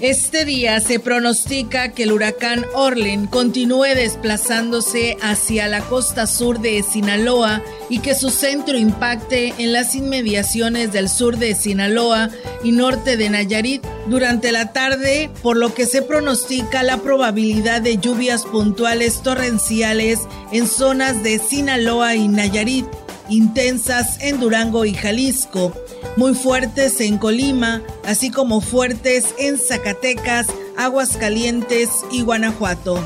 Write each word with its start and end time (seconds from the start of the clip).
Este 0.00 0.44
día 0.44 0.78
se 0.78 1.00
pronostica 1.00 1.88
que 1.88 2.04
el 2.04 2.12
huracán 2.12 2.64
Orlen 2.72 3.26
continúe 3.26 3.96
desplazándose 3.96 5.16
hacia 5.20 5.66
la 5.66 5.80
costa 5.80 6.28
sur 6.28 6.60
de 6.60 6.84
Sinaloa 6.84 7.62
y 7.88 7.98
que 7.98 8.14
su 8.14 8.30
centro 8.30 8.78
impacte 8.78 9.54
en 9.58 9.72
las 9.72 9.96
inmediaciones 9.96 10.92
del 10.92 11.08
sur 11.08 11.36
de 11.36 11.56
Sinaloa 11.56 12.30
y 12.62 12.70
norte 12.70 13.16
de 13.16 13.28
Nayarit 13.28 13.84
durante 14.06 14.52
la 14.52 14.72
tarde, 14.72 15.30
por 15.42 15.56
lo 15.56 15.74
que 15.74 15.84
se 15.84 16.02
pronostica 16.02 16.84
la 16.84 16.98
probabilidad 16.98 17.82
de 17.82 17.98
lluvias 17.98 18.44
puntuales 18.44 19.20
torrenciales 19.22 20.20
en 20.52 20.68
zonas 20.68 21.24
de 21.24 21.40
Sinaloa 21.40 22.14
y 22.14 22.28
Nayarit, 22.28 22.86
intensas 23.28 24.20
en 24.20 24.40
Durango 24.40 24.84
y 24.84 24.94
Jalisco 24.94 25.72
muy 26.18 26.34
fuertes 26.34 27.00
en 27.00 27.16
Colima, 27.16 27.80
así 28.04 28.30
como 28.30 28.60
fuertes 28.60 29.36
en 29.38 29.56
Zacatecas, 29.56 30.48
Aguascalientes 30.76 31.90
y 32.10 32.22
Guanajuato. 32.22 33.00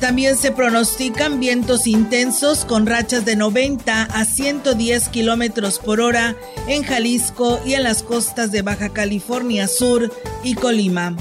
También 0.00 0.36
se 0.36 0.52
pronostican 0.52 1.40
vientos 1.40 1.86
intensos 1.86 2.66
con 2.66 2.86
rachas 2.86 3.24
de 3.24 3.36
90 3.36 4.02
a 4.02 4.24
110 4.24 5.08
kilómetros 5.08 5.78
por 5.78 6.00
hora 6.00 6.36
en 6.68 6.84
Jalisco 6.84 7.58
y 7.64 7.72
en 7.72 7.84
las 7.84 8.02
costas 8.02 8.52
de 8.52 8.60
Baja 8.60 8.90
California 8.90 9.66
Sur 9.66 10.12
y 10.44 10.54
Colima. 10.54 11.16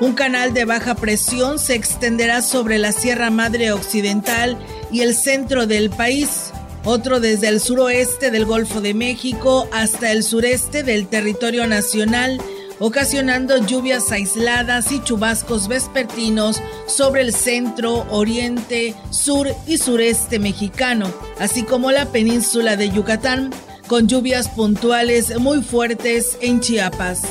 Un 0.00 0.12
canal 0.12 0.52
de 0.52 0.64
baja 0.64 0.94
presión 0.94 1.58
se 1.58 1.74
extenderá 1.74 2.42
sobre 2.42 2.78
la 2.78 2.92
Sierra 2.92 3.30
Madre 3.30 3.72
Occidental 3.72 4.58
y 4.90 5.00
el 5.00 5.14
centro 5.14 5.66
del 5.66 5.90
país 5.90 6.51
otro 6.84 7.20
desde 7.20 7.48
el 7.48 7.60
suroeste 7.60 8.30
del 8.30 8.44
Golfo 8.44 8.80
de 8.80 8.94
México 8.94 9.68
hasta 9.72 10.12
el 10.12 10.22
sureste 10.22 10.82
del 10.82 11.06
territorio 11.06 11.66
nacional, 11.66 12.40
ocasionando 12.78 13.64
lluvias 13.64 14.10
aisladas 14.10 14.90
y 14.90 15.02
chubascos 15.02 15.68
vespertinos 15.68 16.60
sobre 16.86 17.22
el 17.22 17.32
centro, 17.32 18.06
oriente, 18.10 18.94
sur 19.10 19.48
y 19.66 19.78
sureste 19.78 20.38
mexicano, 20.38 21.12
así 21.38 21.62
como 21.62 21.92
la 21.92 22.06
península 22.06 22.76
de 22.76 22.90
Yucatán, 22.90 23.50
con 23.86 24.08
lluvias 24.08 24.48
puntuales 24.48 25.38
muy 25.38 25.62
fuertes 25.62 26.38
en 26.40 26.60
Chiapas. 26.60 27.22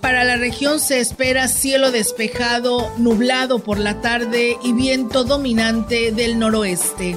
Para 0.00 0.24
la 0.24 0.36
región 0.36 0.80
se 0.80 0.98
espera 0.98 1.46
cielo 1.46 1.90
despejado, 1.90 2.90
nublado 2.96 3.58
por 3.58 3.78
la 3.78 4.00
tarde 4.00 4.56
y 4.62 4.72
viento 4.72 5.24
dominante 5.24 6.10
del 6.10 6.38
noroeste. 6.38 7.16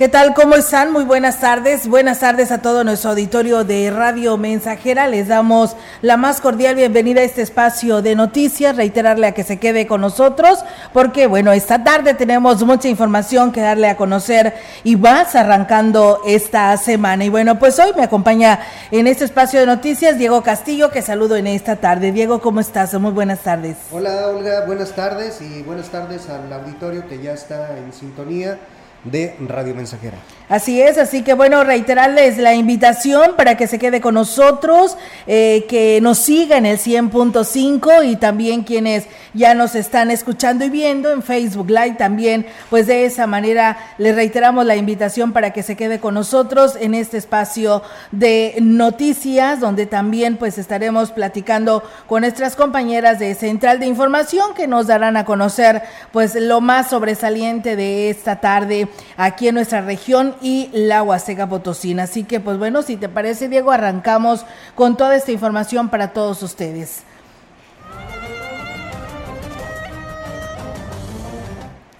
¿Qué 0.00 0.08
tal? 0.08 0.32
¿Cómo 0.32 0.54
están? 0.54 0.92
Muy 0.92 1.04
buenas 1.04 1.40
tardes. 1.40 1.86
Buenas 1.86 2.20
tardes 2.20 2.50
a 2.52 2.62
todo 2.62 2.84
nuestro 2.84 3.10
auditorio 3.10 3.64
de 3.64 3.90
Radio 3.90 4.38
Mensajera. 4.38 5.06
Les 5.08 5.28
damos 5.28 5.76
la 6.00 6.16
más 6.16 6.40
cordial 6.40 6.74
bienvenida 6.74 7.20
a 7.20 7.24
este 7.24 7.42
espacio 7.42 8.00
de 8.00 8.14
noticias. 8.14 8.76
Reiterarle 8.76 9.26
a 9.26 9.32
que 9.32 9.44
se 9.44 9.58
quede 9.58 9.86
con 9.86 10.00
nosotros 10.00 10.64
porque, 10.94 11.26
bueno, 11.26 11.52
esta 11.52 11.84
tarde 11.84 12.14
tenemos 12.14 12.64
mucha 12.64 12.88
información 12.88 13.52
que 13.52 13.60
darle 13.60 13.90
a 13.90 13.98
conocer 13.98 14.54
y 14.84 14.94
vas 14.94 15.34
arrancando 15.34 16.22
esta 16.24 16.74
semana. 16.78 17.26
Y 17.26 17.28
bueno, 17.28 17.58
pues 17.58 17.78
hoy 17.78 17.92
me 17.94 18.04
acompaña 18.04 18.58
en 18.90 19.06
este 19.06 19.26
espacio 19.26 19.60
de 19.60 19.66
noticias 19.66 20.16
Diego 20.16 20.42
Castillo, 20.42 20.90
que 20.90 21.02
saludo 21.02 21.36
en 21.36 21.46
esta 21.46 21.76
tarde. 21.76 22.10
Diego, 22.10 22.40
¿cómo 22.40 22.60
estás? 22.60 22.98
Muy 22.98 23.12
buenas 23.12 23.40
tardes. 23.40 23.76
Hola, 23.92 24.28
Olga. 24.28 24.64
Buenas 24.64 24.92
tardes 24.92 25.42
y 25.42 25.62
buenas 25.62 25.90
tardes 25.90 26.26
al 26.30 26.50
auditorio 26.50 27.06
que 27.06 27.20
ya 27.20 27.34
está 27.34 27.76
en 27.76 27.92
sintonía 27.92 28.58
de 29.04 29.34
Radio 29.46 29.74
Mensajera. 29.74 30.16
Así 30.50 30.82
es, 30.82 30.98
así 30.98 31.22
que 31.22 31.34
bueno, 31.34 31.62
reiterarles 31.62 32.36
la 32.36 32.54
invitación 32.54 33.36
para 33.36 33.56
que 33.56 33.68
se 33.68 33.78
quede 33.78 34.00
con 34.00 34.14
nosotros, 34.14 34.96
eh, 35.28 35.64
que 35.68 36.00
nos 36.02 36.18
siga 36.18 36.56
en 36.56 36.66
el 36.66 36.76
100.5 36.76 38.04
y 38.04 38.16
también 38.16 38.64
quienes 38.64 39.06
ya 39.32 39.54
nos 39.54 39.76
están 39.76 40.10
escuchando 40.10 40.64
y 40.64 40.68
viendo 40.68 41.12
en 41.12 41.22
Facebook 41.22 41.70
Live 41.70 41.94
también, 41.98 42.46
pues 42.68 42.88
de 42.88 43.04
esa 43.04 43.28
manera 43.28 43.78
les 43.96 44.16
reiteramos 44.16 44.66
la 44.66 44.74
invitación 44.74 45.32
para 45.32 45.52
que 45.52 45.62
se 45.62 45.76
quede 45.76 46.00
con 46.00 46.14
nosotros 46.14 46.76
en 46.80 46.94
este 46.94 47.16
espacio 47.16 47.84
de 48.10 48.56
noticias, 48.60 49.60
donde 49.60 49.86
también 49.86 50.36
pues 50.36 50.58
estaremos 50.58 51.12
platicando 51.12 51.84
con 52.08 52.22
nuestras 52.22 52.56
compañeras 52.56 53.20
de 53.20 53.36
Central 53.36 53.78
de 53.78 53.86
Información 53.86 54.52
que 54.54 54.66
nos 54.66 54.88
darán 54.88 55.16
a 55.16 55.24
conocer 55.24 55.82
pues 56.10 56.34
lo 56.34 56.60
más 56.60 56.90
sobresaliente 56.90 57.76
de 57.76 58.10
esta 58.10 58.40
tarde 58.40 58.88
aquí 59.16 59.48
en 59.48 59.54
nuestra 59.54 59.80
región 59.80 60.34
y 60.40 60.70
la 60.72 61.02
Huasteca 61.02 61.48
Potosina. 61.48 62.04
Así 62.04 62.24
que, 62.24 62.40
pues 62.40 62.58
bueno, 62.58 62.82
si 62.82 62.96
te 62.96 63.08
parece, 63.08 63.48
Diego, 63.48 63.70
arrancamos 63.70 64.46
con 64.74 64.96
toda 64.96 65.16
esta 65.16 65.32
información 65.32 65.88
para 65.88 66.12
todos 66.12 66.42
ustedes. 66.42 67.02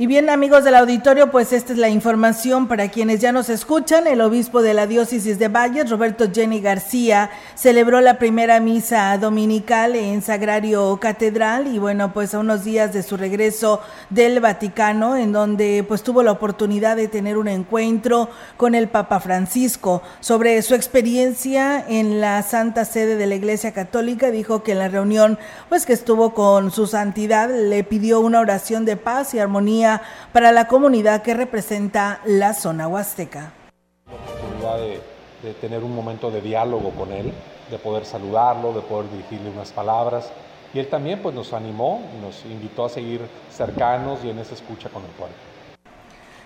Y 0.01 0.07
bien, 0.07 0.31
amigos 0.31 0.65
del 0.65 0.77
auditorio, 0.77 1.31
pues 1.31 1.53
esta 1.53 1.75
es 1.75 1.79
la 1.79 1.91
información 1.91 2.69
para 2.69 2.89
quienes 2.89 3.21
ya 3.21 3.33
nos 3.33 3.51
escuchan. 3.51 4.07
El 4.07 4.23
obispo 4.23 4.63
de 4.63 4.73
la 4.73 4.87
diócesis 4.87 5.39
de 5.39 5.49
Valles, 5.49 5.91
Roberto 5.91 6.25
Jenny 6.33 6.63
García, 6.63 7.29
celebró 7.55 8.01
la 8.01 8.19
primera 8.19 8.61
misa 8.61 9.19
dominical 9.19 9.95
en 9.95 10.23
Sagrario 10.23 10.97
Catedral 10.99 11.67
y 11.67 11.79
bueno, 11.79 12.15
pues 12.15 12.33
a 12.33 12.39
unos 12.39 12.65
días 12.65 12.95
de 12.95 13.03
su 13.03 13.19
regreso 13.19 13.83
del 14.09 14.41
Vaticano, 14.41 15.19
en 15.19 15.33
donde 15.33 15.85
pues 15.87 16.03
tuvo 16.03 16.23
la 16.23 16.33
oportunidad 16.33 16.97
de 16.97 17.09
tener 17.09 17.37
un 17.37 17.49
encuentro 17.49 18.31
con 18.57 18.75
el 18.75 18.89
Papa 18.89 19.21
Francisco 19.21 20.01
sobre 20.21 20.63
su 20.63 20.75
experiencia 20.75 21.85
en 21.87 22.23
la 22.23 22.43
Santa 22.43 22.87
Sede 22.87 23.17
de 23.17 23.27
la 23.27 23.35
Iglesia 23.35 23.73
Católica. 23.73 24.31
Dijo 24.31 24.63
que 24.63 24.73
en 24.73 24.79
la 24.79 24.89
reunión 24.89 25.39
pues 25.69 25.85
que 25.85 25.93
estuvo 25.93 26.33
con 26.33 26.71
su 26.71 26.87
santidad 26.87 27.51
le 27.51 27.85
pidió 27.85 28.21
una 28.21 28.41
oración 28.41 28.87
de 28.87 28.97
paz 28.97 29.35
y 29.35 29.39
armonía 29.39 29.90
para 30.33 30.53
la 30.53 30.67
comunidad 30.67 31.23
que 31.23 31.35
representa 31.35 32.21
la 32.25 32.55
zona 32.55 32.89
huasteca. 32.89 33.53
La 34.07 34.15
oportunidad 34.15 34.79
de, 34.79 35.01
de 35.43 35.55
tener 35.55 35.83
un 35.83 35.95
momento 35.95 36.31
de 36.31 36.41
diálogo 36.41 36.91
con 36.91 37.13
él, 37.13 37.33
de 37.71 37.79
poder 37.79 38.05
saludarlo, 38.05 38.73
de 38.73 38.83
poder 38.83 39.11
dirigirle 39.11 39.51
unas 39.51 39.73
palabras. 39.73 40.31
Y 40.73 40.79
él 40.79 40.89
también 40.89 41.21
pues, 41.21 41.35
nos 41.35 41.53
animó, 41.53 42.01
nos 42.23 42.45
invitó 42.45 42.85
a 42.85 42.89
seguir 42.89 43.21
cercanos 43.51 44.21
y 44.25 44.31
en 44.31 44.39
esa 44.39 44.55
escucha 44.55 44.89
con 44.89 45.03
el 45.03 45.11
pueblo. 45.11 45.35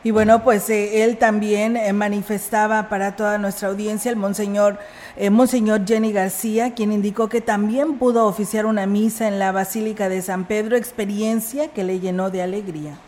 Y 0.02 0.10
bueno, 0.10 0.44
pues 0.44 0.68
eh, 0.68 1.02
él 1.02 1.16
también 1.16 1.78
eh, 1.78 1.92
manifestaba 1.94 2.90
para 2.90 3.16
toda 3.16 3.38
nuestra 3.38 3.68
audiencia 3.68 4.10
el 4.10 4.16
monseñor, 4.16 4.78
eh, 5.16 5.30
monseñor 5.30 5.86
Jenny 5.86 6.12
García, 6.12 6.74
quien 6.74 6.92
indicó 6.92 7.30
que 7.30 7.40
también 7.40 7.96
pudo 7.96 8.26
oficiar 8.26 8.66
una 8.66 8.86
misa 8.86 9.28
en 9.28 9.38
la 9.38 9.50
Basílica 9.50 10.10
de 10.10 10.20
San 10.20 10.44
Pedro, 10.44 10.76
experiencia 10.76 11.68
que 11.68 11.84
le 11.84 12.00
llenó 12.00 12.28
de 12.28 12.42
alegría. 12.42 12.98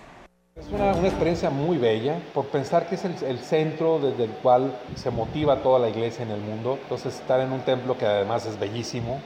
Es 0.58 0.68
una, 0.72 0.92
experiencia 1.06 1.50
muy 1.50 1.76
bella 1.76 2.18
por 2.32 2.46
pensar 2.46 2.88
que 2.88 2.94
es 2.94 3.04
el, 3.04 3.38
centro 3.40 3.98
desde 3.98 4.24
el 4.24 4.30
cual 4.30 4.74
se 4.94 5.10
motiva 5.10 5.56
toda 5.56 5.78
la 5.78 5.90
iglesia 5.90 6.24
en 6.24 6.30
el 6.30 6.40
mundo. 6.40 6.78
Entonces 6.82 7.14
estar 7.14 7.40
en 7.40 7.52
un 7.52 7.60
templo 7.60 7.98
que 7.98 8.06
además 8.06 8.46
es 8.46 8.58
bellísimo 8.58 9.20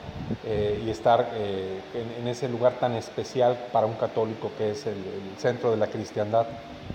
eh, 0.45 0.83
y 0.85 0.91
estar 0.91 1.31
eh, 1.35 1.81
en, 2.19 2.27
ese 2.27 2.49
lugar 2.49 2.81
tan 2.81 2.97
especial 2.97 3.57
para 3.73 3.87
un 3.87 3.95
católico 3.95 4.51
que 4.59 4.73
es 4.73 4.87
el, 4.87 4.97
centro 5.39 5.71
de 5.71 5.77
la 5.77 5.87
cristiandad, 5.87 6.47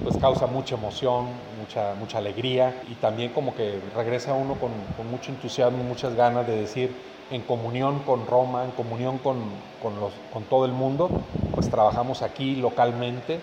pues 0.03 0.17
causa 0.17 0.47
mucha 0.47 0.75
emoción, 0.75 1.27
mucha, 1.57 1.95
mucha 1.95 2.17
alegría 2.17 2.75
y 2.89 2.95
también 2.95 3.31
como 3.31 3.55
que 3.55 3.79
regresa 3.95 4.33
uno 4.33 4.55
con, 4.55 4.71
con 4.97 5.09
mucho 5.09 5.31
entusiasmo, 5.31 5.81
muchas 5.81 6.13
ganas 6.13 6.45
de 6.45 6.57
decir 6.57 6.91
en 7.31 7.41
comunión 7.41 7.99
con 7.99 8.27
Roma, 8.27 8.65
en 8.65 8.71
comunión 8.71 9.17
con, 9.17 9.37
con, 9.81 9.97
los, 9.99 10.11
con 10.33 10.43
todo 10.43 10.65
el 10.65 10.73
mundo, 10.73 11.09
pues 11.53 11.69
trabajamos 11.69 12.21
aquí 12.21 12.57
localmente 12.57 13.39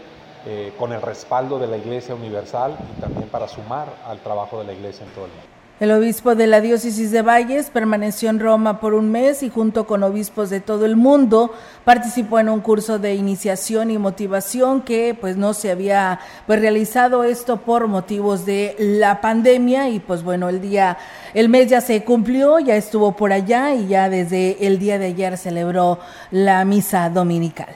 eh, 0.47 0.73
con 0.79 0.93
el 0.93 1.03
respaldo 1.03 1.59
de 1.59 1.67
la 1.67 1.77
Iglesia 1.77 2.15
Universal 2.15 2.77
y 2.97 3.01
también 3.01 3.29
para 3.29 3.49
sumar 3.49 3.89
al 4.07 4.19
trabajo 4.21 4.59
de 4.59 4.65
la 4.65 4.73
Iglesia 4.73 5.07
en 5.07 5.13
todo 5.13 5.27
el 5.27 5.31
mundo. 5.31 5.53
El 5.83 5.91
obispo 5.91 6.37
de 6.37 6.47
la 6.47 6.61
diócesis 6.61 7.11
de 7.11 7.23
Valles 7.23 7.71
permaneció 7.71 8.31
en 8.31 8.39
Roma 8.39 8.79
por 8.79 8.95
un 8.95 9.11
mes 9.11 9.43
y 9.43 9.51
junto 9.51 9.85
con 9.85 10.05
obispos 10.05 10.49
de 10.49 10.61
todo 10.61 10.87
el 10.87 10.95
mundo 10.95 11.53
participó 11.85 12.39
en 12.39 12.49
un 12.49 12.61
curso 12.61 13.01
de 13.01 13.17
iniciación 13.17 13.91
y 13.91 13.99
motivación 13.99 14.83
que 14.83 15.17
pues 15.21 15.37
no 15.37 15.55
se 15.55 15.73
había 15.73 16.21
pues 16.47 16.61
realizado 16.61 17.25
esto 17.25 17.57
por 17.57 17.89
motivos 17.89 18.47
de 18.47 18.77
la 18.79 19.21
pandemia 19.21 19.89
y 19.89 19.99
pues 19.99 20.23
bueno, 20.23 20.49
el 20.51 20.61
día 20.61 20.99
el 21.35 21.49
mes 21.49 21.69
ya 21.69 21.81
se 21.81 22.05
cumplió, 22.05 22.61
ya 22.61 22.77
estuvo 22.77 23.17
por 23.17 23.33
allá 23.33 23.75
y 23.75 23.89
ya 23.89 24.09
desde 24.09 24.65
el 24.65 24.79
día 24.79 25.01
de 25.01 25.07
ayer 25.07 25.37
celebró 25.37 25.99
la 26.31 26.65
misa 26.65 27.11
dominical. 27.11 27.75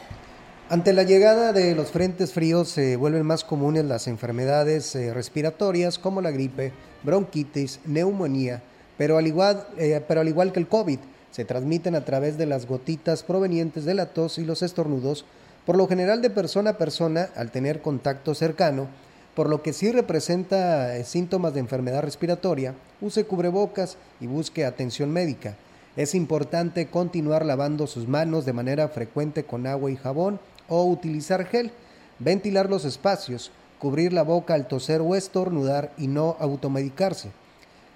Ante 0.68 0.92
la 0.92 1.04
llegada 1.04 1.52
de 1.52 1.76
los 1.76 1.92
frentes 1.92 2.32
fríos 2.32 2.68
se 2.68 2.96
vuelven 2.96 3.24
más 3.24 3.44
comunes 3.44 3.84
las 3.84 4.08
enfermedades 4.08 4.96
eh, 4.96 5.14
respiratorias 5.14 5.96
como 5.96 6.20
la 6.20 6.32
gripe, 6.32 6.72
bronquitis, 7.04 7.78
neumonía, 7.84 8.64
pero 8.98 9.16
al, 9.16 9.28
igual, 9.28 9.64
eh, 9.78 10.02
pero 10.08 10.22
al 10.22 10.26
igual 10.26 10.50
que 10.50 10.58
el 10.58 10.66
COVID, 10.66 10.98
se 11.30 11.44
transmiten 11.44 11.94
a 11.94 12.04
través 12.04 12.36
de 12.36 12.46
las 12.46 12.66
gotitas 12.66 13.22
provenientes 13.22 13.84
de 13.84 13.94
la 13.94 14.06
tos 14.06 14.38
y 14.38 14.44
los 14.44 14.62
estornudos, 14.62 15.24
por 15.64 15.76
lo 15.76 15.86
general 15.86 16.20
de 16.20 16.30
persona 16.30 16.70
a 16.70 16.78
persona 16.78 17.28
al 17.36 17.52
tener 17.52 17.80
contacto 17.80 18.34
cercano, 18.34 18.88
por 19.36 19.48
lo 19.48 19.62
que 19.62 19.72
si 19.72 19.92
representa 19.92 20.96
eh, 20.96 21.04
síntomas 21.04 21.54
de 21.54 21.60
enfermedad 21.60 22.02
respiratoria, 22.02 22.74
use 23.00 23.24
cubrebocas 23.24 23.98
y 24.20 24.26
busque 24.26 24.64
atención 24.64 25.12
médica. 25.12 25.54
Es 25.96 26.16
importante 26.16 26.88
continuar 26.88 27.46
lavando 27.46 27.86
sus 27.86 28.08
manos 28.08 28.44
de 28.44 28.52
manera 28.52 28.88
frecuente 28.88 29.44
con 29.44 29.68
agua 29.68 29.92
y 29.92 29.96
jabón 29.96 30.40
o 30.68 30.84
utilizar 30.84 31.46
gel, 31.46 31.70
ventilar 32.18 32.70
los 32.70 32.84
espacios, 32.84 33.50
cubrir 33.78 34.12
la 34.12 34.22
boca 34.22 34.54
al 34.54 34.68
toser 34.68 35.00
o 35.00 35.14
estornudar 35.14 35.92
y 35.98 36.06
no 36.06 36.36
automedicarse. 36.40 37.30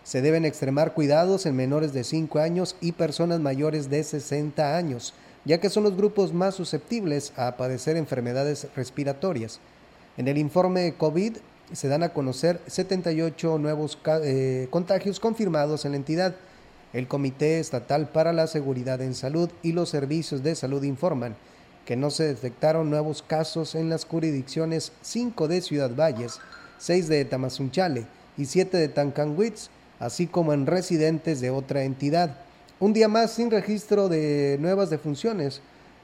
Se 0.05 0.23
deben 0.23 0.45
extremar 0.45 0.95
cuidados 0.95 1.47
en 1.47 1.57
menores 1.57 1.93
de 1.93 2.05
5 2.05 2.39
años 2.39 2.77
y 2.81 2.93
personas 2.93 3.41
mayores 3.41 3.91
de 3.91 4.03
60 4.03 4.77
años, 4.77 5.15
ya 5.45 5.59
que 5.59 5.71
son 5.71 5.85
los 5.85 5.97
grupos 5.97 6.33
más 6.33 6.55
susceptibles 6.55 7.33
a 7.37 7.57
padecer 7.57 7.97
enfermedades 7.97 8.67
respiratorias. 8.75 9.61
En 10.17 10.29
el 10.29 10.39
informe 10.39 10.95
COVID 10.97 11.37
se 11.73 11.89
dan 11.89 12.03
a 12.03 12.13
conocer 12.13 12.61
78 12.67 13.59
nuevos 13.59 13.99
eh, 14.25 14.67
contagios 14.71 15.21
confirmados 15.21 15.85
en 15.85 15.93
la 15.93 15.99
entidad. 15.99 16.35
El 16.93 17.07
Comité 17.07 17.61
Estatal 17.61 18.09
para 18.09 18.33
la 18.33 18.49
Seguridad 18.49 19.01
en 19.01 19.15
Salud 19.15 19.49
y 19.63 19.73
los 19.73 19.89
Servicios 19.89 20.43
de 20.43 20.57
Salud 20.57 20.83
informan 20.83 21.37
que 21.85 21.97
no 21.97 22.11
se 22.11 22.25
detectaron 22.25 22.91
nuevos 22.91 23.23
casos 23.23 23.75
en 23.75 23.89
las 23.89 24.05
jurisdicciones 24.05 24.93
5 25.03 25.49
de 25.49 25.61
Ciudad 25.61 25.91
Valles, 25.95 26.41
6 26.79 27.09
de 27.09 27.25
Tamazunchale 27.25 28.07
y 28.37 28.47
7 28.47 28.77
de 28.77 28.89
Tancanwitz, 28.89 29.71
así 29.99 30.27
como 30.27 30.53
en 30.53 30.67
residentes 30.67 31.41
de 31.41 31.51
otra 31.51 31.83
entidad. 31.83 32.37
Un 32.79 32.93
día 32.93 33.09
más 33.09 33.33
sin 33.33 33.51
registro 33.51 34.09
de 34.09 34.57
nuevas 34.61 34.89
defunciones, 34.89 35.61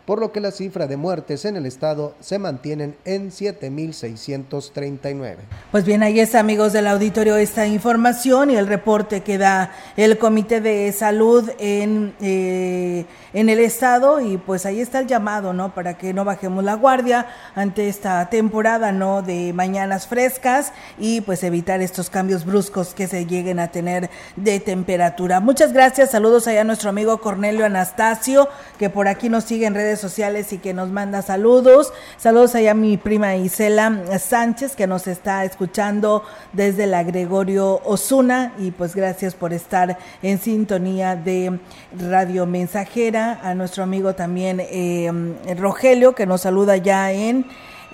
por 0.06 0.19
lo 0.20 0.32
que 0.32 0.40
la 0.40 0.52
cifra 0.52 0.87
de 0.87 0.96
muertes 0.96 1.44
en 1.44 1.56
el 1.56 1.67
estado 1.67 2.14
se 2.20 2.38
mantienen 2.38 2.94
en 3.05 3.32
7.639. 3.32 5.34
Pues 5.73 5.84
bien, 5.84 6.05
ahí 6.05 6.20
está, 6.20 6.38
amigos 6.38 6.73
del 6.73 6.87
auditorio, 6.87 7.34
esta 7.37 7.67
información 7.67 8.50
y 8.50 8.56
el 8.56 8.69
reporte 8.69 9.23
que 9.23 9.37
da 9.37 9.73
el 9.96 10.17
Comité 10.17 10.61
de 10.61 10.93
Salud 10.93 11.50
en, 11.58 12.14
eh, 12.20 13.05
en 13.37 13.50
el 13.50 13.59
estado 13.59 14.19
y 14.23 14.38
pues 14.38 14.65
ahí 14.65 14.81
está 14.81 14.99
el 14.99 15.06
llamado, 15.06 15.53
¿no? 15.53 15.75
Para 15.75 15.99
que 15.99 16.15
no 16.15 16.25
bajemos 16.25 16.65
la 16.65 16.73
guardia 16.73 17.27
ante 17.55 17.87
esta 17.87 18.31
temporada, 18.31 18.93
¿no? 18.93 19.21
De 19.21 19.53
mañanas 19.53 20.06
frescas 20.06 20.73
y 20.99 21.21
pues 21.21 21.44
evitar 21.44 21.83
estos 21.83 22.09
cambios 22.09 22.47
bruscos 22.47 22.94
que 22.94 23.06
se 23.06 23.27
lleguen 23.27 23.61
a 23.61 23.69
tener 23.69 24.09
de 24.37 24.59
temperatura. 24.59 25.41
Muchas 25.41 25.75
gracias, 25.75 26.12
saludos 26.12 26.49
allá 26.49 26.62
a 26.62 26.65
nuestro 26.65 26.88
amigo 26.88 27.19
Cornelio 27.19 27.67
Anastasio, 27.67 28.49
que 28.79 28.88
por 28.88 29.06
aquí 29.06 29.29
nos 29.29 29.44
sigue 29.44 29.67
en 29.67 29.75
redes 29.75 30.00
sociales 30.00 30.55
y 30.55 30.59
que 30.59 30.73
nos 30.73 30.88
manda 30.88 31.21
saludos. 31.21 31.93
Saludos 32.17 32.55
allá 32.55 32.71
a 32.71 32.75
mi 32.75 32.97
prima 32.97 33.37
Isela 33.37 34.19
Sánchez 34.19 34.75
que 34.77 34.87
nos 34.87 35.06
está 35.06 35.44
escuchando 35.44 36.23
desde 36.55 36.87
la 36.87 37.03
Gregorio 37.03 37.83
Osuna 37.85 38.55
y 38.59 38.71
pues 38.71 38.97
gracias 38.97 39.35
por 39.35 39.53
estar 39.53 39.99
en 40.23 40.38
sintonía 40.38 41.17
de 41.17 41.61
Radio 41.99 42.47
Mensajera. 42.47 43.25
A 43.32 43.55
nuestro 43.55 43.82
amigo 43.82 44.14
también 44.14 44.61
eh, 44.61 45.11
Rogelio 45.58 46.14
que 46.14 46.26
nos 46.26 46.43
saluda 46.43 46.76
ya 46.76 47.11
en 47.11 47.44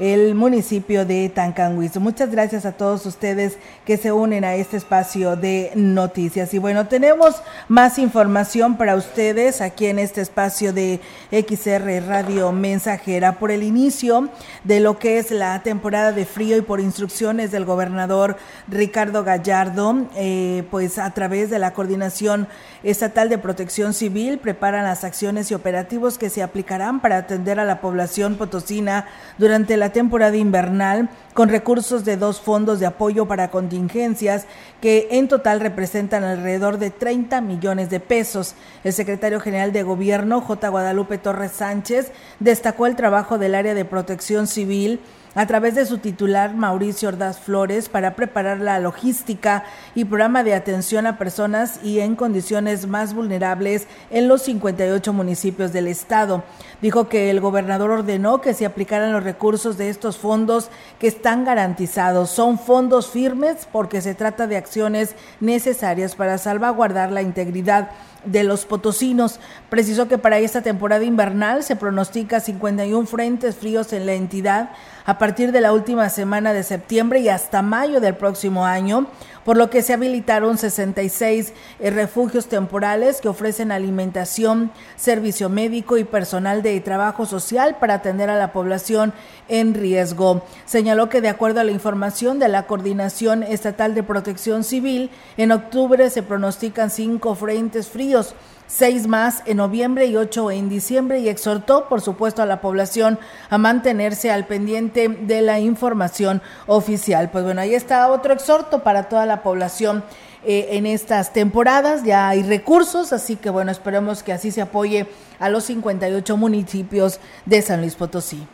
el 0.03 0.35
municipio 0.35 1.07
de 1.07 1.29
Tancanguizo. 1.29 2.01
Muchas 2.01 2.33
gracias 2.33 2.67
a 2.67 2.73
todos 2.73 3.07
ustedes 3.07 3.57
que 3.87 3.97
se 3.97 4.11
unen 4.11 4.43
a 4.43 4.57
este 4.57 4.77
espacio 4.77 5.37
de 5.37 5.71
noticias. 5.77 6.53
Y 6.55 6.59
bueno, 6.59 6.89
tenemos 6.89 7.41
más 7.69 8.01
información 8.01 8.77
para 8.77 8.97
ustedes 8.97 9.61
aquí 9.61 9.87
en 9.87 10.01
este 10.01 10.21
espacio 10.21 10.73
de 10.73 10.99
XR 11.31 12.05
Radio 12.05 12.51
Mensajera 12.51 13.39
por 13.39 13.53
el 13.53 13.63
inicio 13.63 14.29
de 14.65 14.81
lo 14.81 14.99
que 14.99 15.19
es 15.19 15.31
la 15.31 15.63
temporada 15.63 16.11
de 16.11 16.27
frío 16.27 16.57
y 16.57 16.63
por 16.63 16.81
instrucciones 16.81 17.53
del 17.53 17.65
gobernador 17.65 18.37
Ricardo 18.67 19.23
Gallardo, 19.23 20.09
eh, 20.17 20.65
pues 20.73 20.99
a 20.99 21.15
través 21.15 21.49
de 21.49 21.61
la 21.61 21.75
coordinación 21.75 22.49
estatal 22.83 23.29
de 23.29 23.39
protección 23.39 23.95
civil 23.95 24.39
preparan 24.39 24.83
las 24.83 25.05
acciones 25.05 25.49
y 25.53 25.55
operativos 25.55 26.19
que 26.19 26.29
se 26.29 26.43
aplicarán 26.43 27.01
para 27.01 27.19
atender 27.19 27.61
a 27.61 27.65
la 27.65 27.81
población 27.81 28.35
potosina 28.35 29.07
durante 29.39 29.77
la 29.77 29.92
temporada 29.93 30.37
invernal 30.37 31.09
con 31.35 31.49
recursos 31.49 32.05
de 32.05 32.17
dos 32.17 32.41
fondos 32.41 32.81
de 32.81 32.87
apoyo 32.87 33.27
para 33.27 33.51
contingencias 33.51 34.47
que 34.81 35.09
en 35.13 35.29
total 35.29 35.61
representan 35.61 36.25
alrededor 36.25 36.79
de 36.79 36.91
30 36.91 37.41
millones 37.41 37.91
de 37.91 38.01
pesos. 38.01 38.55
El 38.85 38.93
secretario 38.93 39.41
general 39.41 39.73
de 39.73 39.83
Gobierno, 39.83 40.41
J. 40.41 40.69
Guadalupe 40.69 41.19
Torres 41.19 41.53
Sánchez, 41.53 42.13
destacó 42.41 42.87
el 42.87 42.97
trabajo 42.97 43.39
del 43.39 43.55
área 43.55 43.75
de 43.75 43.85
protección 43.85 44.47
civil 44.47 45.01
a 45.35 45.47
través 45.47 45.75
de 45.75 45.87
su 45.87 45.99
titular 45.99 46.55
Mauricio 46.55 47.09
Ordaz 47.09 47.39
Flores 47.39 47.89
para 47.89 48.15
preparar 48.15 48.61
la 48.61 48.79
logística 48.79 49.65
y 49.95 50.05
programa 50.05 50.45
de 50.45 50.55
atención 50.55 51.07
a 51.07 51.19
personas 51.19 51.81
y 51.83 52.01
en 52.01 52.17
condiciones 52.17 52.87
más 52.87 53.15
vulnerables 53.15 53.87
en 54.11 54.29
los 54.29 54.43
58 54.43 55.13
municipios 55.13 55.73
del 55.73 55.89
estado. 55.89 56.45
Dijo 56.83 57.09
que 57.09 57.31
el 57.31 57.41
gobernador 57.41 57.93
ordenó 57.93 58.41
que 58.41 58.55
se 58.55 58.67
aplicaran 58.67 59.13
los 59.13 59.23
recursos 59.23 59.79
de 59.79 59.89
estos 59.89 60.19
fondos 60.19 60.69
que 60.99 61.07
están 61.07 61.45
garantizados. 61.45 62.31
Son 62.31 62.59
fondos 62.59 63.09
firmes 63.09 63.69
porque 63.71 64.01
se 64.01 64.17
trata 64.17 64.49
de 64.49 64.57
acciones 64.57 65.15
necesarias 65.39 66.17
para 66.17 66.39
salvaguardar 66.39 67.13
la 67.13 67.23
integridad 67.23 67.91
de 68.25 68.43
los 68.43 68.65
potosinos. 68.65 69.39
Precisó 69.69 70.09
que 70.09 70.19
para 70.19 70.39
esta 70.39 70.63
temporada 70.63 71.05
invernal 71.05 71.63
se 71.63 71.77
pronostica 71.77 72.41
51 72.41 73.07
frentes 73.07 73.57
fríos 73.57 73.93
en 73.93 74.05
la 74.05 74.15
entidad 74.15 74.71
a 75.05 75.19
partir 75.19 75.53
de 75.53 75.61
la 75.61 75.73
última 75.73 76.09
semana 76.09 76.53
de 76.53 76.63
septiembre 76.63 77.21
y 77.21 77.29
hasta 77.29 77.63
mayo 77.63 78.01
del 78.01 78.15
próximo 78.15 78.67
año, 78.67 79.07
por 79.45 79.57
lo 79.57 79.71
que 79.71 79.83
se 79.83 79.93
habilitaron 79.93 80.59
66 80.59 81.53
eh, 81.81 81.91
refugios 81.91 82.47
temporales 82.47 83.21
que 83.21 83.29
ofrecen 83.29 83.73
alimentación, 83.73 84.71
servicio 84.97 85.49
médico 85.49 85.97
y 85.99 86.05
personal 86.05 86.63
de 86.63 86.81
trabajo 86.81 87.27
social 87.27 87.77
para 87.79 87.95
atender 87.95 88.31
a 88.31 88.39
la 88.39 88.53
población 88.53 89.13
en 89.49 89.75
riesgo. 89.75 90.45
Señaló 90.65 91.09
que 91.09 91.21
de 91.21 91.29
acuerdo 91.29 91.61
a 91.61 91.65
la 91.65 91.73
información 91.73 92.39
de 92.39 92.49
la 92.49 92.67
Coordinación 92.67 93.43
Estatal 93.43 93.95
de 93.95 94.03
Protección 94.03 94.65
Civil, 94.65 95.11
en 95.37 95.53
octubre 95.53 96.11
se 96.11 96.23
pronostican 96.23 96.91
cinco 96.91 97.35
frentes 97.35 97.89
fríos 97.89 98.35
seis 98.73 99.07
más 99.07 99.43
en 99.45 99.59
noviembre 99.59 100.07
y 100.07 100.17
ocho 100.17 100.51
en 100.51 100.71
diciembre 100.71 101.19
y 101.19 101.29
exhortó, 101.29 101.89
por 101.91 102.01
supuesto, 102.01 102.41
a 102.41 102.47
la 102.47 102.63
población 102.63 103.19
a 103.51 103.59
mantenerse 103.59 104.31
al 104.31 104.47
pendiente 104.47 105.09
de 105.09 105.43
la 105.43 105.61
información 105.61 106.41
oficial. 106.67 107.31
Pues 107.31 107.45
bueno, 107.45 107.61
ahí 107.61 107.75
está 107.75 108.11
otro 108.11 108.33
exhorto 108.33 108.83
para 108.83 109.11
toda 109.11 109.27
la 109.27 109.43
población. 109.43 110.03
Eh, 110.45 110.69
en 110.73 110.87
estas 110.87 111.35
temporadas 111.35 112.03
ya 112.03 112.31
hay 112.31 112.43
recursos, 112.43 113.13
así 113.13 113.37
que 113.37 113.51
bueno, 113.51 113.71
esperemos 113.71 114.23
que 114.23 114.33
así 114.33 114.51
se 114.51 114.63
apoye 114.63 115.07
a 115.39 115.51
los 115.51 115.65
58 115.65 116.37
municipios 116.37 117.21
de 117.45 117.63
San 117.63 117.81
Luis 117.81 117.95
Potosí. 117.95 118.47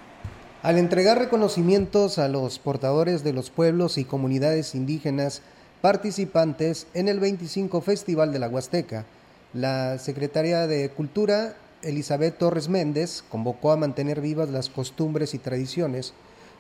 al 0.63 0.77
entregar 0.77 1.19
reconocimientos 1.19 2.19
a 2.19 2.27
los 2.27 2.59
portadores 2.59 3.23
de 3.23 3.33
los 3.33 3.51
pueblos 3.51 3.97
y 3.97 4.05
comunidades 4.05 4.75
indígenas 4.75 5.41
participantes 5.81 6.89
en 6.93 7.07
el 7.07 7.21
25 7.21 7.81
Festival 7.81 8.33
de 8.33 8.41
la 8.41 8.49
Huasteca, 8.49 9.07
la 9.55 9.99
secretaria 9.99 10.67
de 10.67 10.91
Cultura, 10.91 11.57
Elizabeth 11.83 12.37
Torres 12.37 12.69
Méndez, 12.69 13.25
convocó 13.31 13.73
a 13.73 13.77
mantener 13.77 14.21
vivas 14.21 14.51
las 14.51 14.69
costumbres 14.69 15.33
y 15.33 15.39
tradiciones, 15.39 16.13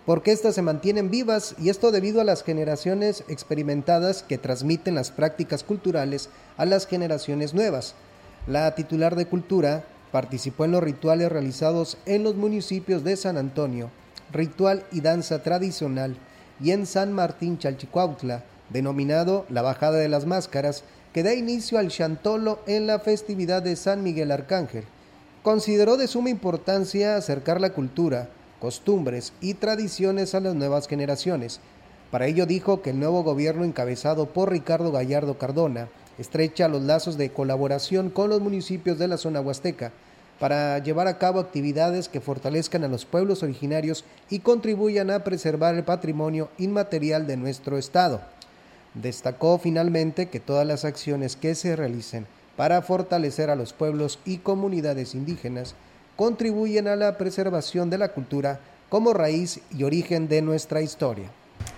porque 0.06 0.32
éstas 0.32 0.54
se 0.54 0.62
mantienen 0.62 1.10
vivas 1.10 1.54
y 1.58 1.68
esto 1.68 1.90
debido 1.90 2.22
a 2.22 2.24
las 2.24 2.42
generaciones 2.42 3.24
experimentadas 3.28 4.22
que 4.22 4.38
transmiten 4.38 4.94
las 4.94 5.10
prácticas 5.10 5.64
culturales 5.64 6.30
a 6.56 6.64
las 6.64 6.86
generaciones 6.86 7.52
nuevas. 7.52 7.94
La 8.46 8.74
titular 8.74 9.16
de 9.16 9.26
Cultura 9.26 9.84
participó 10.10 10.64
en 10.64 10.70
los 10.70 10.82
rituales 10.82 11.30
realizados 11.30 11.98
en 12.06 12.24
los 12.24 12.36
municipios 12.36 13.04
de 13.04 13.16
San 13.18 13.36
Antonio, 13.36 13.90
ritual 14.32 14.84
y 14.92 15.02
danza 15.02 15.42
tradicional, 15.42 16.16
y 16.58 16.70
en 16.70 16.86
San 16.86 17.12
Martín 17.12 17.58
Chalchicuautla, 17.58 18.44
denominado 18.70 19.44
la 19.50 19.60
Bajada 19.60 19.98
de 19.98 20.08
las 20.08 20.24
Máscaras, 20.24 20.84
que 21.12 21.22
da 21.22 21.34
inicio 21.34 21.78
al 21.78 21.88
Chantolo 21.88 22.60
en 22.66 22.86
la 22.86 22.98
festividad 22.98 23.62
de 23.62 23.76
San 23.76 24.02
Miguel 24.02 24.30
Arcángel. 24.30 24.84
Consideró 25.42 25.96
de 25.96 26.06
suma 26.06 26.30
importancia 26.30 27.16
acercar 27.16 27.60
la 27.60 27.70
cultura, 27.70 28.28
costumbres 28.60 29.32
y 29.40 29.54
tradiciones 29.54 30.34
a 30.34 30.40
las 30.40 30.54
nuevas 30.54 30.88
generaciones. 30.88 31.60
Para 32.10 32.26
ello 32.26 32.46
dijo 32.46 32.82
que 32.82 32.90
el 32.90 32.98
nuevo 32.98 33.22
gobierno 33.22 33.64
encabezado 33.64 34.26
por 34.26 34.50
Ricardo 34.50 34.92
Gallardo 34.92 35.38
Cardona 35.38 35.88
estrecha 36.18 36.68
los 36.68 36.82
lazos 36.82 37.16
de 37.16 37.30
colaboración 37.30 38.10
con 38.10 38.30
los 38.30 38.40
municipios 38.40 38.98
de 38.98 39.08
la 39.08 39.16
zona 39.16 39.40
huasteca 39.40 39.92
para 40.38 40.78
llevar 40.78 41.08
a 41.08 41.18
cabo 41.18 41.40
actividades 41.40 42.08
que 42.08 42.20
fortalezcan 42.20 42.84
a 42.84 42.88
los 42.88 43.04
pueblos 43.04 43.42
originarios 43.42 44.04
y 44.30 44.40
contribuyan 44.40 45.10
a 45.10 45.24
preservar 45.24 45.74
el 45.74 45.84
patrimonio 45.84 46.48
inmaterial 46.58 47.26
de 47.26 47.36
nuestro 47.36 47.76
Estado. 47.76 48.20
Destacó 48.94 49.58
finalmente 49.58 50.28
que 50.28 50.40
todas 50.40 50.66
las 50.66 50.84
acciones 50.84 51.36
que 51.36 51.54
se 51.54 51.76
realicen 51.76 52.26
para 52.56 52.82
fortalecer 52.82 53.50
a 53.50 53.56
los 53.56 53.72
pueblos 53.72 54.18
y 54.24 54.38
comunidades 54.38 55.14
indígenas 55.14 55.74
contribuyen 56.16 56.88
a 56.88 56.96
la 56.96 57.16
preservación 57.16 57.90
de 57.90 57.98
la 57.98 58.08
cultura 58.08 58.60
como 58.88 59.12
raíz 59.12 59.60
y 59.70 59.84
origen 59.84 60.28
de 60.28 60.42
nuestra 60.42 60.82
historia. 60.82 61.30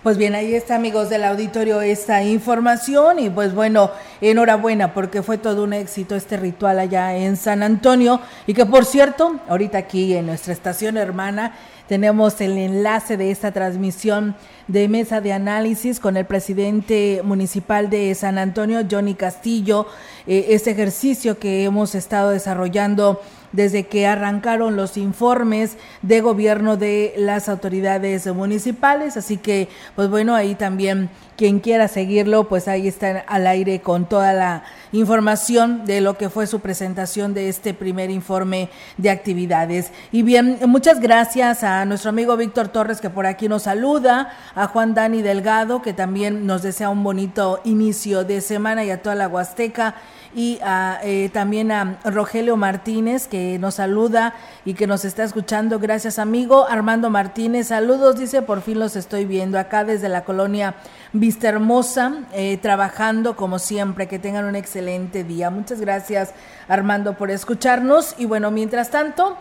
Pues 0.02 0.17
bien, 0.17 0.35
ahí 0.35 0.55
está, 0.55 0.76
amigos 0.76 1.11
del 1.11 1.25
auditorio, 1.25 1.83
esta 1.83 2.23
información 2.23 3.19
y 3.19 3.29
pues 3.29 3.55
bueno, 3.55 3.90
enhorabuena 4.23 4.95
porque 4.95 5.23
fue 5.23 5.37
todo 5.37 5.62
un 5.62 5.75
éxito 5.75 6.17
este 6.17 6.38
ritual 6.38 6.79
allá 6.79 7.14
en 7.14 7.37
San 7.37 7.62
Antonio 7.62 8.19
y 8.47 8.55
que 8.55 8.64
por 8.64 8.87
cierto, 8.87 9.38
ahorita 9.47 9.76
aquí 9.76 10.14
en 10.14 10.25
nuestra 10.25 10.55
estación 10.55 10.97
hermana 10.97 11.55
tenemos 11.90 12.40
el 12.40 12.56
enlace 12.56 13.16
de 13.16 13.32
esta 13.32 13.50
transmisión 13.50 14.37
de 14.68 14.87
mesa 14.87 15.20
de 15.20 15.32
análisis 15.32 15.99
con 15.99 16.16
el 16.16 16.25
presidente 16.25 17.20
municipal 17.25 17.90
de 17.90 18.14
San 18.14 18.38
Antonio, 18.38 18.87
Johnny 18.88 19.14
Castillo, 19.14 19.88
eh, 20.28 20.47
este 20.50 20.70
ejercicio 20.70 21.40
que 21.40 21.64
hemos 21.64 21.97
estado 21.97 22.30
desarrollando 22.30 23.20
desde 23.52 23.87
que 23.87 24.07
arrancaron 24.07 24.76
los 24.76 24.97
informes 24.97 25.76
de 26.02 26.21
gobierno 26.21 26.76
de 26.76 27.14
las 27.16 27.49
autoridades 27.49 28.26
municipales. 28.26 29.16
Así 29.16 29.37
que, 29.37 29.69
pues 29.97 30.09
bueno, 30.09 30.35
ahí 30.35 30.54
también 30.54 31.11
quien 31.40 31.61
quiera 31.61 31.88
seguirlo, 31.88 32.49
pues 32.49 32.69
ahí 32.69 32.87
está 32.87 33.25
al 33.26 33.47
aire 33.47 33.80
con 33.80 34.04
toda 34.04 34.35
la 34.35 34.62
información 34.92 35.87
de 35.87 36.02
lo 36.02 36.19
que 36.19 36.28
fue 36.28 36.47
su 36.47 36.61
presentación 36.61 37.33
de 37.33 37.49
este 37.49 37.73
primer 37.73 38.11
informe 38.11 38.69
de 38.99 39.09
actividades. 39.09 39.90
Y 40.12 40.21
bien, 40.21 40.59
muchas 40.66 41.00
gracias 41.00 41.64
a 41.64 41.87
nuestro 41.87 42.11
amigo 42.11 42.37
Víctor 42.37 42.69
Torres 42.69 43.00
que 43.00 43.09
por 43.09 43.25
aquí 43.25 43.49
nos 43.49 43.62
saluda, 43.62 44.37
a 44.54 44.66
Juan 44.66 44.92
Dani 44.92 45.23
Delgado 45.23 45.80
que 45.80 45.95
también 45.95 46.47
nos 46.47 46.61
desea 46.61 46.90
un 46.90 47.02
bonito 47.02 47.62
inicio 47.64 48.25
de 48.25 48.42
semana 48.42 48.85
y 48.85 48.90
a 48.90 49.00
toda 49.00 49.14
la 49.14 49.26
Huasteca 49.26 49.95
y 50.34 50.58
eh, 51.02 51.30
también 51.32 51.72
a 51.72 51.99
Rogelio 52.04 52.56
Martínez 52.56 53.26
que 53.26 53.58
nos 53.58 53.75
saluda 53.75 54.34
y 54.64 54.75
que 54.75 54.87
nos 54.87 55.04
está 55.04 55.25
escuchando. 55.25 55.78
Gracias 55.78 56.18
amigo. 56.18 56.66
Armando 56.68 57.10
Martínez, 57.10 57.68
saludos, 57.68 58.18
dice, 58.18 58.42
por 58.42 58.62
fin 58.62 58.78
los 58.78 58.96
estoy 58.96 59.25
viendo 59.25 59.58
acá 59.58 59.84
desde 59.84 60.08
la 60.08 60.25
colonia 60.25 60.75
Vista 61.12 61.49
Hermosa, 61.49 62.25
eh, 62.32 62.58
trabajando 62.58 63.37
como 63.37 63.58
siempre. 63.58 64.08
Que 64.08 64.18
tengan 64.18 64.44
un 64.44 64.56
excelente 64.56 65.25
día. 65.25 65.50
Muchas 65.50 65.80
gracias 65.80 66.32
Armando 66.68 67.14
por 67.14 67.30
escucharnos 67.30 68.14
y 68.18 68.26
bueno, 68.26 68.50
mientras 68.50 68.90
tanto... 68.90 69.37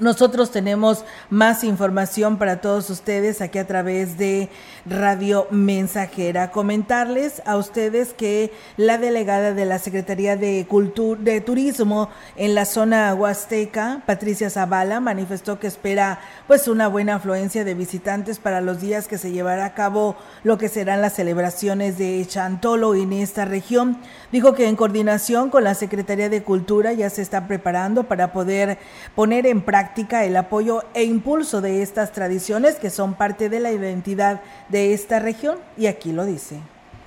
Nosotros 0.00 0.50
tenemos 0.50 1.04
más 1.30 1.62
información 1.62 2.36
para 2.36 2.60
todos 2.60 2.90
ustedes 2.90 3.40
aquí 3.40 3.58
a 3.58 3.66
través 3.68 4.18
de 4.18 4.48
Radio 4.86 5.46
Mensajera. 5.52 6.50
Comentarles 6.50 7.40
a 7.46 7.56
ustedes 7.56 8.12
que 8.12 8.52
la 8.76 8.98
delegada 8.98 9.54
de 9.54 9.64
la 9.64 9.78
Secretaría 9.78 10.36
de 10.36 10.66
Cultura 10.68 11.20
de 11.20 11.40
Turismo 11.40 12.10
en 12.34 12.56
la 12.56 12.64
zona 12.64 13.14
huasteca, 13.14 14.02
Patricia 14.04 14.50
Zavala, 14.50 14.98
manifestó 14.98 15.60
que 15.60 15.68
espera 15.68 16.18
pues 16.48 16.66
una 16.66 16.88
buena 16.88 17.14
afluencia 17.14 17.64
de 17.64 17.74
visitantes 17.74 18.40
para 18.40 18.60
los 18.60 18.80
días 18.80 19.06
que 19.06 19.16
se 19.16 19.30
llevará 19.30 19.64
a 19.64 19.74
cabo 19.74 20.16
lo 20.42 20.58
que 20.58 20.68
serán 20.68 21.02
las 21.02 21.14
celebraciones 21.14 21.98
de 21.98 22.26
Chantolo 22.26 22.96
en 22.96 23.12
esta 23.12 23.44
región. 23.44 23.98
Dijo 24.32 24.54
que 24.54 24.66
en 24.66 24.74
coordinación 24.74 25.50
con 25.50 25.62
la 25.62 25.74
Secretaría 25.74 26.28
de 26.28 26.42
Cultura 26.42 26.92
ya 26.92 27.10
se 27.10 27.22
está 27.22 27.46
preparando 27.46 28.02
para 28.02 28.32
poder 28.32 28.78
poner 29.14 29.46
en 29.46 29.62
práctica 29.62 29.83
el 30.24 30.36
apoyo 30.36 30.82
e 30.94 31.04
impulso 31.04 31.60
de 31.60 31.82
estas 31.82 32.12
tradiciones 32.12 32.76
que 32.76 32.90
son 32.90 33.14
parte 33.14 33.48
de 33.48 33.60
la 33.60 33.72
identidad 33.72 34.40
de 34.68 34.94
esta 34.94 35.18
región 35.18 35.58
y 35.76 35.86
aquí 35.86 36.12
lo 36.12 36.24
dice. 36.24 36.60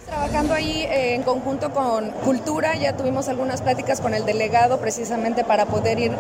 Trabajando 0.07 0.53
ahí 0.53 0.83
eh, 0.83 1.15
en 1.15 1.23
conjunto 1.23 1.71
con 1.71 2.11
Cultura, 2.23 2.77
ya 2.77 2.95
tuvimos 2.95 3.27
algunas 3.27 3.61
pláticas 3.61 3.99
con 3.99 4.13
el 4.13 4.25
delegado 4.25 4.79
precisamente 4.79 5.43
para 5.43 5.65
poder 5.65 5.99
ir, 5.99 6.13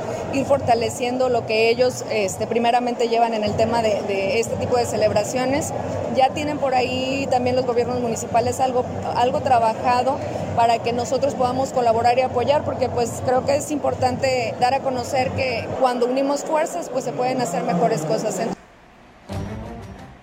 fortaleciendo 0.45 1.29
lo 1.29 1.45
que 1.45 1.69
ellos 1.69 2.03
este, 2.11 2.47
primeramente 2.47 3.07
llevan 3.07 3.33
en 3.33 3.45
el 3.45 3.55
tema 3.55 3.81
de, 3.81 4.01
de, 4.01 4.41
este 4.41 4.57
tipo 4.57 4.75
de 4.75 4.85
celebraciones. 4.85 5.71
Ya 6.17 6.31
tienen 6.31 6.57
por 6.57 6.75
ahí 6.75 7.27
también 7.31 7.55
los 7.55 7.65
gobiernos 7.65 8.01
municipales 8.01 8.59
algo, 8.59 8.83
algo 9.15 9.39
trabajado 9.39 10.17
para 10.57 10.79
que 10.79 10.91
nosotros 10.91 11.33
podamos 11.35 11.71
colaborar 11.71 12.17
y 12.17 12.21
apoyar, 12.21 12.65
porque 12.65 12.89
pues 12.89 13.21
creo 13.25 13.45
que 13.45 13.55
es 13.55 13.71
importante 13.71 14.53
dar 14.59 14.73
a 14.73 14.81
conocer 14.81 15.31
que 15.31 15.65
cuando 15.79 16.07
unimos 16.07 16.43
fuerzas 16.43 16.89
pues 16.89 17.05
se 17.05 17.13
pueden 17.13 17.39
hacer 17.41 17.63
mejores 17.63 18.01
cosas. 18.01 18.37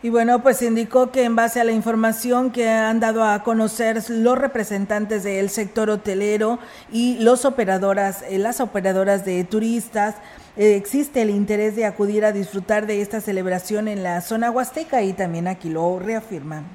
Y 0.04 0.11
bueno, 0.11 0.42
pues 0.42 0.61
indicó 0.61 1.11
que 1.11 1.25
en 1.25 1.34
base 1.34 1.62
a 1.62 1.64
la 1.64 1.73
información 1.73 2.50
que 2.50 2.68
han 2.68 3.00
dado 3.00 3.25
a 3.25 3.42
conocer 3.42 4.02
los 4.11 4.37
representantes 4.37 5.25
del 5.25 5.49
sector 5.49 5.88
hotelero 5.88 6.58
y 6.92 7.16
los 7.20 7.46
operadoras, 7.46 8.23
eh, 8.28 8.37
las 8.37 8.61
operadoras 8.61 9.25
de 9.25 9.44
turistas, 9.44 10.16
eh, 10.58 10.76
existe 10.76 11.23
el 11.23 11.30
interés 11.30 11.75
de 11.75 11.87
acudir 11.87 12.26
a 12.26 12.32
disfrutar 12.32 12.87
de 12.87 13.00
esta 13.00 13.23
celebración 13.23 13.88
en 13.88 14.02
la 14.02 14.20
zona 14.20 14.50
huasteca 14.50 15.00
y 15.00 15.14
también 15.14 15.49
aquí 15.49 15.70
lo 15.70 15.99
reafirman. 15.99 16.66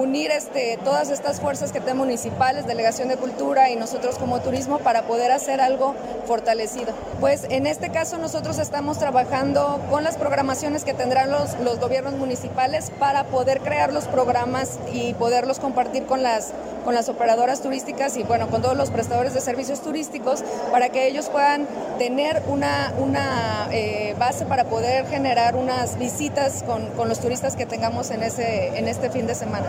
Unir 0.00 0.30
este, 0.30 0.78
todas 0.82 1.10
estas 1.10 1.40
fuerzas 1.40 1.72
que 1.72 1.80
tenemos 1.80 2.00
municipales, 2.00 2.66
Delegación 2.66 3.08
de 3.08 3.16
Cultura 3.16 3.70
y 3.70 3.76
nosotros 3.76 4.16
como 4.16 4.40
turismo 4.40 4.78
para 4.78 5.02
poder 5.02 5.30
hacer 5.30 5.60
algo 5.60 5.94
fortalecido. 6.26 6.92
Pues 7.20 7.44
en 7.50 7.66
este 7.66 7.90
caso 7.90 8.16
nosotros 8.18 8.58
estamos 8.58 8.98
trabajando 8.98 9.80
con 9.90 10.02
las 10.02 10.16
programaciones 10.16 10.84
que 10.84 10.94
tendrán 10.94 11.30
los, 11.30 11.58
los 11.60 11.78
gobiernos 11.78 12.14
municipales 12.14 12.90
para 12.98 13.24
poder 13.24 13.60
crear 13.60 13.92
los 13.92 14.06
programas 14.06 14.78
y 14.92 15.12
poderlos 15.14 15.58
compartir 15.58 16.06
con 16.06 16.22
las, 16.22 16.52
con 16.84 16.94
las 16.94 17.08
operadoras 17.08 17.60
turísticas 17.60 18.16
y 18.16 18.22
bueno, 18.22 18.48
con 18.48 18.62
todos 18.62 18.76
los 18.76 18.90
prestadores 18.90 19.34
de 19.34 19.40
servicios 19.40 19.82
turísticos 19.82 20.42
para 20.72 20.88
que 20.88 21.06
ellos 21.06 21.28
puedan 21.28 21.66
tener 21.98 22.42
una, 22.48 22.94
una 22.98 23.68
eh, 23.72 24.14
base 24.18 24.46
para 24.46 24.64
poder 24.64 25.06
generar 25.06 25.54
unas 25.54 25.98
visitas 25.98 26.62
con, 26.62 26.86
con 26.90 27.08
los 27.08 27.20
turistas 27.20 27.56
que 27.56 27.66
tengamos 27.66 28.10
en, 28.10 28.22
ese, 28.22 28.78
en 28.78 28.88
este 28.88 29.10
fin 29.10 29.26
de 29.26 29.34
semana. 29.34 29.66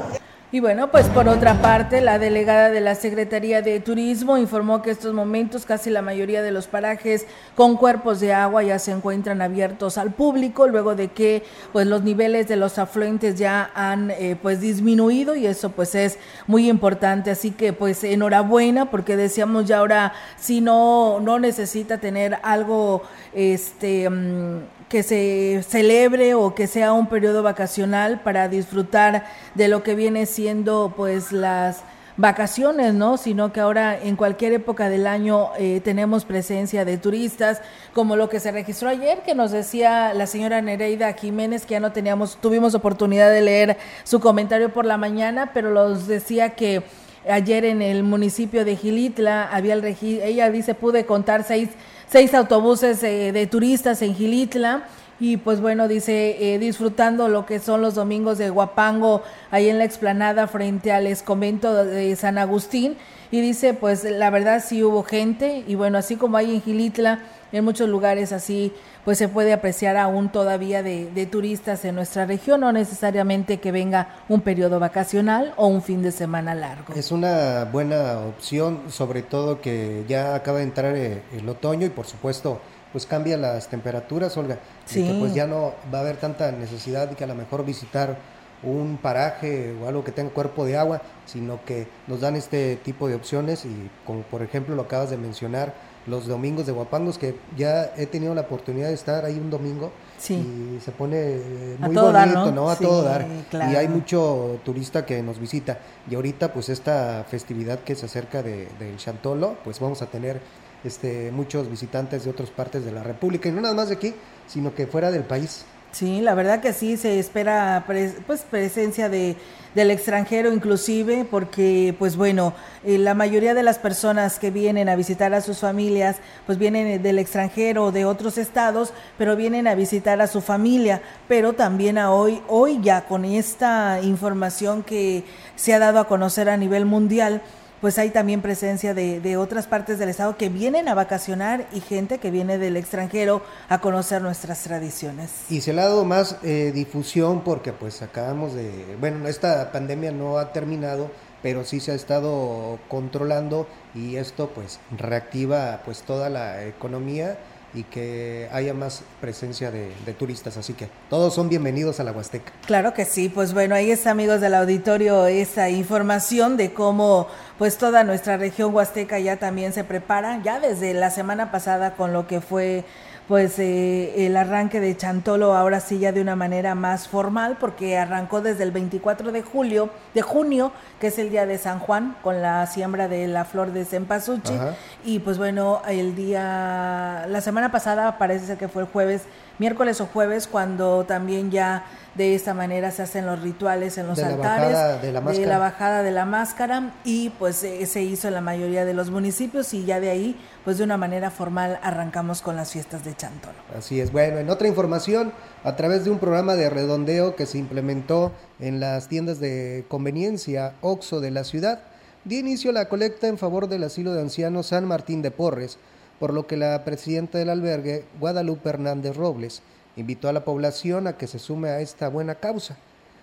Y 0.53 0.59
bueno, 0.59 0.91
pues 0.91 1.07
por 1.07 1.29
otra 1.29 1.61
parte, 1.61 2.01
la 2.01 2.19
delegada 2.19 2.71
de 2.71 2.81
la 2.81 2.95
Secretaría 2.95 3.61
de 3.61 3.79
Turismo 3.79 4.37
informó 4.37 4.81
que 4.81 4.91
estos 4.91 5.13
momentos 5.13 5.65
casi 5.65 5.89
la 5.89 6.01
mayoría 6.01 6.41
de 6.41 6.51
los 6.51 6.67
parajes 6.67 7.25
con 7.55 7.77
cuerpos 7.77 8.19
de 8.19 8.33
agua 8.33 8.61
ya 8.61 8.77
se 8.77 8.91
encuentran 8.91 9.41
abiertos 9.41 9.97
al 9.97 10.11
público 10.11 10.67
luego 10.67 10.93
de 10.93 11.07
que 11.07 11.43
pues 11.71 11.87
los 11.87 12.03
niveles 12.03 12.49
de 12.49 12.57
los 12.57 12.79
afluentes 12.79 13.35
ya 13.35 13.71
han 13.75 14.11
eh, 14.11 14.35
pues 14.41 14.59
disminuido 14.59 15.37
y 15.37 15.47
eso 15.47 15.69
pues 15.69 15.95
es 15.95 16.19
muy 16.47 16.69
importante, 16.69 17.31
así 17.31 17.51
que 17.51 17.71
pues 17.71 18.03
enhorabuena 18.03 18.91
porque 18.91 19.15
decíamos 19.15 19.67
ya 19.67 19.77
ahora 19.77 20.11
si 20.37 20.59
no 20.59 21.21
no 21.21 21.39
necesita 21.39 21.99
tener 21.99 22.39
algo 22.43 23.03
este 23.33 24.09
mm, 24.09 24.59
que 24.91 25.03
se 25.03 25.63
celebre 25.63 26.33
o 26.33 26.53
que 26.53 26.67
sea 26.67 26.91
un 26.91 27.07
periodo 27.07 27.43
vacacional 27.43 28.19
para 28.19 28.49
disfrutar 28.49 29.23
de 29.55 29.69
lo 29.69 29.83
que 29.83 29.95
viene 29.95 30.25
siendo 30.25 30.93
pues 30.97 31.31
las 31.31 31.85
vacaciones, 32.17 32.93
¿no? 32.93 33.15
Sino 33.15 33.53
que 33.53 33.61
ahora 33.61 33.97
en 33.97 34.17
cualquier 34.17 34.51
época 34.51 34.89
del 34.89 35.07
año 35.07 35.51
eh, 35.57 35.79
tenemos 35.81 36.25
presencia 36.25 36.83
de 36.83 36.97
turistas, 36.97 37.61
como 37.93 38.17
lo 38.17 38.27
que 38.27 38.41
se 38.41 38.51
registró 38.51 38.89
ayer, 38.89 39.19
que 39.25 39.33
nos 39.33 39.51
decía 39.51 40.13
la 40.13 40.27
señora 40.27 40.61
Nereida 40.61 41.13
Jiménez, 41.13 41.65
que 41.65 41.75
ya 41.75 41.79
no 41.79 41.93
teníamos, 41.93 42.35
tuvimos 42.41 42.75
oportunidad 42.75 43.31
de 43.31 43.39
leer 43.39 43.77
su 44.03 44.19
comentario 44.19 44.73
por 44.73 44.85
la 44.85 44.97
mañana, 44.97 45.51
pero 45.53 45.71
los 45.71 46.05
decía 46.05 46.49
que 46.49 46.83
ayer 47.29 47.63
en 47.63 47.81
el 47.81 48.03
municipio 48.03 48.65
de 48.65 48.75
Gilitla 48.75 49.47
había 49.53 49.73
el 49.73 49.85
ella 50.01 50.49
dice 50.49 50.73
pude 50.75 51.05
contar 51.05 51.45
seis, 51.45 51.69
seis 52.11 52.33
autobuses 52.33 53.01
eh, 53.03 53.31
de 53.31 53.47
turistas 53.47 54.01
en 54.01 54.13
Gilitla. 54.15 54.83
Y 55.19 55.37
pues 55.37 55.61
bueno, 55.61 55.87
dice, 55.87 56.53
eh, 56.53 56.59
disfrutando 56.59 57.27
lo 57.27 57.45
que 57.45 57.59
son 57.59 57.81
los 57.81 57.93
domingos 57.93 58.39
de 58.39 58.49
Guapango, 58.49 59.21
ahí 59.51 59.69
en 59.69 59.77
la 59.77 59.85
explanada 59.85 60.47
frente 60.47 60.91
al 60.91 61.07
convento 61.23 61.85
de 61.85 62.15
San 62.15 62.39
Agustín, 62.39 62.97
y 63.29 63.39
dice, 63.39 63.75
pues 63.75 64.03
la 64.03 64.31
verdad 64.31 64.63
sí 64.65 64.83
hubo 64.83 65.03
gente, 65.03 65.63
y 65.67 65.75
bueno, 65.75 65.99
así 65.99 66.15
como 66.15 66.37
hay 66.37 66.55
en 66.55 66.61
Gilitla, 66.63 67.19
en 67.51 67.63
muchos 67.63 67.89
lugares 67.89 68.31
así, 68.31 68.73
pues 69.03 69.17
se 69.17 69.27
puede 69.27 69.53
apreciar 69.53 69.97
aún 69.97 70.29
todavía 70.31 70.83
de, 70.83 71.09
de 71.11 71.25
turistas 71.25 71.83
en 71.85 71.95
nuestra 71.95 72.25
región, 72.25 72.61
no 72.61 72.71
necesariamente 72.71 73.59
que 73.59 73.71
venga 73.71 74.09
un 74.29 74.41
periodo 74.41 74.79
vacacional 74.79 75.53
o 75.57 75.67
un 75.67 75.81
fin 75.81 76.01
de 76.01 76.11
semana 76.11 76.55
largo. 76.55 76.93
Es 76.95 77.11
una 77.11 77.65
buena 77.65 78.19
opción, 78.19 78.81
sobre 78.89 79.21
todo 79.21 79.61
que 79.61 80.05
ya 80.07 80.35
acaba 80.35 80.59
de 80.59 80.63
entrar 80.63 80.95
eh, 80.95 81.21
el 81.33 81.47
otoño 81.47 81.85
y 81.85 81.89
por 81.89 82.05
supuesto 82.05 82.59
pues 82.91 83.05
cambia 83.05 83.37
las 83.37 83.69
temperaturas, 83.69 84.35
Olga. 84.37 84.59
Sí. 84.85 85.07
que 85.07 85.13
pues 85.13 85.33
ya 85.33 85.47
no 85.47 85.73
va 85.93 85.99
a 85.99 86.01
haber 86.01 86.17
tanta 86.17 86.51
necesidad 86.51 87.07
de 87.07 87.15
que 87.15 87.23
a 87.23 87.27
lo 87.27 87.35
mejor 87.35 87.65
visitar 87.65 88.17
un 88.63 88.99
paraje 89.01 89.73
o 89.81 89.87
algo 89.87 90.03
que 90.03 90.11
tenga 90.11 90.31
cuerpo 90.31 90.65
de 90.65 90.77
agua, 90.77 91.01
sino 91.25 91.63
que 91.65 91.87
nos 92.07 92.21
dan 92.21 92.35
este 92.35 92.75
tipo 92.75 93.07
de 93.07 93.15
opciones 93.15 93.65
y 93.65 93.89
como 94.05 94.21
por 94.23 94.41
ejemplo 94.41 94.75
lo 94.75 94.83
acabas 94.83 95.09
de 95.09 95.17
mencionar, 95.17 95.73
los 96.07 96.27
domingos 96.27 96.65
de 96.65 96.71
Guapangos, 96.71 97.17
que 97.17 97.35
ya 97.57 97.93
he 97.95 98.05
tenido 98.05 98.33
la 98.33 98.41
oportunidad 98.41 98.87
de 98.87 98.93
estar 98.93 99.25
ahí 99.25 99.37
un 99.37 99.49
domingo 99.49 99.91
y 100.29 100.79
se 100.79 100.91
pone 100.91 101.17
eh, 101.17 101.77
muy 101.79 101.95
bonito, 101.95 102.51
¿no? 102.51 102.69
A 102.69 102.75
todo 102.75 103.03
dar. 103.03 103.25
Y 103.53 103.75
hay 103.75 103.87
mucho 103.87 104.59
turista 104.63 105.05
que 105.05 105.21
nos 105.21 105.39
visita. 105.39 105.79
Y 106.09 106.15
ahorita 106.15 106.53
pues 106.53 106.69
esta 106.69 107.25
festividad 107.29 107.79
que 107.79 107.95
se 107.95 108.05
acerca 108.05 108.41
de, 108.43 108.67
del 108.79 108.97
Chantolo, 108.97 109.57
pues 109.63 109.79
vamos 109.79 110.01
a 110.01 110.07
tener 110.07 110.41
este, 110.83 111.31
muchos 111.31 111.69
visitantes 111.69 112.23
de 112.25 112.31
otras 112.31 112.49
partes 112.49 112.83
de 112.83 112.91
la 112.91 113.03
República, 113.03 113.49
y 113.49 113.51
no 113.51 113.61
nada 113.61 113.73
más 113.73 113.89
de 113.89 113.95
aquí, 113.95 114.13
sino 114.47 114.73
que 114.73 114.87
fuera 114.87 115.11
del 115.11 115.23
país. 115.23 115.65
Sí, 115.91 116.21
la 116.21 116.35
verdad 116.35 116.61
que 116.61 116.71
sí, 116.71 116.95
se 116.95 117.19
espera 117.19 117.83
pues 117.85 118.41
presencia 118.49 119.09
de, 119.09 119.35
del 119.75 119.91
extranjero 119.91 120.51
inclusive, 120.51 121.25
porque 121.29 121.95
pues 121.97 122.15
bueno, 122.15 122.53
eh, 122.83 122.97
la 122.97 123.13
mayoría 123.13 123.53
de 123.53 123.63
las 123.63 123.77
personas 123.77 124.39
que 124.39 124.51
vienen 124.51 124.89
a 124.89 124.95
visitar 124.95 125.33
a 125.33 125.41
sus 125.41 125.59
familias, 125.59 126.17
pues 126.45 126.57
vienen 126.57 127.01
del 127.01 127.19
extranjero 127.19 127.85
o 127.85 127.91
de 127.91 128.05
otros 128.05 128.37
estados, 128.37 128.93
pero 129.17 129.35
vienen 129.35 129.67
a 129.67 129.75
visitar 129.75 130.21
a 130.21 130.27
su 130.27 130.41
familia, 130.41 131.01
pero 131.27 131.53
también 131.53 131.97
a 131.97 132.11
hoy, 132.11 132.41
hoy 132.47 132.79
ya 132.81 133.05
con 133.05 133.25
esta 133.25 133.99
información 134.01 134.83
que 134.83 135.23
se 135.55 135.73
ha 135.73 135.79
dado 135.79 135.99
a 135.99 136.07
conocer 136.07 136.49
a 136.49 136.57
nivel 136.57 136.85
mundial, 136.85 137.41
pues 137.81 137.97
hay 137.97 138.11
también 138.11 138.41
presencia 138.41 138.93
de, 138.93 139.19
de, 139.19 139.37
otras 139.37 139.65
partes 139.65 139.97
del 139.97 140.09
estado 140.09 140.37
que 140.37 140.49
vienen 140.49 140.87
a 140.87 140.93
vacacionar 140.93 141.67
y 141.73 141.81
gente 141.81 142.19
que 142.19 142.29
viene 142.29 142.59
del 142.59 142.77
extranjero 142.77 143.41
a 143.69 143.81
conocer 143.81 144.21
nuestras 144.21 144.61
tradiciones. 144.61 145.31
Y 145.49 145.61
se 145.61 145.73
le 145.73 145.81
ha 145.81 145.85
dado 145.85 146.05
más 146.05 146.37
eh, 146.43 146.71
difusión 146.73 147.41
porque 147.43 147.73
pues 147.73 148.03
acabamos 148.03 148.53
de, 148.53 148.95
bueno, 148.99 149.27
esta 149.27 149.71
pandemia 149.71 150.11
no 150.11 150.37
ha 150.37 150.53
terminado, 150.53 151.09
pero 151.41 151.65
sí 151.65 151.79
se 151.79 151.91
ha 151.91 151.95
estado 151.95 152.77
controlando 152.87 153.67
y 153.95 154.17
esto 154.17 154.51
pues 154.53 154.79
reactiva 154.95 155.81
pues 155.83 156.03
toda 156.03 156.29
la 156.29 156.63
economía 156.65 157.37
y 157.73 157.83
que 157.83 158.49
haya 158.51 158.73
más 158.73 159.03
presencia 159.19 159.71
de, 159.71 159.91
turistas. 160.17 160.57
Así 160.57 160.73
que 160.73 160.89
todos 161.09 161.33
son 161.33 161.47
bienvenidos 161.47 161.99
a 161.99 162.03
la 162.03 162.11
Huasteca. 162.11 162.51
Claro 162.65 162.93
que 162.93 163.05
sí, 163.05 163.29
pues 163.29 163.53
bueno, 163.53 163.75
ahí 163.75 163.91
está 163.91 164.11
amigos 164.11 164.41
del 164.41 164.53
auditorio 164.55 165.25
esa 165.27 165.69
información 165.69 166.57
de 166.57 166.73
cómo 166.73 167.27
pues 167.57 167.77
toda 167.77 168.03
nuestra 168.03 168.37
región 168.37 168.75
Huasteca 168.75 169.19
ya 169.19 169.37
también 169.37 169.71
se 169.71 169.83
prepara, 169.83 170.41
ya 170.43 170.59
desde 170.59 170.93
la 170.93 171.11
semana 171.11 171.51
pasada 171.51 171.95
con 171.95 172.11
lo 172.11 172.27
que 172.27 172.41
fue 172.41 172.83
pues 173.27 173.59
eh, 173.59 174.25
el 174.25 174.35
arranque 174.35 174.79
de 174.79 174.95
Chantolo 174.97 175.53
ahora 175.55 175.79
sí 175.79 175.99
ya 175.99 176.11
de 176.11 176.21
una 176.21 176.35
manera 176.35 176.75
más 176.75 177.07
formal 177.07 177.57
porque 177.59 177.97
arrancó 177.97 178.41
desde 178.41 178.63
el 178.63 178.71
24 178.71 179.31
de 179.31 179.41
julio, 179.41 179.89
de 180.13 180.21
junio, 180.21 180.71
que 180.99 181.07
es 181.07 181.19
el 181.19 181.29
día 181.29 181.45
de 181.45 181.57
San 181.57 181.79
Juan, 181.79 182.15
con 182.23 182.41
la 182.41 182.67
siembra 182.67 183.07
de 183.07 183.27
la 183.27 183.45
flor 183.45 183.71
de 183.71 183.85
cempasúchil. 183.85 184.59
Y 185.05 185.19
pues 185.19 185.37
bueno, 185.37 185.81
el 185.87 186.15
día, 186.15 187.25
la 187.29 187.41
semana 187.41 187.71
pasada 187.71 188.17
parece 188.17 188.47
ser 188.47 188.57
que 188.57 188.67
fue 188.67 188.83
el 188.83 188.87
jueves, 188.87 189.23
miércoles 189.59 190.01
o 190.01 190.05
jueves, 190.05 190.47
cuando 190.47 191.05
también 191.05 191.51
ya 191.51 191.85
de 192.15 192.35
esta 192.35 192.53
manera 192.53 192.91
se 192.91 193.03
hacen 193.03 193.25
los 193.25 193.41
rituales 193.41 193.97
en 193.97 194.07
los 194.07 194.19
altares 194.19 195.01
de, 195.01 195.13
la 195.13 195.21
la 195.21 195.57
bajada 195.57 196.03
de 196.03 196.11
la 196.11 196.25
máscara 196.25 196.93
y 197.05 197.29
pues 197.39 197.63
eh, 197.63 197.85
se 197.85 198.01
hizo 198.01 198.27
en 198.27 198.33
la 198.33 198.41
mayoría 198.41 198.83
de 198.83 198.93
los 198.93 199.11
municipios 199.11 199.73
y 199.73 199.85
ya 199.85 200.01
de 200.01 200.09
ahí 200.09 200.37
pues 200.65 200.77
de 200.77 200.83
una 200.83 200.97
manera 200.97 201.31
formal 201.31 201.79
arrancamos 201.81 202.41
con 202.41 202.57
las 202.57 202.71
fiestas 202.71 203.05
de 203.05 203.15
Chantolo. 203.15 203.55
Así 203.77 204.01
es, 204.01 204.11
bueno, 204.11 204.39
en 204.39 204.49
otra 204.49 204.67
información, 204.67 205.31
a 205.63 205.75
través 205.75 206.03
de 206.03 206.11
un 206.11 206.19
programa 206.19 206.55
de 206.55 206.69
redondeo 206.69 207.35
que 207.35 207.45
se 207.45 207.57
implementó 207.57 208.33
en 208.59 208.79
las 208.79 209.07
tiendas 209.07 209.39
de 209.39 209.85
conveniencia 209.87 210.73
OXO 210.81 211.21
de 211.21 211.31
la 211.31 211.43
ciudad, 211.45 211.79
dio 212.25 212.39
inicio 212.39 212.71
la 212.71 212.89
colecta 212.89 213.27
en 213.27 213.37
favor 213.37 213.67
del 213.67 213.83
asilo 213.83 214.13
de 214.13 214.21
ancianos 214.21 214.67
San 214.67 214.85
Martín 214.85 215.21
de 215.21 215.31
Porres, 215.31 215.79
por 216.21 216.35
lo 216.35 216.45
que 216.45 216.55
la 216.55 216.85
presidenta 216.85 217.39
del 217.39 217.49
albergue, 217.49 218.05
Guadalupe 218.19 218.69
Hernández 218.69 219.15
Robles, 219.15 219.63
invitó 219.95 220.29
a 220.29 220.33
la 220.33 220.45
población 220.45 221.07
a 221.07 221.17
que 221.17 221.25
se 221.25 221.39
sume 221.39 221.69
a 221.69 221.79
esta 221.79 222.09
buena 222.09 222.35
causa. 222.35 222.77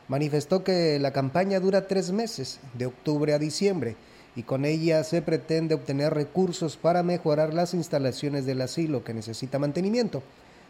Manifestó 0.08 0.64
que 0.64 0.98
la 0.98 1.12
campaña 1.12 1.60
dura 1.60 1.86
tres 1.86 2.10
meses, 2.10 2.58
de 2.74 2.86
octubre 2.86 3.32
a 3.32 3.38
diciembre, 3.38 3.94
y 4.34 4.42
con 4.42 4.64
ella 4.64 5.04
se 5.04 5.22
pretende 5.22 5.76
obtener 5.76 6.12
recursos 6.12 6.76
para 6.76 7.04
mejorar 7.04 7.54
las 7.54 7.72
instalaciones 7.72 8.46
del 8.46 8.62
asilo 8.62 9.04
que 9.04 9.14
necesita 9.14 9.60
mantenimiento. 9.60 10.20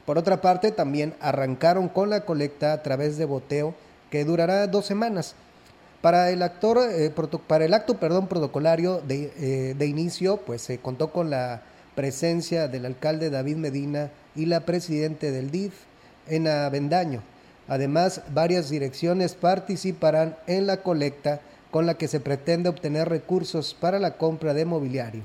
Por 0.05 0.19
otra 0.19 0.43
parte, 0.43 0.71
también 0.71 1.15
arrancaron 1.21 1.89
con 1.89 2.11
la 2.11 2.27
colecta 2.27 2.75
a 2.75 2.83
través 2.83 3.17
de 3.17 3.25
boteo 3.25 3.75
que 4.11 4.27
durará 4.27 4.67
dos 4.67 4.85
semanas. 4.85 5.35
Para 6.03 6.29
el, 6.29 6.43
actor, 6.43 6.79
eh, 6.91 7.11
para 7.47 7.65
el 7.65 7.73
acto 7.73 7.99
perdón, 7.99 8.27
protocolario 8.27 9.01
de, 9.01 9.33
eh, 9.39 9.75
de 9.79 9.87
inicio, 9.87 10.37
pues 10.37 10.61
se 10.61 10.77
contó 10.77 11.11
con 11.11 11.31
la 11.31 11.63
presencia 11.99 12.69
del 12.69 12.87
alcalde 12.87 13.29
David 13.29 13.57
Medina 13.57 14.13
y 14.37 14.47
la 14.47 14.61
presidente 14.61 15.33
del 15.33 15.51
DIF, 15.51 15.73
Ena 16.29 16.69
Bendaño. 16.69 17.25
Además, 17.67 18.23
varias 18.31 18.71
direcciones 18.71 19.35
participarán 19.35 20.37
en 20.47 20.69
la 20.69 20.77
colecta 20.85 21.41
con 21.73 21.87
la 21.87 21.95
que 21.95 22.07
se 22.07 22.21
pretende 22.21 22.69
obtener 22.69 23.09
recursos 23.09 23.75
para 23.75 23.99
la 23.99 24.17
compra 24.17 24.55
de 24.55 24.65
mobiliario. 24.65 25.23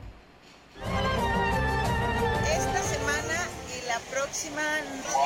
Esta 2.41 2.81
semana 2.81 3.37
y 3.69 3.87
la 3.87 3.99
próxima 4.09 4.63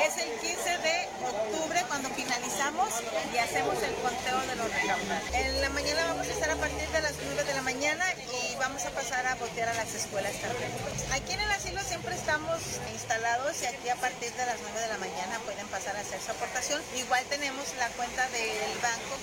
es 0.06 0.18
el 0.22 0.28
15 0.46 0.68
de 0.84 1.08
octubre 1.32 1.80
cuando 1.88 2.10
finalizamos 2.10 2.88
y 3.32 3.38
hacemos 3.38 3.76
el 3.82 3.94
conteo 4.04 4.40
de 4.52 4.56
los 4.56 4.68
recaudados. 4.68 5.32
En 5.32 5.62
la 5.62 5.70
mañana 5.70 6.00
vamos 6.08 6.28
a 6.28 6.30
estar 6.30 6.50
a 6.50 6.56
partir 6.56 6.88
de 6.92 7.00
las 7.00 7.14
9 7.24 7.42
de 7.42 7.54
la 7.54 7.62
mañana 7.62 8.04
y 8.28 8.37
vamos 8.68 8.84
a 8.84 8.90
pasar 8.90 9.26
a 9.26 9.34
botear 9.36 9.68
a 9.70 9.74
las 9.74 9.94
escuelas 9.94 10.32
también. 10.42 10.70
Aquí 11.12 11.32
en 11.32 11.40
el 11.40 11.50
asilo 11.50 11.80
siempre 11.80 12.14
estamos 12.14 12.60
instalados 12.92 13.62
y 13.62 13.66
aquí 13.66 13.88
a 13.88 13.96
partir 13.96 14.30
de 14.32 14.44
las 14.44 14.56
9 14.60 14.80
de 14.80 14.88
la 14.88 14.98
mañana 14.98 15.40
pueden 15.46 15.66
pasar 15.68 15.96
a 15.96 16.00
hacer 16.00 16.20
su 16.20 16.30
aportación. 16.30 16.80
Igual 16.96 17.24
tenemos 17.30 17.64
la 17.78 17.88
cuenta 17.96 18.28
del 18.28 18.76
banco. 18.82 19.16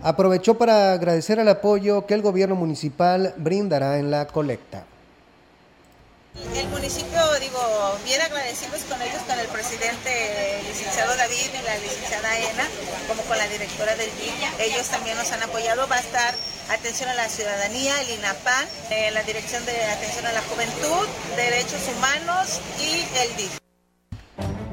aprovechó 0.00 0.56
para 0.56 0.92
agradecer 0.92 1.38
el 1.38 1.48
apoyo 1.48 2.06
que 2.06 2.14
el 2.14 2.22
gobierno 2.22 2.54
municipal 2.54 3.34
brindará 3.36 3.98
en 3.98 4.10
la 4.10 4.26
colecta. 4.26 4.84
El 6.54 6.68
municipio, 6.68 7.20
digo, 7.40 7.60
bien 8.04 8.20
agradecidos 8.22 8.82
con 8.88 9.00
ellos, 9.02 9.20
con 9.26 9.38
el 9.38 9.46
presidente 9.48 10.62
licenciado 10.66 11.16
David 11.16 11.50
y 11.52 11.64
la 11.64 11.78
licenciada 11.78 12.38
Ena, 12.38 12.64
como 13.06 13.22
con 13.22 13.36
la 13.38 13.48
directora 13.48 13.94
del 13.96 14.10
DIC. 14.16 14.60
Ellos 14.60 14.88
también 14.88 15.16
nos 15.16 15.30
han 15.32 15.42
apoyado. 15.42 15.86
Va 15.88 15.96
a 15.96 16.00
estar 16.00 16.34
atención 16.70 17.10
a 17.10 17.14
la 17.14 17.28
ciudadanía, 17.28 18.00
el 18.02 18.18
INAPAN, 18.18 18.66
eh, 18.90 19.10
la 19.12 19.22
Dirección 19.22 19.64
de 19.66 19.84
Atención 19.86 20.26
a 20.26 20.32
la 20.32 20.42
Juventud, 20.42 21.06
Derechos 21.36 21.82
Humanos 21.96 22.60
y 22.80 23.06
el 23.18 23.36
DIC. 23.36 23.50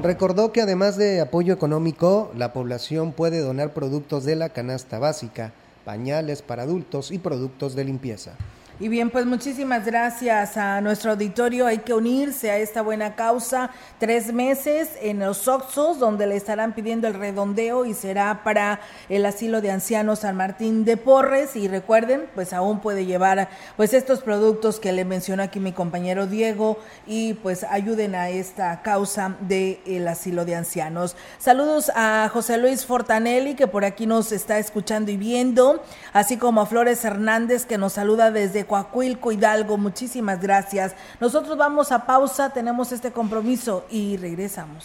Recordó 0.02 0.52
que 0.52 0.62
además 0.62 0.96
de 0.96 1.20
apoyo 1.20 1.52
económico, 1.52 2.30
la 2.36 2.52
población 2.52 3.12
puede 3.12 3.40
donar 3.40 3.74
productos 3.74 4.24
de 4.24 4.36
la 4.36 4.50
canasta 4.50 4.98
básica, 4.98 5.52
pañales 5.84 6.42
para 6.42 6.62
adultos 6.62 7.10
y 7.10 7.18
productos 7.18 7.74
de 7.74 7.84
limpieza. 7.84 8.32
Y 8.78 8.88
bien, 8.88 9.08
pues 9.08 9.24
muchísimas 9.24 9.86
gracias 9.86 10.58
a 10.58 10.82
nuestro 10.82 11.12
auditorio. 11.12 11.66
Hay 11.66 11.78
que 11.78 11.94
unirse 11.94 12.50
a 12.50 12.58
esta 12.58 12.82
buena 12.82 13.14
causa. 13.14 13.70
Tres 13.98 14.34
meses 14.34 14.90
en 15.00 15.20
los 15.20 15.48
Oxos, 15.48 15.98
donde 15.98 16.26
le 16.26 16.36
estarán 16.36 16.74
pidiendo 16.74 17.08
el 17.08 17.14
redondeo 17.14 17.86
y 17.86 17.94
será 17.94 18.42
para 18.44 18.80
el 19.08 19.24
asilo 19.24 19.62
de 19.62 19.70
ancianos 19.70 20.18
San 20.18 20.36
Martín 20.36 20.84
de 20.84 20.98
Porres. 20.98 21.56
Y 21.56 21.68
recuerden, 21.68 22.26
pues 22.34 22.52
aún 22.52 22.80
puede 22.80 23.06
llevar 23.06 23.48
pues 23.78 23.94
estos 23.94 24.20
productos 24.20 24.78
que 24.78 24.92
le 24.92 25.06
mencionó 25.06 25.42
aquí 25.42 25.58
mi 25.58 25.72
compañero 25.72 26.26
Diego 26.26 26.76
y 27.06 27.32
pues 27.32 27.64
ayuden 27.64 28.14
a 28.14 28.28
esta 28.28 28.82
causa 28.82 29.36
del 29.40 29.78
el 29.86 30.06
asilo 30.06 30.44
de 30.44 30.54
ancianos. 30.54 31.16
Saludos 31.38 31.90
a 31.94 32.28
José 32.30 32.58
Luis 32.58 32.84
Fortanelli, 32.84 33.54
que 33.54 33.68
por 33.68 33.86
aquí 33.86 34.04
nos 34.04 34.32
está 34.32 34.58
escuchando 34.58 35.10
y 35.10 35.16
viendo, 35.16 35.82
así 36.12 36.36
como 36.36 36.60
a 36.60 36.66
Flores 36.66 37.02
Hernández, 37.06 37.64
que 37.64 37.78
nos 37.78 37.94
saluda 37.94 38.30
desde 38.30 38.65
Coahuilco, 38.66 39.32
Hidalgo. 39.32 39.76
Muchísimas 39.76 40.40
gracias. 40.40 40.94
Nosotros 41.20 41.56
vamos 41.56 41.92
a 41.92 42.06
pausa, 42.06 42.50
tenemos 42.50 42.92
este 42.92 43.12
compromiso 43.12 43.84
y 43.90 44.16
regresamos. 44.16 44.84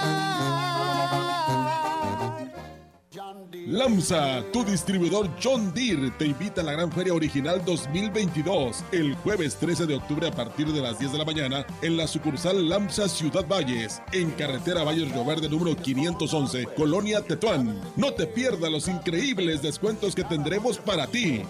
LAMSA, 3.71 4.43
tu 4.51 4.65
distribuidor 4.65 5.29
John 5.41 5.73
Deere, 5.73 6.11
te 6.11 6.25
invita 6.25 6.59
a 6.59 6.63
la 6.65 6.73
Gran 6.73 6.91
Feria 6.91 7.13
Original 7.13 7.63
2022 7.63 8.83
el 8.91 9.15
jueves 9.15 9.55
13 9.55 9.85
de 9.85 9.95
octubre 9.95 10.27
a 10.27 10.31
partir 10.31 10.67
de 10.67 10.81
las 10.81 10.99
10 10.99 11.13
de 11.13 11.17
la 11.17 11.23
mañana 11.23 11.65
en 11.81 11.95
la 11.95 12.05
sucursal 12.05 12.67
LAMSA 12.67 13.07
Ciudad 13.07 13.47
Valles, 13.47 14.01
en 14.11 14.31
carretera 14.31 14.83
Valles 14.83 15.09
Río 15.09 15.23
Verde 15.23 15.47
número 15.47 15.73
511, 15.73 16.65
Colonia 16.75 17.21
Tetuán. 17.21 17.79
No 17.95 18.11
te 18.11 18.27
pierdas 18.27 18.69
los 18.69 18.89
increíbles 18.89 19.61
descuentos 19.61 20.15
que 20.15 20.25
tendremos 20.25 20.77
para 20.77 21.07
ti. 21.07 21.43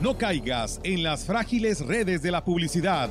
No 0.00 0.16
caigas 0.16 0.78
en 0.84 1.02
las 1.02 1.24
frágiles 1.24 1.80
redes 1.80 2.22
de 2.22 2.30
la 2.30 2.44
publicidad. 2.44 3.10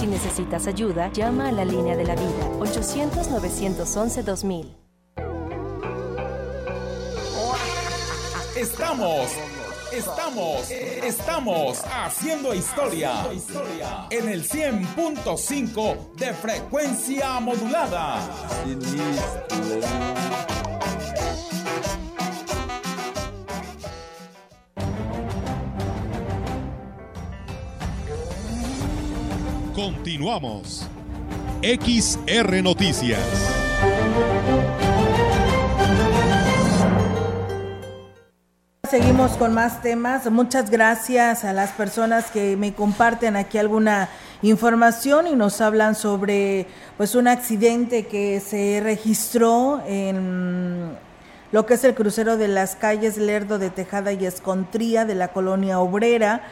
Si 0.00 0.06
necesitas 0.06 0.66
ayuda, 0.66 1.12
llama 1.12 1.48
a 1.48 1.52
la 1.52 1.62
línea 1.62 1.94
de 1.94 2.04
la 2.04 2.14
vida 2.14 2.48
800-911-2000. 2.58 4.64
Estamos, 8.56 9.30
estamos, 9.92 10.70
estamos 10.70 11.84
haciendo 11.84 12.54
historia 12.54 13.26
en 14.08 14.30
el 14.30 14.48
100.5 14.48 16.14
de 16.14 16.32
frecuencia 16.32 17.38
modulada. 17.38 18.26
Continuamos. 30.10 30.88
XR 31.62 32.64
Noticias. 32.64 33.20
Seguimos 38.90 39.30
con 39.36 39.54
más 39.54 39.82
temas. 39.82 40.28
Muchas 40.28 40.68
gracias 40.68 41.44
a 41.44 41.52
las 41.52 41.70
personas 41.70 42.32
que 42.32 42.56
me 42.56 42.74
comparten 42.74 43.36
aquí 43.36 43.58
alguna 43.58 44.08
información 44.42 45.28
y 45.28 45.36
nos 45.36 45.60
hablan 45.60 45.94
sobre 45.94 46.66
pues 46.96 47.14
un 47.14 47.28
accidente 47.28 48.08
que 48.08 48.40
se 48.40 48.80
registró 48.82 49.80
en 49.86 50.90
lo 51.52 51.66
que 51.66 51.74
es 51.74 51.84
el 51.84 51.94
crucero 51.94 52.36
de 52.36 52.48
las 52.48 52.74
calles 52.74 53.16
Lerdo 53.16 53.60
de 53.60 53.70
Tejada 53.70 54.12
y 54.12 54.26
Escontría 54.26 55.04
de 55.04 55.14
la 55.14 55.28
colonia 55.28 55.78
obrera. 55.78 56.42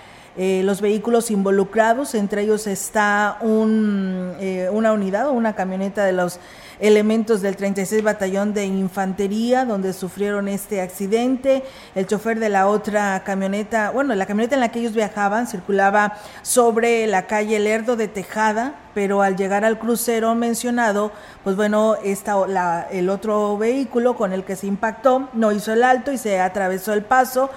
Eh, 0.40 0.62
los 0.62 0.80
vehículos 0.80 1.32
involucrados, 1.32 2.14
entre 2.14 2.42
ellos 2.42 2.68
está 2.68 3.38
un, 3.40 4.34
eh, 4.38 4.68
una 4.70 4.92
unidad 4.92 5.26
o 5.26 5.32
una 5.32 5.56
camioneta 5.56 6.04
de 6.04 6.12
los 6.12 6.38
elementos 6.78 7.42
del 7.42 7.56
36 7.56 8.04
Batallón 8.04 8.54
de 8.54 8.64
Infantería, 8.64 9.64
donde 9.64 9.92
sufrieron 9.92 10.46
este 10.46 10.80
accidente. 10.80 11.64
El 11.96 12.06
chofer 12.06 12.38
de 12.38 12.50
la 12.50 12.68
otra 12.68 13.24
camioneta, 13.24 13.90
bueno, 13.90 14.14
la 14.14 14.26
camioneta 14.26 14.54
en 14.54 14.60
la 14.60 14.68
que 14.70 14.78
ellos 14.78 14.94
viajaban 14.94 15.48
circulaba 15.48 16.16
sobre 16.42 17.08
la 17.08 17.26
calle 17.26 17.58
Lerdo 17.58 17.96
de 17.96 18.06
Tejada, 18.06 18.76
pero 18.94 19.22
al 19.22 19.36
llegar 19.36 19.64
al 19.64 19.80
crucero 19.80 20.36
mencionado, 20.36 21.10
pues 21.42 21.56
bueno, 21.56 21.96
esta, 22.04 22.46
la, 22.46 22.86
el 22.92 23.10
otro 23.10 23.58
vehículo 23.58 24.14
con 24.14 24.32
el 24.32 24.44
que 24.44 24.54
se 24.54 24.68
impactó 24.68 25.28
no 25.32 25.50
hizo 25.50 25.72
el 25.72 25.82
alto 25.82 26.12
y 26.12 26.18
se 26.18 26.38
atravesó 26.38 26.92
el 26.92 27.02
paso 27.02 27.50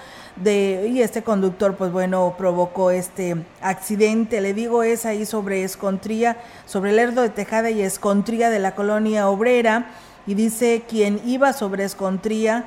de 0.44 0.90
y 0.92 1.02
este 1.02 1.24
conductor 1.24 1.76
pues 1.76 1.92
bueno 1.92 2.36
provocó 2.38 2.92
este 2.92 3.46
accidente 3.62 4.42
le 4.42 4.54
digo 4.54 4.84
es 4.84 5.06
ahí 5.06 5.26
sobre 5.26 5.64
Escontría 5.64 6.38
sobre 6.66 6.92
el 6.92 6.98
Lerdo 6.98 7.22
de 7.22 7.30
Tejada 7.30 7.70
y 7.70 7.82
Escontría 7.82 8.50
de 8.50 8.60
la 8.60 8.76
colonia 8.76 9.30
obrera 9.30 9.92
y 10.26 10.34
dice 10.34 10.84
quien 10.88 11.22
iba 11.26 11.54
sobre 11.54 11.84
Escontría 11.84 12.66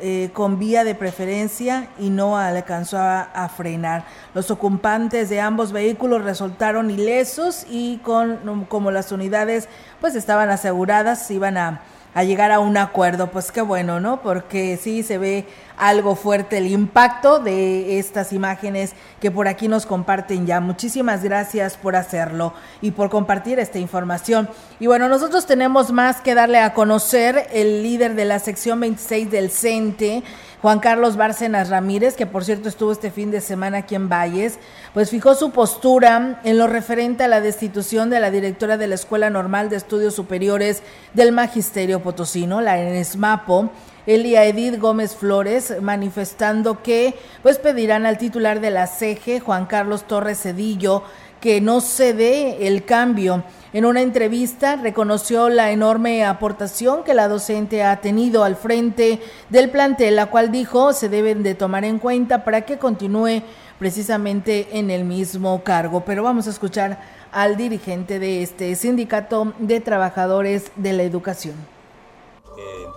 eh, 0.00 0.30
con 0.32 0.58
vía 0.58 0.84
de 0.84 0.94
preferencia 0.94 1.88
y 1.98 2.10
no 2.10 2.36
alcanzó 2.36 2.98
a, 2.98 3.20
a, 3.20 3.48
frenar. 3.48 4.04
Los 4.34 4.50
ocupantes 4.50 5.28
de 5.28 5.40
ambos 5.40 5.70
vehículos 5.70 6.24
resultaron 6.24 6.90
ilesos 6.90 7.66
y 7.70 7.98
con 7.98 8.64
como 8.64 8.90
las 8.90 9.12
unidades 9.12 9.68
pues 10.00 10.16
estaban 10.16 10.50
aseguradas, 10.50 11.30
iban 11.30 11.56
a 11.56 11.82
a 12.14 12.24
llegar 12.24 12.50
a 12.52 12.60
un 12.60 12.76
acuerdo. 12.76 13.30
Pues 13.30 13.52
qué 13.52 13.62
bueno, 13.62 14.00
¿no? 14.00 14.22
Porque 14.22 14.78
sí 14.80 15.02
se 15.02 15.18
ve 15.18 15.46
algo 15.76 16.14
fuerte 16.14 16.58
el 16.58 16.66
impacto 16.66 17.38
de 17.38 17.98
estas 17.98 18.32
imágenes 18.32 18.92
que 19.20 19.30
por 19.30 19.48
aquí 19.48 19.68
nos 19.68 19.86
comparten 19.86 20.46
ya. 20.46 20.60
Muchísimas 20.60 21.22
gracias 21.24 21.76
por 21.76 21.96
hacerlo 21.96 22.52
y 22.80 22.92
por 22.92 23.10
compartir 23.10 23.58
esta 23.58 23.78
información. 23.78 24.48
Y 24.78 24.86
bueno, 24.86 25.08
nosotros 25.08 25.46
tenemos 25.46 25.92
más 25.92 26.20
que 26.20 26.34
darle 26.34 26.58
a 26.58 26.74
conocer 26.74 27.48
el 27.52 27.82
líder 27.82 28.14
de 28.14 28.24
la 28.24 28.38
sección 28.38 28.80
26 28.80 29.30
del 29.30 29.50
CENTE 29.50 30.22
Juan 30.62 30.78
Carlos 30.78 31.16
Bárcenas 31.16 31.70
Ramírez, 31.70 32.14
que 32.14 32.24
por 32.24 32.44
cierto 32.44 32.68
estuvo 32.68 32.92
este 32.92 33.10
fin 33.10 33.32
de 33.32 33.40
semana 33.40 33.78
aquí 33.78 33.96
en 33.96 34.08
Valles, 34.08 34.60
pues 34.94 35.10
fijó 35.10 35.34
su 35.34 35.50
postura 35.50 36.40
en 36.44 36.56
lo 36.56 36.68
referente 36.68 37.24
a 37.24 37.28
la 37.28 37.40
destitución 37.40 38.10
de 38.10 38.20
la 38.20 38.30
directora 38.30 38.76
de 38.76 38.86
la 38.86 38.94
Escuela 38.94 39.28
Normal 39.28 39.70
de 39.70 39.76
Estudios 39.76 40.14
Superiores 40.14 40.84
del 41.14 41.32
Magisterio 41.32 42.00
Potosino, 42.00 42.60
la 42.60 42.78
ENESMAPO, 42.78 43.70
Elia 44.06 44.44
Edith 44.44 44.78
Gómez 44.78 45.16
Flores, 45.16 45.74
manifestando 45.82 46.80
que 46.80 47.16
pues 47.42 47.58
pedirán 47.58 48.06
al 48.06 48.18
titular 48.18 48.60
de 48.60 48.70
la 48.70 48.86
CEGE, 48.86 49.40
Juan 49.40 49.66
Carlos 49.66 50.06
Torres 50.06 50.42
Cedillo, 50.42 51.02
que 51.42 51.60
no 51.60 51.82
se 51.82 52.14
dé 52.14 52.66
el 52.66 52.86
cambio 52.86 53.44
en 53.72 53.86
una 53.86 54.02
entrevista 54.02 54.76
reconoció 54.76 55.48
la 55.48 55.70
enorme 55.70 56.26
aportación 56.26 57.04
que 57.04 57.14
la 57.14 57.26
docente 57.26 57.82
ha 57.82 58.02
tenido 58.02 58.44
al 58.44 58.54
frente 58.54 59.18
del 59.48 59.70
plantel, 59.70 60.16
la 60.16 60.26
cual 60.26 60.52
dijo 60.52 60.92
se 60.92 61.08
deben 61.08 61.42
de 61.42 61.54
tomar 61.54 61.86
en 61.86 61.98
cuenta 61.98 62.44
para 62.44 62.66
que 62.66 62.76
continúe 62.76 63.42
precisamente 63.78 64.68
en 64.72 64.90
el 64.90 65.06
mismo 65.06 65.64
cargo. 65.64 66.04
Pero 66.04 66.22
vamos 66.22 66.46
a 66.48 66.50
escuchar 66.50 67.00
al 67.32 67.56
dirigente 67.56 68.18
de 68.18 68.42
este 68.42 68.74
sindicato 68.76 69.54
de 69.58 69.80
trabajadores 69.80 70.70
de 70.76 70.92
la 70.92 71.04
educación. 71.04 71.54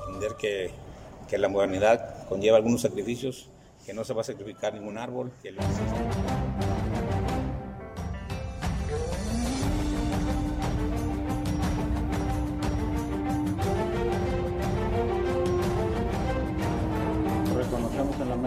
entender 0.08 0.34
que, 0.38 0.72
la 1.38 1.48
modernidad 1.50 2.28
conlleva 2.28 2.58
algunos 2.58 2.82
sacrificios, 2.82 3.50
que 3.86 3.94
no 3.94 4.04
se 4.04 4.14
va 4.14 4.22
a 4.22 4.26
sacrificar 4.26 4.74
ningún 4.74 4.98
árbol, 4.98 5.32
que 5.42 5.52
lo 5.52 5.62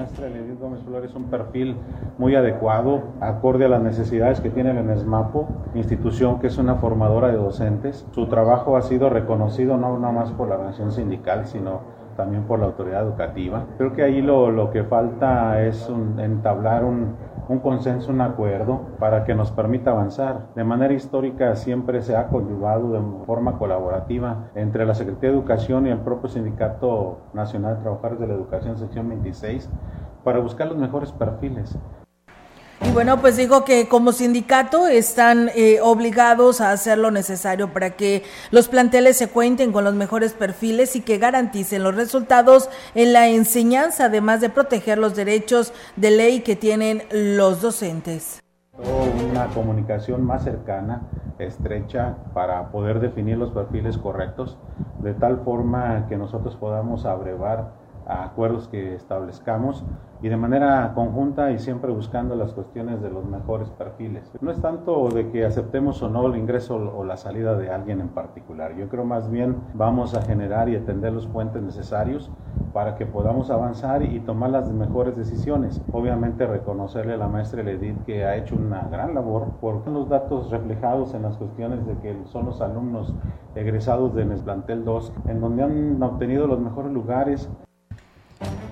maestra 0.09 0.29
Edith 0.29 0.59
Gómez 0.59 0.81
Flores 0.85 1.14
un 1.14 1.25
perfil 1.25 1.77
muy 2.16 2.35
adecuado, 2.35 3.03
acorde 3.21 3.66
a 3.66 3.68
las 3.68 3.83
necesidades 3.83 4.40
que 4.40 4.51
tiene 4.51 4.71
el 4.71 4.79
ENESMAPO, 4.79 5.47
institución 5.75 6.38
que 6.38 6.47
es 6.47 6.57
una 6.59 6.77
formadora 6.77 7.29
de 7.29 7.37
docentes. 7.37 8.07
Su 8.12 8.27
trabajo 8.27 8.77
ha 8.77 8.83
sido 8.83 9.11
reconocido 9.11 9.77
no 9.77 9.99
nada 9.99 10.12
más 10.12 10.33
por 10.33 10.49
la 10.49 10.59
nación 10.59 10.92
sindical, 10.92 11.47
sino 11.47 11.81
también 12.16 12.44
por 12.44 12.59
la 12.59 12.66
autoridad 12.66 13.03
educativa. 13.03 13.64
Creo 13.77 13.92
que 13.92 14.03
ahí 14.03 14.23
lo, 14.23 14.51
lo 14.51 14.71
que 14.71 14.83
falta 14.85 15.62
es 15.62 15.88
entablar 16.18 16.85
un, 16.85 17.14
un 17.49 17.61
consenso, 17.61 18.13
un 18.13 18.21
acuerdo 18.21 18.81
para 18.99 19.25
que 19.25 19.35
nos 19.35 19.51
permita 19.51 19.91
avanzar. 19.91 20.49
De 20.55 20.65
manera 20.65 20.95
histórica 20.95 21.57
siempre 21.57 22.03
se 22.03 22.17
ha 22.17 22.29
conyugado 22.29 22.93
de 22.93 23.25
forma 23.25 23.59
colaborativa 23.59 24.51
entre 24.55 24.85
la 24.85 24.95
Secretaría 24.95 25.31
de 25.31 25.37
Educación 25.37 25.87
y 25.87 25.91
el 25.91 26.01
propio 26.01 26.29
Sindicato 26.29 27.19
Nacional 27.33 27.77
de 27.77 27.83
Trabajadores 27.83 28.21
de 28.21 28.27
la 28.27 28.35
Educación, 28.35 28.77
sección 28.77 29.09
26, 29.09 29.71
para 30.25 30.41
buscar 30.41 30.69
los 30.69 30.77
mejores 30.77 31.13
perfiles. 31.13 31.77
Y 32.81 32.91
bueno, 32.93 33.21
pues 33.21 33.37
digo 33.37 33.64
que 33.64 33.88
como 33.88 34.12
sindicato 34.12 34.87
están 34.87 35.51
eh, 35.55 35.81
obligados 35.83 36.61
a 36.61 36.71
hacer 36.71 36.97
lo 36.99 37.11
necesario 37.11 37.73
para 37.73 37.97
que 37.97 38.23
los 38.53 38.69
planteles 38.69 39.17
se 39.17 39.29
cuenten 39.29 39.73
con 39.73 39.83
los 39.83 39.95
mejores 39.95 40.33
perfiles 40.33 40.95
y 40.95 41.01
que 41.01 41.19
garanticen 41.19 41.83
los 41.83 41.97
resultados 41.97 42.71
en 42.95 43.12
la 43.12 43.29
enseñanza, 43.29 44.05
además 44.05 44.41
de 44.41 44.51
proteger 44.51 44.99
los 44.99 45.17
derechos 45.17 45.73
de 45.97 46.12
ley 46.12 46.41
que 46.41 46.55
tienen 46.55 47.03
los 47.11 47.61
docentes. 47.61 48.41
Una 49.29 49.49
comunicación 49.49 50.25
más 50.25 50.45
cercana, 50.45 51.03
estrecha, 51.41 52.17
para 52.33 52.71
poder 52.71 53.01
definir 53.01 53.38
los 53.38 53.51
perfiles 53.51 53.99
correctos, 53.99 54.57
de 55.01 55.14
tal 55.14 55.41
forma 55.45 56.07
que 56.09 56.17
nosotros 56.17 56.55
podamos 56.55 57.05
abrevar 57.05 57.73
a 58.09 58.25
acuerdos 58.25 58.68
que 58.68 58.94
establezcamos 58.94 59.85
y 60.21 60.29
de 60.29 60.37
manera 60.37 60.92
conjunta 60.94 61.53
y 61.53 61.59
siempre 61.59 61.92
buscando 61.92 62.35
las 62.35 62.53
cuestiones 62.53 63.01
de 63.01 63.11
los 63.11 63.25
mejores 63.25 63.71
perfiles. 63.71 64.33
No 64.40 64.51
es 64.51 64.61
tanto 64.61 65.09
de 65.11 65.31
que 65.31 65.44
aceptemos 65.44 66.03
o 66.03 66.09
no 66.09 66.27
el 66.27 66.37
ingreso 66.37 66.77
o 66.77 67.05
la 67.05 67.16
salida 67.16 67.57
de 67.57 67.71
alguien 67.71 68.01
en 68.01 68.09
particular. 68.09 68.75
Yo 68.75 68.88
creo 68.88 69.05
más 69.05 69.31
bien 69.31 69.57
vamos 69.75 70.14
a 70.14 70.23
generar 70.23 70.68
y 70.68 70.77
atender 70.77 71.12
los 71.12 71.27
puentes 71.27 71.62
necesarios 71.62 72.31
para 72.73 72.97
que 72.97 73.07
podamos 73.07 73.51
avanzar 73.51 74.03
y 74.03 74.21
tomar 74.21 74.51
las 74.51 74.71
mejores 74.73 75.16
decisiones. 75.16 75.81
Obviamente 75.92 76.47
reconocerle 76.47 77.14
a 77.14 77.18
la 77.18 77.29
maestra 77.29 77.62
Edith 77.62 78.05
que 78.05 78.25
ha 78.25 78.37
hecho 78.37 78.57
una 78.57 78.88
gran 78.88 79.14
labor 79.14 79.49
por 79.61 79.87
los 79.88 80.09
datos 80.09 80.51
reflejados 80.51 81.14
en 81.14 81.23
las 81.23 81.37
cuestiones 81.37 81.87
de 81.87 81.97
que 81.99 82.16
son 82.27 82.47
los 82.47 82.61
alumnos 82.61 83.14
egresados 83.55 84.14
de 84.14 84.25
plantel 84.25 84.85
2, 84.85 85.12
en 85.27 85.40
donde 85.40 85.62
han 85.62 86.03
obtenido 86.03 86.47
los 86.47 86.61
mejores 86.61 86.92
lugares, 86.92 87.51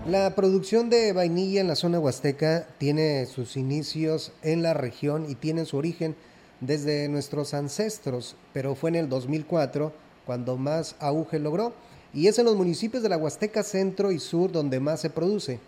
la 0.07 0.35
producción 0.37 0.89
de 0.89 1.13
vainilla 1.13 1.61
en 1.61 1.67
la 1.67 1.75
zona 1.75 1.99
huasteca 1.99 2.69
tiene 2.79 3.27
sus 3.27 3.57
inicios 3.57 4.33
en 4.43 4.63
la 4.63 4.73
región 4.73 5.29
y 5.29 5.35
tiene 5.35 5.65
su 5.65 5.77
origen 5.77 6.15
desde 6.61 7.09
nuestros 7.09 7.55
ancestros, 7.55 8.37
pero 8.53 8.77
fue 8.77 8.91
en 8.91 8.97
el 8.97 9.09
2004 9.09 9.93
cuando 10.25 10.57
más 10.57 10.95
auge 11.01 11.39
logró 11.41 11.73
y 12.15 12.29
es 12.29 12.39
en 12.39 12.45
los 12.45 12.57
municipios 12.57 13.03
de 13.03 13.09
la 13.09 13.19
Huasteca 13.19 13.63
Centro 13.63 14.13
y 14.13 14.19
Sur 14.21 14.53
donde 14.53 14.81
más 14.81 15.01
se 15.01 15.11
produce. 15.11 15.59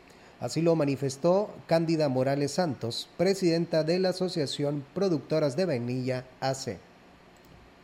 Así 0.41 0.63
lo 0.63 0.77
manifestó 0.77 1.51
Cándida 1.67 2.09
Morales 2.09 2.53
Santos, 2.53 3.09
presidenta 3.17 3.83
de 3.83 3.99
la 3.99 4.11
Asociación 4.11 4.85
Productoras 4.95 5.57
de 5.57 5.67
Vainilla 5.67 6.25
AC. 6.41 6.79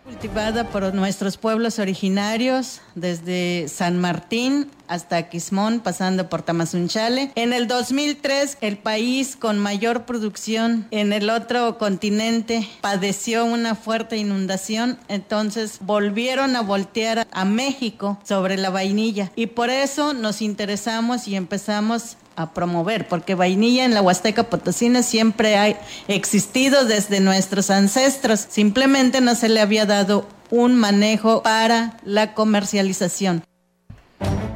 Cultivada 0.04 0.68
por 0.68 0.92
nuestros 0.92 1.38
pueblos 1.38 1.78
originarios, 1.78 2.82
desde 2.94 3.68
San 3.68 3.98
Martín 3.98 4.70
hasta 4.86 5.30
Quismón, 5.30 5.80
pasando 5.80 6.28
por 6.28 6.42
Tamazunchale. 6.42 7.32
En 7.36 7.54
el 7.54 7.66
2003, 7.68 8.58
el 8.60 8.76
país 8.76 9.34
con 9.34 9.58
mayor 9.58 10.04
producción 10.04 10.86
en 10.90 11.14
el 11.14 11.30
otro 11.30 11.78
continente 11.78 12.68
padeció 12.82 13.46
una 13.46 13.74
fuerte 13.74 14.18
inundación, 14.18 14.98
entonces 15.08 15.78
volvieron 15.80 16.54
a 16.54 16.60
voltear 16.60 17.26
a 17.32 17.44
México 17.46 18.18
sobre 18.24 18.58
la 18.58 18.68
vainilla 18.68 19.32
y 19.36 19.46
por 19.46 19.70
eso 19.70 20.12
nos 20.12 20.42
interesamos 20.42 21.28
y 21.28 21.36
empezamos 21.36 22.18
a 22.36 22.52
promover, 22.52 23.08
porque 23.08 23.34
vainilla 23.34 23.84
en 23.84 23.94
la 23.94 24.02
Huasteca 24.02 24.44
Potosina 24.44 25.02
siempre 25.02 25.56
ha 25.56 25.78
existido 26.08 26.84
desde 26.84 27.20
nuestros 27.20 27.70
ancestros, 27.70 28.40
simplemente 28.48 29.20
no 29.20 29.34
se 29.34 29.48
le 29.48 29.60
había 29.60 29.86
dado 29.86 30.26
un 30.50 30.74
manejo 30.74 31.42
para 31.42 31.98
la 32.04 32.34
comercialización. 32.34 33.42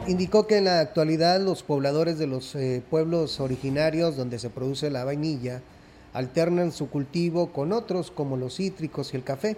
Indicó 0.06 0.46
que 0.46 0.56
en 0.56 0.64
la 0.64 0.80
actualidad 0.80 1.40
los 1.40 1.62
pobladores 1.62 2.18
de 2.18 2.26
los 2.26 2.54
eh, 2.54 2.82
pueblos 2.88 3.40
originarios 3.40 4.16
donde 4.16 4.38
se 4.38 4.48
produce 4.48 4.90
la 4.90 5.04
vainilla 5.04 5.60
alternan 6.14 6.72
su 6.72 6.88
cultivo 6.88 7.52
con 7.52 7.72
otros 7.72 8.10
como 8.10 8.36
los 8.36 8.56
cítricos 8.56 9.12
y 9.12 9.16
el 9.16 9.24
café. 9.24 9.56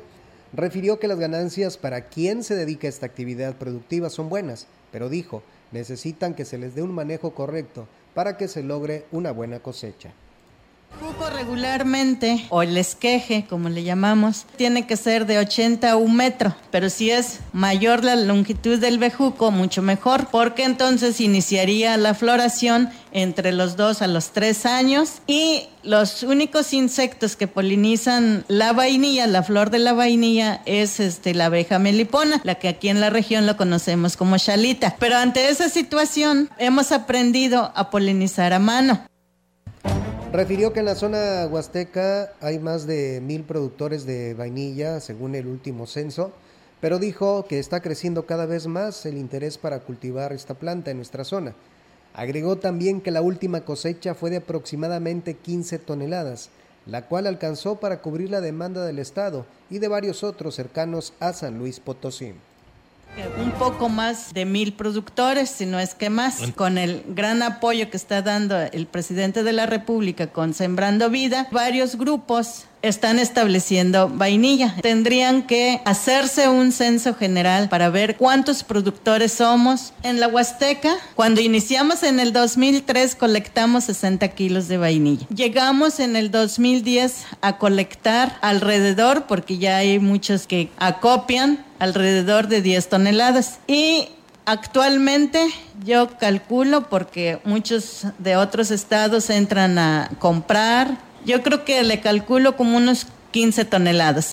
Refirió 0.53 0.99
que 0.99 1.07
las 1.07 1.21
ganancias 1.21 1.77
para 1.77 2.09
quien 2.09 2.43
se 2.43 2.57
dedica 2.57 2.89
a 2.89 2.91
esta 2.91 3.07
actividad 3.07 3.55
productiva 3.55 4.11
son 4.11 4.29
buenas, 4.29 4.67
pero 4.91 5.09
dijo, 5.09 5.45
necesitan 5.71 6.35
que 6.35 6.45
se 6.45 6.59
les 6.59 6.75
dé 6.75 6.83
un 6.83 6.93
manejo 6.93 7.31
correcto 7.33 7.87
para 8.15 8.37
que 8.37 8.49
se 8.49 8.63
logre 8.63 9.07
una 9.13 9.33
buena 9.33 9.61
cosecha. 9.61 10.13
Bejuco 10.93 11.31
regularmente, 11.31 12.47
o 12.51 12.63
el 12.63 12.77
esqueje, 12.77 13.47
como 13.49 13.69
le 13.69 13.83
llamamos, 13.83 14.45
tiene 14.57 14.87
que 14.87 14.97
ser 14.97 15.27
de 15.27 15.39
80 15.39 15.91
a 15.91 15.97
un 15.97 16.15
metro, 16.17 16.55
pero 16.71 16.91
si 16.91 17.11
es 17.11 17.41
mayor 17.53 18.05
la 18.05 18.17
longitud 18.17 18.79
del 18.79 18.99
bejuco, 18.99 19.51
mucho 19.51 19.83
mejor, 19.83 20.29
porque 20.31 20.65
entonces 20.65 21.21
iniciaría 21.21 21.97
la 21.97 22.15
floración 22.15 22.91
entre 23.13 23.53
los 23.53 23.77
dos 23.77 24.03
a 24.03 24.07
los 24.07 24.33
tres 24.33 24.67
años 24.67 25.23
y 25.27 25.69
los 25.83 26.23
únicos 26.23 26.73
insectos 26.73 27.37
que 27.37 27.49
polinizan 27.49 28.45
la 28.49 28.73
vainilla, 28.73 29.27
la 29.27 29.43
flor 29.43 29.71
de 29.71 29.79
la 29.79 29.93
vainilla, 29.93 30.61
es 30.67 31.01
este, 31.01 31.35
la 31.35 31.47
abeja 31.47 31.79
melipona, 31.79 32.41
la 32.45 32.57
que 32.57 32.69
aquí 32.69 32.89
en 32.89 33.01
la 33.01 33.11
región 33.11 33.47
lo 33.47 33.57
conocemos 33.57 34.17
como 34.17 34.37
chalita. 34.39 34.97
Pero 34.99 35.17
ante 35.17 35.49
esa 35.49 35.69
situación 35.69 36.51
hemos 36.59 36.93
aprendido 36.93 37.73
a 37.75 37.91
polinizar 37.91 38.53
a 38.53 38.59
mano. 38.59 39.10
Refirió 40.33 40.73
que 40.73 40.79
en 40.79 40.87
la 40.87 40.95
zona 40.95 41.49
huasteca 41.51 42.35
hay 42.41 42.61
más 42.61 42.87
de 42.87 43.21
mil 43.21 43.43
productores 43.43 44.07
de 44.07 44.35
vainilla, 44.35 45.01
según 45.01 45.35
el 45.35 45.49
último 45.49 45.89
censo, 45.89 46.31
pero 46.81 47.01
dijo 47.01 47.47
que 47.49 47.59
está 47.59 47.81
creciendo 47.81 48.27
cada 48.27 48.47
vez 48.47 48.69
más 48.69 49.05
el 49.07 49.19
interés 49.19 49.59
para 49.59 49.81
cultivar 49.81 50.33
esta 50.33 50.55
planta 50.55 50.93
en 50.93 50.99
nuestra 50.99 51.25
zona. 51.25 51.57
Agregó 52.15 52.59
también 52.59 53.01
que 53.01 53.11
la 53.11 53.23
última 53.23 53.63
cosecha 53.63 54.15
fue 54.15 54.31
de 54.31 54.37
aproximadamente 54.37 55.35
15 55.35 55.81
toneladas, 55.81 56.51
la 56.87 57.09
cual 57.09 57.27
alcanzó 57.27 57.81
para 57.81 58.01
cubrir 58.01 58.31
la 58.31 58.41
demanda 58.41 58.85
del 58.87 59.01
Estado 59.01 59.47
y 59.69 59.81
de 59.81 59.89
varios 59.89 60.23
otros 60.23 60.55
cercanos 60.55 61.13
a 61.19 61.33
San 61.33 61.59
Luis 61.59 61.81
Potosí. 61.81 62.35
Un 63.39 63.51
poco 63.53 63.89
más 63.89 64.33
de 64.33 64.45
mil 64.45 64.73
productores, 64.73 65.51
si 65.51 65.67
no 65.67 65.79
es 65.79 65.95
que 65.95 66.11
más, 66.11 66.41
con 66.55 66.79
el 66.79 67.05
gran 67.09 67.43
apoyo 67.43 67.91
que 67.91 67.97
está 67.97 68.23
dando 68.23 68.57
el 68.59 68.87
presidente 68.87 69.43
de 69.43 69.53
la 69.53 69.67
República 69.67 70.29
con 70.29 70.55
Sembrando 70.55 71.11
Vida, 71.11 71.49
varios 71.51 71.97
grupos 71.97 72.67
están 72.83 73.19
estableciendo 73.19 74.09
vainilla. 74.09 74.75
Tendrían 74.81 75.43
que 75.43 75.81
hacerse 75.85 76.49
un 76.49 76.73
censo 76.73 77.15
general 77.15 77.69
para 77.69 77.91
ver 77.91 78.17
cuántos 78.17 78.65
productores 78.65 79.33
somos. 79.33 79.93
En 80.03 80.21
la 80.21 80.29
Huasteca, 80.29 80.97
cuando 81.15 81.41
iniciamos 81.41 82.03
en 82.03 82.21
el 82.21 82.33
2003, 82.33 83.15
colectamos 83.15 83.85
60 83.85 84.29
kilos 84.29 84.69
de 84.69 84.79
vainilla. 84.79 85.27
Llegamos 85.35 86.01
en 86.01 86.17
el 86.17 86.31
2010 86.31 87.27
a 87.41 87.59
colectar 87.59 88.39
alrededor, 88.41 89.27
porque 89.27 89.59
ya 89.59 89.77
hay 89.77 89.99
muchos 89.99 90.47
que 90.47 90.71
acopian, 90.79 91.65
alrededor 91.79 92.49
de 92.49 92.63
10 92.63 92.89
toneladas. 92.89 93.59
Y 93.67 94.09
Actualmente 94.47 95.47
yo 95.85 96.09
calculo 96.19 96.89
porque 96.89 97.41
muchos 97.45 98.07
de 98.19 98.37
otros 98.37 98.73
estados 98.73 99.31
entran 99.31 99.79
a 99.79 100.11
comprar. 100.19 100.99
Yo 101.25 101.43
creo 101.43 101.65
que 101.65 101.83
le 101.83 102.01
calculo 102.01 102.57
como 102.57 102.77
unos 102.77 103.07
15 103.31 103.65
toneladas. 103.65 104.33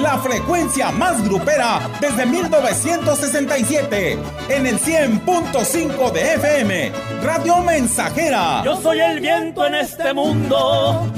La 0.00 0.16
frecuencia 0.18 0.90
más 0.92 1.22
grupera 1.24 1.80
desde 2.00 2.24
1967, 2.24 4.18
en 4.48 4.66
el 4.66 4.78
100.5 4.78 6.12
de 6.12 6.34
FM, 6.34 6.92
Radio 7.22 7.56
Mensajera. 7.58 8.62
Yo 8.64 8.80
soy 8.80 9.00
el 9.00 9.20
viento 9.20 9.66
en 9.66 9.74
este 9.74 10.14
mundo 10.14 11.10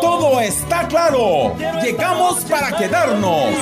Todo 0.00 0.40
está 0.40 0.88
claro. 0.88 1.54
Llegamos 1.82 2.44
para 2.44 2.76
quedarnos. 2.76 3.54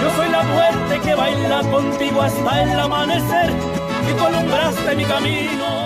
Yo 0.00 0.10
soy 0.16 0.28
la 0.30 0.42
muerte 0.42 1.00
que 1.00 1.14
baila 1.14 1.60
contigo 1.70 2.22
hasta 2.22 2.62
el 2.62 2.78
amanecer 2.78 3.50
y 4.08 4.12
columbraste 4.18 4.94
mi 4.94 5.04
camino. 5.04 5.85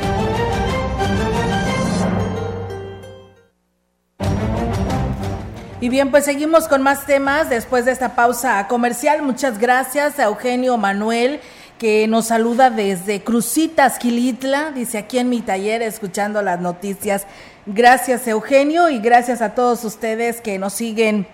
Y 5.81 5.89
bien, 5.89 6.11
pues 6.11 6.25
seguimos 6.25 6.67
con 6.67 6.83
más 6.83 7.07
temas 7.07 7.49
después 7.49 7.85
de 7.85 7.91
esta 7.91 8.13
pausa 8.13 8.67
comercial. 8.67 9.23
Muchas 9.23 9.57
gracias 9.57 10.19
a 10.19 10.25
Eugenio 10.25 10.77
Manuel 10.77 11.39
que 11.79 12.07
nos 12.07 12.27
saluda 12.27 12.69
desde 12.69 13.23
Crucitas, 13.23 13.97
Quilitla, 13.97 14.69
dice 14.69 14.99
aquí 14.99 15.17
en 15.17 15.29
mi 15.29 15.41
taller 15.41 15.81
escuchando 15.81 16.43
las 16.43 16.59
noticias. 16.59 17.25
Gracias 17.65 18.27
Eugenio 18.27 18.89
y 18.89 18.99
gracias 18.99 19.41
a 19.41 19.55
todos 19.55 19.83
ustedes 19.83 20.39
que 20.39 20.59
nos 20.59 20.73
siguen 20.73 21.25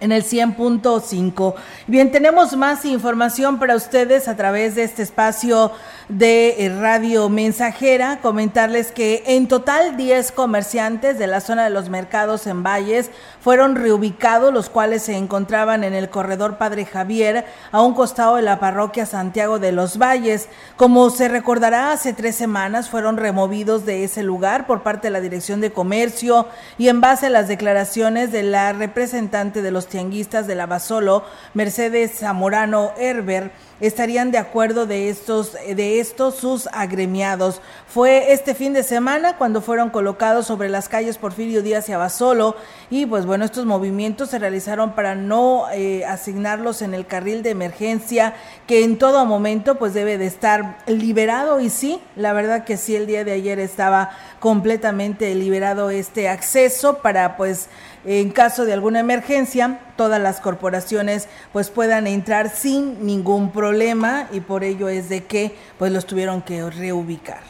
en 0.00 0.12
el 0.12 0.24
100.5. 0.24 1.54
Bien, 1.86 2.10
tenemos 2.12 2.56
más 2.56 2.84
información 2.84 3.58
para 3.58 3.74
ustedes 3.74 4.28
a 4.28 4.36
través 4.36 4.74
de 4.74 4.84
este 4.84 5.02
espacio 5.02 5.72
de 6.08 6.66
eh, 6.66 6.76
Radio 6.80 7.28
Mensajera. 7.28 8.20
Comentarles 8.20 8.92
que 8.92 9.24
en 9.26 9.48
total 9.48 9.96
10 9.96 10.32
comerciantes 10.32 11.18
de 11.18 11.26
la 11.26 11.40
zona 11.40 11.64
de 11.64 11.70
los 11.70 11.88
mercados 11.88 12.46
en 12.46 12.62
Valles 12.62 13.10
fueron 13.48 13.76
reubicados, 13.76 14.52
los 14.52 14.68
cuales 14.68 15.04
se 15.04 15.16
encontraban 15.16 15.82
en 15.82 15.94
el 15.94 16.10
corredor 16.10 16.58
Padre 16.58 16.84
Javier, 16.84 17.46
a 17.72 17.80
un 17.80 17.94
costado 17.94 18.36
de 18.36 18.42
la 18.42 18.60
parroquia 18.60 19.06
Santiago 19.06 19.58
de 19.58 19.72
los 19.72 19.96
Valles. 19.96 20.50
Como 20.76 21.08
se 21.08 21.28
recordará, 21.28 21.92
hace 21.92 22.12
tres 22.12 22.36
semanas 22.36 22.90
fueron 22.90 23.16
removidos 23.16 23.86
de 23.86 24.04
ese 24.04 24.22
lugar 24.22 24.66
por 24.66 24.82
parte 24.82 25.06
de 25.06 25.12
la 25.12 25.22
Dirección 25.22 25.62
de 25.62 25.72
Comercio 25.72 26.46
y 26.76 26.88
en 26.88 27.00
base 27.00 27.28
a 27.28 27.30
las 27.30 27.48
declaraciones 27.48 28.32
de 28.32 28.42
la 28.42 28.74
representante 28.74 29.62
de 29.62 29.70
los 29.70 29.86
tianguistas 29.86 30.46
de 30.46 30.54
Lavasolo, 30.54 31.24
Mercedes 31.54 32.18
Zamorano 32.18 32.92
Herber, 32.98 33.50
estarían 33.80 34.30
de 34.30 34.38
acuerdo 34.38 34.86
de 34.86 35.08
estos, 35.08 35.52
de 35.52 36.00
estos 36.00 36.36
sus 36.36 36.68
agremiados. 36.72 37.60
Fue 37.86 38.32
este 38.32 38.54
fin 38.54 38.72
de 38.72 38.82
semana 38.82 39.36
cuando 39.36 39.62
fueron 39.62 39.90
colocados 39.90 40.46
sobre 40.46 40.68
las 40.68 40.88
calles 40.88 41.18
Porfirio 41.18 41.62
Díaz 41.62 41.88
y 41.88 41.92
Abasolo 41.92 42.56
y 42.90 43.06
pues 43.06 43.24
bueno, 43.24 43.37
estos 43.44 43.66
movimientos 43.66 44.30
se 44.30 44.38
realizaron 44.38 44.94
para 44.94 45.14
no 45.14 45.70
eh, 45.70 46.04
asignarlos 46.04 46.82
en 46.82 46.94
el 46.94 47.06
carril 47.06 47.42
de 47.42 47.50
emergencia 47.50 48.34
que 48.66 48.84
en 48.84 48.98
todo 48.98 49.24
momento 49.26 49.76
pues 49.76 49.94
debe 49.94 50.18
de 50.18 50.26
estar 50.26 50.78
liberado 50.86 51.60
y 51.60 51.70
sí, 51.70 52.00
la 52.16 52.32
verdad 52.32 52.64
que 52.64 52.76
sí, 52.76 52.96
el 52.96 53.06
día 53.06 53.24
de 53.24 53.32
ayer 53.32 53.58
estaba 53.58 54.10
completamente 54.40 55.34
liberado 55.34 55.90
este 55.90 56.28
acceso 56.28 56.98
para 56.98 57.36
pues 57.36 57.68
en 58.04 58.30
caso 58.30 58.64
de 58.64 58.72
alguna 58.72 59.00
emergencia, 59.00 59.80
todas 59.96 60.20
las 60.20 60.40
corporaciones 60.40 61.28
pues 61.52 61.68
puedan 61.70 62.06
entrar 62.06 62.48
sin 62.48 63.04
ningún 63.04 63.52
problema 63.52 64.28
y 64.32 64.40
por 64.40 64.64
ello 64.64 64.88
es 64.88 65.08
de 65.08 65.24
que 65.24 65.54
pues 65.78 65.92
los 65.92 66.06
tuvieron 66.06 66.42
que 66.42 66.68
reubicar. 66.70 67.42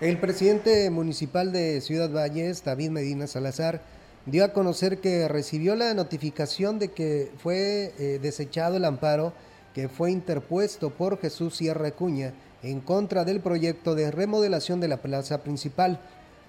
El 0.00 0.18
presidente 0.18 0.88
municipal 0.90 1.52
de 1.52 1.80
Ciudad 1.80 2.10
Valles, 2.10 2.62
David 2.64 2.90
Medina 2.90 3.26
Salazar, 3.26 3.82
dio 4.30 4.44
a 4.44 4.52
conocer 4.52 4.98
que 4.98 5.26
recibió 5.28 5.74
la 5.74 5.94
notificación 5.94 6.78
de 6.78 6.88
que 6.88 7.30
fue 7.38 7.94
eh, 7.98 8.18
desechado 8.20 8.76
el 8.76 8.84
amparo 8.84 9.32
que 9.74 9.88
fue 9.88 10.10
interpuesto 10.10 10.90
por 10.90 11.20
Jesús 11.20 11.56
Sierra 11.56 11.90
Cuña 11.92 12.34
en 12.62 12.80
contra 12.80 13.24
del 13.24 13.40
proyecto 13.40 13.94
de 13.94 14.10
remodelación 14.10 14.80
de 14.80 14.88
la 14.88 14.98
plaza 14.98 15.42
principal. 15.42 16.00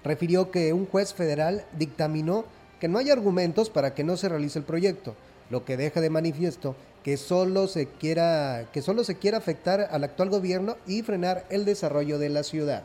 Refirió 0.03 0.51
que 0.51 0.73
un 0.73 0.87
juez 0.87 1.13
federal 1.13 1.65
dictaminó 1.77 2.45
que 2.79 2.87
no 2.87 2.97
hay 2.97 3.11
argumentos 3.11 3.69
para 3.69 3.93
que 3.93 4.03
no 4.03 4.17
se 4.17 4.29
realice 4.29 4.59
el 4.59 4.65
proyecto, 4.65 5.15
lo 5.49 5.65
que 5.65 5.77
deja 5.77 6.01
de 6.01 6.09
manifiesto 6.09 6.75
que 7.03 7.17
solo 7.17 7.67
se 7.67 7.87
quiera, 7.87 8.65
que 8.73 8.81
solo 8.81 9.03
se 9.03 9.15
quiera 9.15 9.37
afectar 9.37 9.87
al 9.91 10.03
actual 10.03 10.29
gobierno 10.29 10.75
y 10.85 11.01
frenar 11.01 11.45
el 11.49 11.65
desarrollo 11.65 12.19
de 12.19 12.29
la 12.29 12.43
ciudad. 12.43 12.83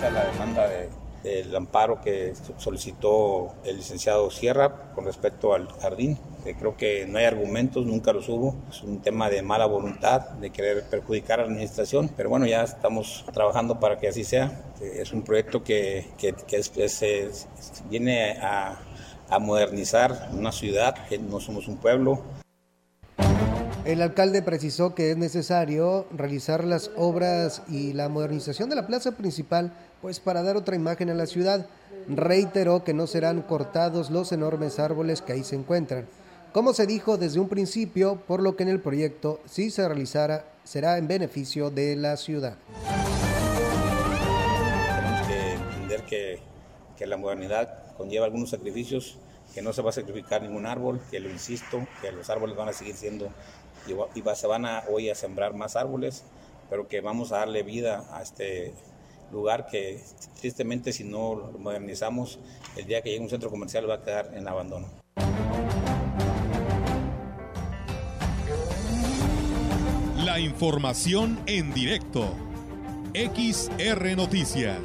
La 0.00 0.24
demanda 0.30 0.68
del 1.22 1.54
amparo 1.54 2.00
que 2.00 2.32
solicitó 2.58 3.54
el 3.64 3.76
licenciado 3.76 4.30
Sierra 4.30 4.92
con 4.94 5.04
respecto 5.04 5.54
al 5.54 5.68
jardín. 5.80 6.18
creo 6.58 6.76
que 6.76 7.06
no 7.06 7.18
hay 7.18 7.24
argumentos, 7.24 7.86
nunca 7.86 8.12
los 8.12 8.28
hubo. 8.28 8.56
Es 8.70 8.82
un 8.82 9.00
tema 9.00 9.28
de 9.28 9.42
mala 9.42 9.66
voluntad, 9.66 10.30
de 10.30 10.50
querer 10.50 10.84
perjudicar 10.84 11.40
a 11.40 11.42
la 11.42 11.48
administración, 11.48 12.10
pero 12.16 12.28
bueno, 12.30 12.46
ya 12.46 12.62
estamos 12.62 13.24
trabajando 13.32 13.80
para 13.80 13.98
que 13.98 14.08
así 14.08 14.24
sea. 14.24 14.62
Es 14.80 15.12
un 15.12 15.22
proyecto 15.22 15.62
que, 15.62 16.06
que, 16.18 16.34
viene 17.90 18.32
a, 18.40 18.78
a 19.28 19.38
modernizar 19.38 20.30
una 20.32 20.52
ciudad, 20.52 20.94
que 21.08 21.18
no 21.18 21.40
somos 21.40 21.68
un 21.68 21.76
pueblo, 21.76 22.22
el 23.88 24.02
alcalde 24.02 24.42
precisó 24.42 24.94
que 24.94 25.12
es 25.12 25.16
necesario 25.16 26.06
realizar 26.14 26.62
las 26.62 26.90
obras 26.94 27.62
y 27.68 27.94
la 27.94 28.10
modernización 28.10 28.68
de 28.68 28.76
la 28.76 28.86
plaza 28.86 29.12
principal, 29.12 29.72
pues 30.00 30.20
para 30.20 30.42
dar 30.42 30.56
otra 30.56 30.76
imagen 30.76 31.10
a 31.10 31.14
la 31.14 31.26
ciudad. 31.26 31.66
Reiteró 32.08 32.84
que 32.84 32.94
no 32.94 33.06
serán 33.06 33.42
cortados 33.42 34.10
los 34.10 34.32
enormes 34.32 34.78
árboles 34.78 35.22
que 35.22 35.32
ahí 35.32 35.44
se 35.44 35.56
encuentran. 35.56 36.06
Como 36.52 36.72
se 36.72 36.86
dijo 36.86 37.18
desde 37.18 37.40
un 37.40 37.48
principio, 37.48 38.22
por 38.26 38.42
lo 38.42 38.56
que 38.56 38.62
en 38.62 38.70
el 38.70 38.80
proyecto, 38.80 39.40
si 39.44 39.70
se 39.70 39.86
realizara, 39.86 40.46
será 40.64 40.96
en 40.96 41.06
beneficio 41.06 41.70
de 41.70 41.94
la 41.94 42.16
ciudad. 42.16 42.56
Tenemos 44.96 45.26
que 45.26 45.52
entender 45.52 46.02
que, 46.04 47.06
la 47.06 47.16
modernidad 47.16 47.94
conlleva 47.96 48.26
algunos 48.26 48.50
sacrificios, 48.50 49.18
que 49.54 49.62
no 49.62 49.72
se 49.72 49.82
va 49.82 49.90
a 49.90 49.92
sacrificar 49.92 50.42
ningún 50.42 50.66
árbol, 50.66 51.00
que 51.10 51.20
lo 51.20 51.28
insisto, 51.28 51.86
que 52.00 52.12
los 52.12 52.28
árboles 52.30 52.56
van 52.56 52.68
a 52.68 52.72
seguir 52.72 52.96
siendo 52.96 53.28
y, 53.86 54.22
se 54.34 54.46
van 54.46 54.64
a, 54.66 54.84
hoy 54.88 55.10
a 55.10 55.14
sembrar 55.14 55.54
más 55.54 55.76
árboles, 55.76 56.24
pero 56.70 56.88
que 56.88 57.00
vamos 57.00 57.30
a 57.32 57.38
darle 57.38 57.62
vida 57.62 58.04
a 58.10 58.22
este 58.22 58.74
lugar 59.32 59.66
que 59.66 60.00
tristemente 60.40 60.92
si 60.92 61.04
no 61.04 61.34
lo 61.34 61.58
modernizamos, 61.58 62.38
el 62.76 62.86
día 62.86 63.02
que 63.02 63.10
llegue 63.10 63.22
un 63.22 63.30
centro 63.30 63.50
comercial 63.50 63.88
va 63.88 63.94
a 63.94 64.02
quedar 64.02 64.32
en 64.34 64.46
abandono. 64.48 64.88
La 70.24 70.38
información 70.40 71.38
en 71.46 71.72
directo. 71.72 72.34
XR 73.14 74.16
Noticias. 74.16 74.80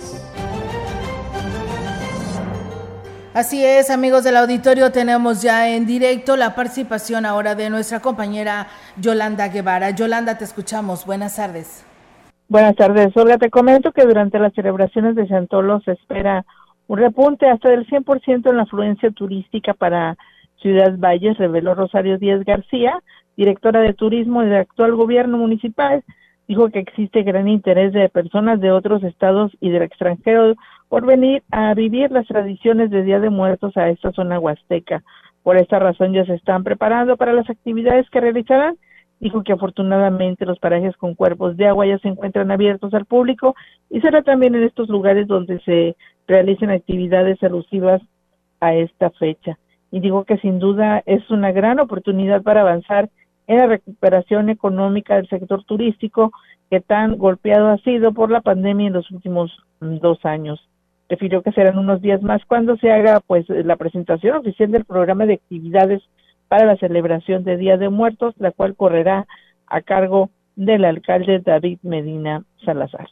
Así 3.33 3.65
es, 3.65 3.89
amigos 3.89 4.23
del 4.23 4.37
auditorio, 4.37 4.91
tenemos 4.91 5.41
ya 5.41 5.67
en 5.69 5.87
directo 5.87 6.37
la 6.37 6.53
participación 6.53 7.25
ahora 7.25 7.55
de 7.55 7.69
nuestra 7.71 7.99
compañera 7.99 8.67
Yolanda 8.97 9.47
Guevara. 9.47 9.89
Yolanda, 9.89 10.37
te 10.37 10.45
escuchamos. 10.45 11.03
Buenas 11.05 11.35
tardes. 11.35 11.83
Buenas 12.53 12.75
tardes, 12.75 13.17
Olga. 13.17 13.39
Te 13.39 13.49
comento 13.49 13.93
que 13.93 14.05
durante 14.05 14.37
las 14.37 14.53
celebraciones 14.53 15.15
de 15.15 15.27
Santolo 15.27 15.79
se 15.79 15.93
espera 15.93 16.45
un 16.85 16.99
repunte 16.99 17.49
hasta 17.49 17.69
del 17.69 17.87
100% 17.87 18.47
en 18.47 18.57
la 18.57 18.61
afluencia 18.61 19.09
turística 19.09 19.73
para 19.73 20.17
Ciudad 20.61 20.95
Valles, 20.99 21.39
reveló 21.39 21.73
Rosario 21.73 22.19
Díaz 22.19 22.45
García, 22.45 23.01
directora 23.35 23.79
de 23.79 23.95
turismo 23.95 24.43
del 24.43 24.53
actual 24.53 24.93
gobierno 24.93 25.39
municipal. 25.39 26.03
Dijo 26.47 26.69
que 26.69 26.77
existe 26.77 27.23
gran 27.23 27.47
interés 27.47 27.91
de 27.91 28.07
personas 28.09 28.61
de 28.61 28.71
otros 28.71 29.03
estados 29.03 29.51
y 29.59 29.71
del 29.71 29.81
extranjero 29.81 30.53
por 30.89 31.07
venir 31.07 31.41
a 31.49 31.73
vivir 31.73 32.11
las 32.11 32.27
tradiciones 32.27 32.91
de 32.91 33.01
Día 33.01 33.19
de 33.19 33.31
Muertos 33.31 33.75
a 33.77 33.89
esta 33.89 34.11
zona 34.11 34.37
huasteca. 34.37 35.01
Por 35.41 35.57
esta 35.57 35.79
razón 35.79 36.13
ya 36.13 36.23
se 36.25 36.35
están 36.35 36.63
preparando 36.63 37.17
para 37.17 37.33
las 37.33 37.49
actividades 37.49 38.07
que 38.11 38.21
realizarán. 38.21 38.77
Dijo 39.23 39.41
que 39.41 39.53
afortunadamente 39.53 40.45
los 40.45 40.59
parajes 40.59 40.97
con 40.97 41.15
cuerpos 41.15 41.55
de 41.55 41.67
agua 41.67 41.85
ya 41.87 41.97
se 41.99 42.09
encuentran 42.09 42.51
abiertos 42.51 42.93
al 42.93 43.05
público 43.05 43.55
y 43.89 44.01
será 44.01 44.21
también 44.21 44.53
en 44.53 44.63
estos 44.63 44.89
lugares 44.89 45.27
donde 45.27 45.61
se 45.61 45.95
realicen 46.27 46.69
actividades 46.69 47.41
alusivas 47.41 48.01
a 48.59 48.73
esta 48.73 49.11
fecha. 49.11 49.57
Y 49.91 50.01
dijo 50.01 50.25
que 50.25 50.39
sin 50.39 50.59
duda 50.59 51.01
es 51.05 51.29
una 51.29 51.53
gran 51.53 51.79
oportunidad 51.79 52.43
para 52.43 52.61
avanzar 52.61 53.09
en 53.47 53.59
la 53.59 53.67
recuperación 53.67 54.49
económica 54.49 55.15
del 55.15 55.29
sector 55.29 55.63
turístico 55.63 56.33
que 56.69 56.81
tan 56.81 57.17
golpeado 57.17 57.69
ha 57.69 57.77
sido 57.77 58.11
por 58.11 58.29
la 58.29 58.41
pandemia 58.41 58.87
en 58.87 58.93
los 58.93 59.09
últimos 59.09 59.57
dos 59.79 60.19
años 60.25 60.59
refirió 61.09 61.43
que 61.43 61.51
serán 61.51 61.77
unos 61.77 62.01
días 62.01 62.21
más 62.23 62.43
cuando 62.45 62.75
se 62.77 62.91
haga 62.91 63.19
pues 63.25 63.47
la 63.47 63.75
presentación 63.75 64.37
oficial 64.37 64.71
del 64.71 64.85
programa 64.85 65.25
de 65.25 65.35
actividades 65.35 66.01
para 66.47 66.65
la 66.65 66.77
celebración 66.77 67.43
de 67.43 67.57
Día 67.57 67.77
de 67.77 67.89
Muertos, 67.89 68.35
la 68.37 68.51
cual 68.51 68.75
correrá 68.75 69.27
a 69.67 69.81
cargo 69.81 70.29
del 70.55 70.85
alcalde 70.85 71.39
David 71.39 71.79
Medina 71.81 72.43
Salazar. 72.63 73.07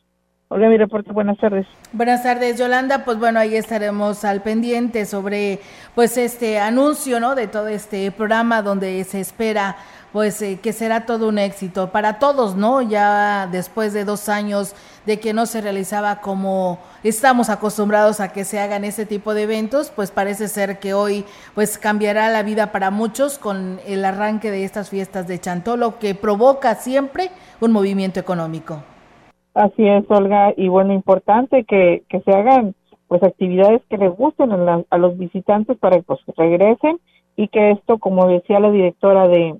Olga, 0.54 0.68
mi 0.68 0.78
reporte, 0.78 1.14
buenas 1.14 1.38
tardes. 1.38 1.66
Buenas 1.94 2.24
tardes, 2.24 2.60
Yolanda. 2.60 3.06
Pues 3.06 3.18
bueno, 3.18 3.40
ahí 3.40 3.56
estaremos 3.56 4.26
al 4.26 4.42
pendiente 4.42 5.06
sobre 5.06 5.62
pues 5.96 6.18
este 6.18 6.60
anuncio, 6.60 7.22
¿no? 7.22 7.36
De 7.36 7.48
todo 7.48 7.70
este 7.70 8.12
programa 8.12 8.62
donde 8.62 9.02
se 9.06 9.22
espera 9.22 9.78
pues 10.12 10.42
eh, 10.42 10.60
que 10.62 10.74
será 10.74 11.06
todo 11.06 11.30
un 11.30 11.40
éxito 11.40 11.94
para 11.94 12.20
todos, 12.20 12.58
¿no? 12.58 12.82
Ya 12.82 13.48
después 13.50 13.94
de 13.94 14.04
dos 14.04 14.28
años 14.28 14.76
de 15.06 15.22
que 15.22 15.32
no 15.32 15.46
se 15.46 15.62
realizaba 15.62 16.20
como 16.20 16.80
estamos 17.02 17.50
acostumbrados 17.50 18.20
a 18.20 18.34
que 18.34 18.44
se 18.44 18.60
hagan 18.60 18.84
ese 18.84 19.06
tipo 19.06 19.34
de 19.34 19.44
eventos, 19.44 19.90
pues 19.96 20.12
parece 20.12 20.50
ser 20.50 20.80
que 20.80 20.94
hoy 20.94 21.24
pues 21.56 21.78
cambiará 21.78 22.28
la 22.28 22.44
vida 22.44 22.74
para 22.74 22.92
muchos 22.92 23.38
con 23.38 23.80
el 23.88 24.04
arranque 24.04 24.52
de 24.52 24.66
estas 24.66 24.90
fiestas 24.90 25.30
de 25.30 25.40
Chantolo 25.40 25.98
que 25.98 26.14
provoca 26.14 26.76
siempre 26.76 27.32
un 27.62 27.72
movimiento 27.72 28.20
económico. 28.20 28.84
Así 29.54 29.88
es, 29.88 30.06
Olga, 30.10 30.54
y 30.56 30.70
bueno, 30.70 30.94
importante 30.94 31.66
que, 31.66 32.04
que 32.10 32.22
se 32.22 32.32
hagan 32.32 32.74
pues 33.08 33.22
actividades 33.24 33.82
que 33.90 33.98
les 33.98 34.16
gusten 34.16 34.52
a, 34.52 34.84
a 34.90 34.98
los 34.98 35.18
visitantes 35.18 35.78
para 35.78 35.98
que 35.98 36.04
pues, 36.04 36.20
regresen 36.38 37.00
y 37.36 37.50
que 37.50 37.72
esto, 37.72 37.98
como 37.98 38.28
decía 38.28 38.62
la 38.62 38.72
directora 38.72 39.28
de, 39.28 39.56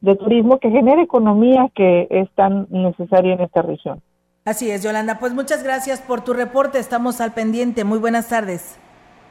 de 0.00 0.16
turismo 0.16 0.58
que 0.58 0.70
genere 0.70 1.02
economía 1.02 1.70
que 1.74 2.06
es 2.10 2.30
tan 2.34 2.66
necesaria 2.70 3.34
en 3.34 3.40
esta 3.42 3.62
región. 3.62 4.00
Así 4.44 4.70
es, 4.70 4.82
Yolanda. 4.82 5.18
Pues 5.18 5.34
muchas 5.34 5.62
gracias 5.62 6.00
por 6.00 6.22
tu 6.22 6.32
reporte. 6.32 6.78
Estamos 6.78 7.20
al 7.20 7.34
pendiente. 7.34 7.84
Muy 7.84 7.98
buenas 7.98 8.30
tardes. 8.30 8.78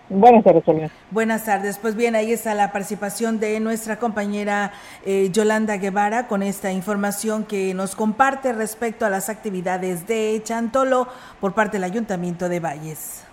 Buenas 0.10 0.46
tardes, 0.46 0.64
Yolanda. 0.66 0.92
Buenas 1.12 1.44
tardes. 1.44 1.78
Pues 1.80 1.96
bien, 1.96 2.16
ahí 2.16 2.32
está 2.32 2.54
la 2.54 2.72
participación 2.72 3.42
de 3.42 3.60
nuestra 3.60 4.00
compañera 4.00 4.72
eh, 5.06 5.30
Yolanda 5.34 5.76
Guevara 5.76 6.28
con 6.30 6.44
esta 6.44 6.72
información 6.72 7.44
que 7.44 7.74
nos 7.74 7.94
comparte 7.94 8.54
respecto 8.54 9.06
a 9.06 9.10
las 9.10 9.28
actividades 9.28 10.08
de 10.08 10.40
Chantolo 10.46 11.10
por 11.42 11.54
parte 11.54 11.76
del 11.76 11.84
Ayuntamiento 11.84 12.48
de 12.48 12.60
Valles. 12.62 13.24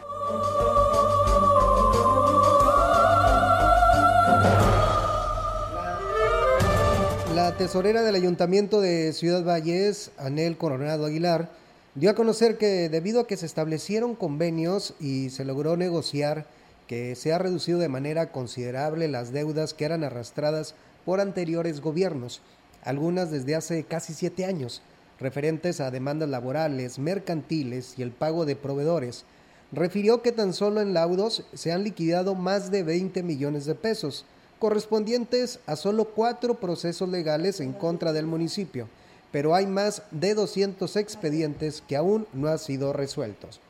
La 7.36 7.56
tesorera 7.56 8.02
del 8.02 8.16
Ayuntamiento 8.16 8.80
de 8.80 9.12
Ciudad 9.12 9.44
Valles, 9.44 10.10
Anel 10.18 10.56
Coronado 10.56 11.06
Aguilar, 11.06 11.50
dio 11.94 12.10
a 12.10 12.14
conocer 12.14 12.58
que 12.58 12.88
debido 12.88 13.20
a 13.20 13.26
que 13.28 13.36
se 13.36 13.46
establecieron 13.46 14.16
convenios 14.16 14.94
y 14.98 15.30
se 15.30 15.44
logró 15.44 15.76
negociar 15.76 16.46
que 16.86 17.14
se 17.14 17.32
ha 17.32 17.38
reducido 17.38 17.78
de 17.78 17.88
manera 17.88 18.30
considerable 18.30 19.08
las 19.08 19.32
deudas 19.32 19.74
que 19.74 19.84
eran 19.84 20.04
arrastradas 20.04 20.74
por 21.04 21.20
anteriores 21.20 21.80
gobiernos, 21.80 22.40
algunas 22.82 23.30
desde 23.30 23.54
hace 23.54 23.84
casi 23.84 24.14
siete 24.14 24.44
años, 24.44 24.82
referentes 25.18 25.80
a 25.80 25.90
demandas 25.90 26.28
laborales, 26.28 26.98
mercantiles 26.98 27.94
y 27.96 28.02
el 28.02 28.10
pago 28.10 28.44
de 28.44 28.56
proveedores. 28.56 29.24
Refirió 29.72 30.22
que 30.22 30.32
tan 30.32 30.52
solo 30.52 30.80
en 30.80 30.94
laudos 30.94 31.44
se 31.54 31.72
han 31.72 31.84
liquidado 31.84 32.34
más 32.34 32.70
de 32.70 32.82
20 32.82 33.22
millones 33.22 33.64
de 33.64 33.74
pesos, 33.74 34.24
correspondientes 34.58 35.60
a 35.66 35.76
solo 35.76 36.06
cuatro 36.06 36.54
procesos 36.54 37.08
legales 37.08 37.60
en 37.60 37.72
contra 37.72 38.12
del 38.12 38.26
municipio, 38.26 38.88
pero 39.32 39.54
hay 39.54 39.66
más 39.66 40.02
de 40.10 40.34
200 40.34 40.96
expedientes 40.96 41.82
que 41.86 41.96
aún 41.96 42.26
no 42.32 42.48
han 42.48 42.58
sido 42.58 42.92
resueltos 42.92 43.60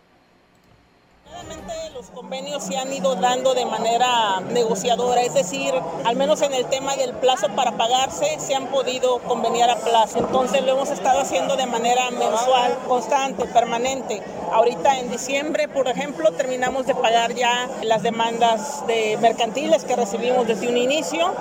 los 1.94 2.10
convenios 2.10 2.64
se 2.64 2.76
han 2.76 2.92
ido 2.92 3.14
dando 3.14 3.54
de 3.54 3.64
manera 3.66 4.40
negociadora, 4.50 5.22
es 5.22 5.34
decir, 5.34 5.72
al 6.04 6.16
menos 6.16 6.42
en 6.42 6.52
el 6.52 6.66
tema 6.66 6.96
del 6.96 7.12
plazo 7.14 7.48
para 7.54 7.72
pagarse, 7.72 8.38
se 8.38 8.54
han 8.54 8.66
podido 8.66 9.20
conveniar 9.20 9.70
a 9.70 9.76
plazo. 9.76 10.18
Entonces 10.18 10.62
lo 10.62 10.72
hemos 10.72 10.90
estado 10.90 11.20
haciendo 11.20 11.56
de 11.56 11.66
manera 11.66 12.10
mensual, 12.10 12.76
constante, 12.88 13.44
permanente. 13.46 14.22
Ahorita 14.52 14.98
en 14.98 15.10
diciembre, 15.10 15.68
por 15.68 15.88
ejemplo, 15.88 16.32
terminamos 16.32 16.86
de 16.86 16.94
pagar 16.94 17.34
ya 17.34 17.68
las 17.82 18.02
demandas 18.02 18.86
de 18.86 19.16
mercantiles 19.20 19.84
que 19.84 19.96
recibimos 19.96 20.46
desde 20.46 20.68
un 20.68 20.76
inicio 20.76 21.32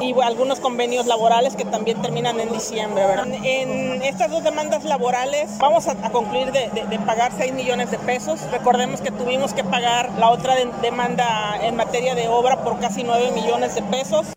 y 0.00 0.14
algunos 0.20 0.60
convenios 0.60 1.06
laborales 1.06 1.56
que 1.56 1.64
también 1.64 2.00
terminan 2.02 2.40
en 2.40 2.52
diciembre. 2.52 3.04
En 3.42 4.02
estas 4.02 4.30
dos 4.30 4.44
demandas 4.44 4.84
laborales 4.84 5.56
vamos 5.58 5.88
a, 5.88 5.94
concluir 6.10 6.52
de, 6.52 6.68
de 6.68 6.98
pagar 7.00 7.32
6 7.36 7.52
millones 7.52 7.90
de 7.90 7.98
pesos. 7.98 8.40
Recordemos 8.50 9.00
que 9.00 9.10
tuvimos 9.10 9.33
tuvimos 9.34 9.52
que 9.52 9.64
pagar 9.64 10.16
la 10.16 10.30
otra 10.30 10.54
demanda 10.80 11.58
en 11.66 11.74
materia 11.74 12.14
de 12.14 12.28
obra 12.28 12.62
por 12.62 12.78
casi 12.78 13.02
9 13.02 13.32
millones 13.32 13.74
de 13.74 13.82
pesos. 13.82 14.32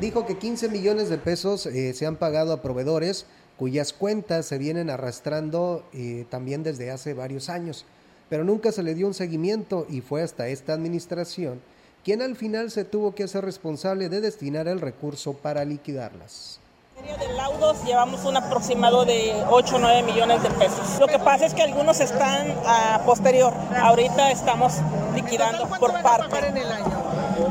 Dijo 0.00 0.26
que 0.26 0.36
15 0.36 0.68
millones 0.68 1.08
de 1.08 1.18
pesos 1.18 1.66
eh, 1.66 1.94
se 1.94 2.04
han 2.04 2.16
pagado 2.16 2.52
a 2.52 2.60
proveedores 2.60 3.26
cuyas 3.56 3.92
cuentas 3.92 4.46
se 4.46 4.58
vienen 4.58 4.90
arrastrando 4.90 5.84
eh, 5.92 6.26
también 6.30 6.64
desde 6.64 6.90
hace 6.90 7.14
varios 7.14 7.48
años, 7.48 7.84
pero 8.28 8.42
nunca 8.42 8.72
se 8.72 8.82
le 8.82 8.96
dio 8.96 9.06
un 9.06 9.14
seguimiento 9.14 9.86
y 9.88 10.00
fue 10.00 10.22
hasta 10.22 10.48
esta 10.48 10.72
administración 10.72 11.60
quien 12.02 12.22
al 12.22 12.34
final 12.34 12.72
se 12.72 12.84
tuvo 12.84 13.14
que 13.14 13.22
hacer 13.22 13.44
responsable 13.44 14.08
de 14.08 14.20
destinar 14.20 14.66
el 14.66 14.80
recurso 14.80 15.34
para 15.34 15.64
liquidarlas 15.64 16.58
de 17.00 17.32
laudos 17.34 17.84
llevamos 17.84 18.24
un 18.24 18.36
aproximado 18.36 19.04
de 19.04 19.44
8 19.50 19.76
o 19.76 19.78
9 19.78 20.02
millones 20.02 20.42
de 20.42 20.50
pesos. 20.50 20.98
Lo 21.00 21.06
que 21.06 21.18
pasa 21.18 21.46
es 21.46 21.54
que 21.54 21.62
algunos 21.62 22.00
están 22.00 22.54
a 22.66 23.00
posterior. 23.04 23.52
Ahorita 23.80 24.30
estamos 24.30 24.74
liquidando 25.14 25.66
por 25.68 26.00
parte. 26.02 26.52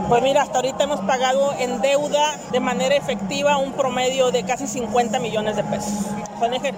Pues 0.08 0.22
mira, 0.22 0.44
hasta 0.44 0.58
ahorita 0.58 0.84
hemos 0.84 1.00
pagado 1.02 1.54
en 1.58 1.82
deuda 1.82 2.38
de 2.52 2.60
manera 2.60 2.96
efectiva 2.96 3.58
un 3.58 3.74
promedio 3.74 4.32
de 4.32 4.44
casi 4.44 4.68
50 4.68 5.20
millones 5.20 5.56
de 5.56 5.64
pesos. 5.64 6.06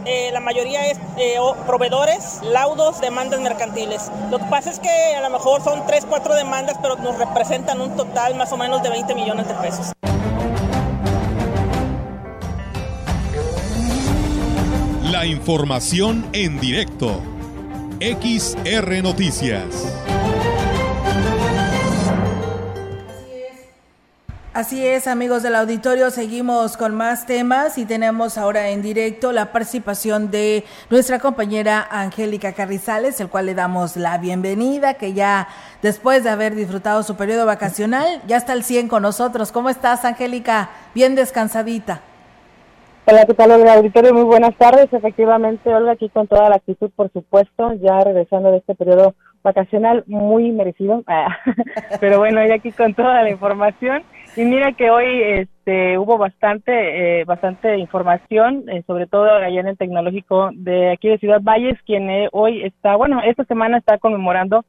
Eh, 0.05 0.29
la 0.31 0.39
mayoría 0.39 0.87
es 0.87 0.97
eh, 1.17 1.37
proveedores, 1.65 2.41
laudos, 2.43 3.01
demandas 3.01 3.39
mercantiles. 3.39 4.11
Lo 4.29 4.39
que 4.39 4.45
pasa 4.45 4.69
es 4.69 4.79
que 4.79 5.15
a 5.15 5.21
lo 5.21 5.29
mejor 5.29 5.63
son 5.63 5.85
3, 5.85 6.05
4 6.09 6.35
demandas, 6.35 6.77
pero 6.81 6.95
nos 6.97 7.17
representan 7.17 7.81
un 7.81 7.95
total 7.95 8.35
más 8.35 8.51
o 8.51 8.57
menos 8.57 8.83
de 8.83 8.89
20 8.89 9.15
millones 9.15 9.47
de 9.47 9.53
pesos. 9.55 9.93
La 15.13 15.27
información 15.27 16.25
en 16.33 16.59
directo. 16.59 17.21
XR 17.99 19.03
Noticias. 19.03 19.63
Así 24.55 24.83
es, 24.83 25.05
amigos 25.05 25.43
del 25.43 25.53
auditorio, 25.53 26.09
seguimos 26.09 26.77
con 26.77 26.95
más 26.95 27.27
temas 27.27 27.77
y 27.77 27.85
tenemos 27.85 28.39
ahora 28.39 28.69
en 28.69 28.81
directo 28.81 29.31
la 29.31 29.51
participación 29.51 30.31
de 30.31 30.65
nuestra 30.89 31.19
compañera 31.19 31.87
Angélica 31.91 32.53
Carrizales, 32.53 33.19
el 33.19 33.29
cual 33.29 33.45
le 33.45 33.53
damos 33.53 33.95
la 33.95 34.17
bienvenida, 34.17 34.95
que 34.95 35.13
ya 35.13 35.47
después 35.83 36.23
de 36.23 36.31
haber 36.31 36.55
disfrutado 36.55 37.03
su 37.03 37.15
periodo 37.15 37.45
vacacional, 37.45 38.23
ya 38.25 38.37
está 38.37 38.53
al 38.53 38.63
100 38.63 38.87
con 38.87 39.03
nosotros. 39.03 39.51
¿Cómo 39.51 39.69
estás, 39.69 40.05
Angélica? 40.05 40.71
Bien 40.95 41.13
descansadita. 41.13 42.01
Hola, 43.05 43.25
¿qué 43.25 43.33
tal, 43.33 43.51
Olga 43.51 43.73
Auditorio? 43.73 44.13
Muy 44.13 44.23
buenas 44.23 44.55
tardes. 44.55 44.87
Efectivamente, 44.93 45.75
Olga, 45.75 45.91
aquí 45.91 46.07
con 46.07 46.25
toda 46.25 46.47
la 46.47 46.55
actitud, 46.55 46.89
por 46.95 47.11
supuesto, 47.11 47.73
ya 47.73 47.99
regresando 47.99 48.49
de 48.49 48.59
este 48.59 48.75
periodo 48.75 49.13
vacacional 49.43 50.05
muy 50.07 50.53
merecido. 50.53 51.03
Ah, 51.13 51.37
pero 51.99 52.19
bueno, 52.19 52.45
ya 52.47 52.55
aquí 52.55 52.71
con 52.71 52.93
toda 52.93 53.21
la 53.23 53.29
información. 53.29 54.03
Y 54.37 54.45
mira 54.45 54.71
que 54.71 54.89
hoy 54.89 55.21
este, 55.21 55.97
hubo 55.97 56.17
bastante, 56.17 57.19
eh, 57.19 57.25
bastante 57.25 57.77
información, 57.77 58.63
eh, 58.69 58.83
sobre 58.87 59.05
todo 59.05 59.25
allá 59.25 59.59
en 59.59 59.67
el 59.67 59.77
tecnológico 59.77 60.51
de 60.53 60.91
aquí 60.91 61.09
de 61.09 61.17
Ciudad 61.17 61.41
Valles, 61.41 61.77
quien 61.85 62.09
eh, 62.09 62.29
hoy 62.31 62.63
está, 62.63 62.95
bueno, 62.95 63.21
esta 63.21 63.43
semana 63.43 63.79
está 63.79 63.97
conmemorando 63.97 64.63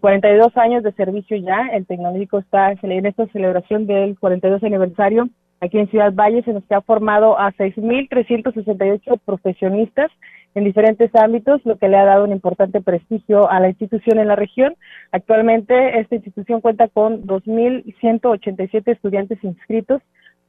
42 0.00 0.54
años 0.58 0.82
de 0.82 0.92
servicio 0.92 1.38
ya. 1.38 1.68
El 1.72 1.86
tecnológico 1.86 2.40
está 2.40 2.72
en 2.72 3.06
esta 3.06 3.26
celebración 3.28 3.86
del 3.86 4.18
42 4.18 4.62
aniversario 4.62 5.30
Aquí 5.62 5.78
en 5.78 5.90
Ciudad 5.90 6.14
Valle 6.14 6.42
se 6.42 6.54
nos 6.54 6.62
ha 6.70 6.80
formado 6.80 7.38
a 7.38 7.52
6.368 7.52 9.20
profesionistas 9.26 10.10
en 10.54 10.64
diferentes 10.64 11.14
ámbitos, 11.14 11.60
lo 11.64 11.76
que 11.76 11.88
le 11.88 11.98
ha 11.98 12.04
dado 12.06 12.24
un 12.24 12.32
importante 12.32 12.80
prestigio 12.80 13.48
a 13.50 13.60
la 13.60 13.68
institución 13.68 14.18
en 14.18 14.28
la 14.28 14.36
región. 14.36 14.74
Actualmente 15.12 16.00
esta 16.00 16.14
institución 16.14 16.62
cuenta 16.62 16.88
con 16.88 17.24
2.187 17.24 18.90
estudiantes 18.90 19.44
inscritos, 19.44 20.00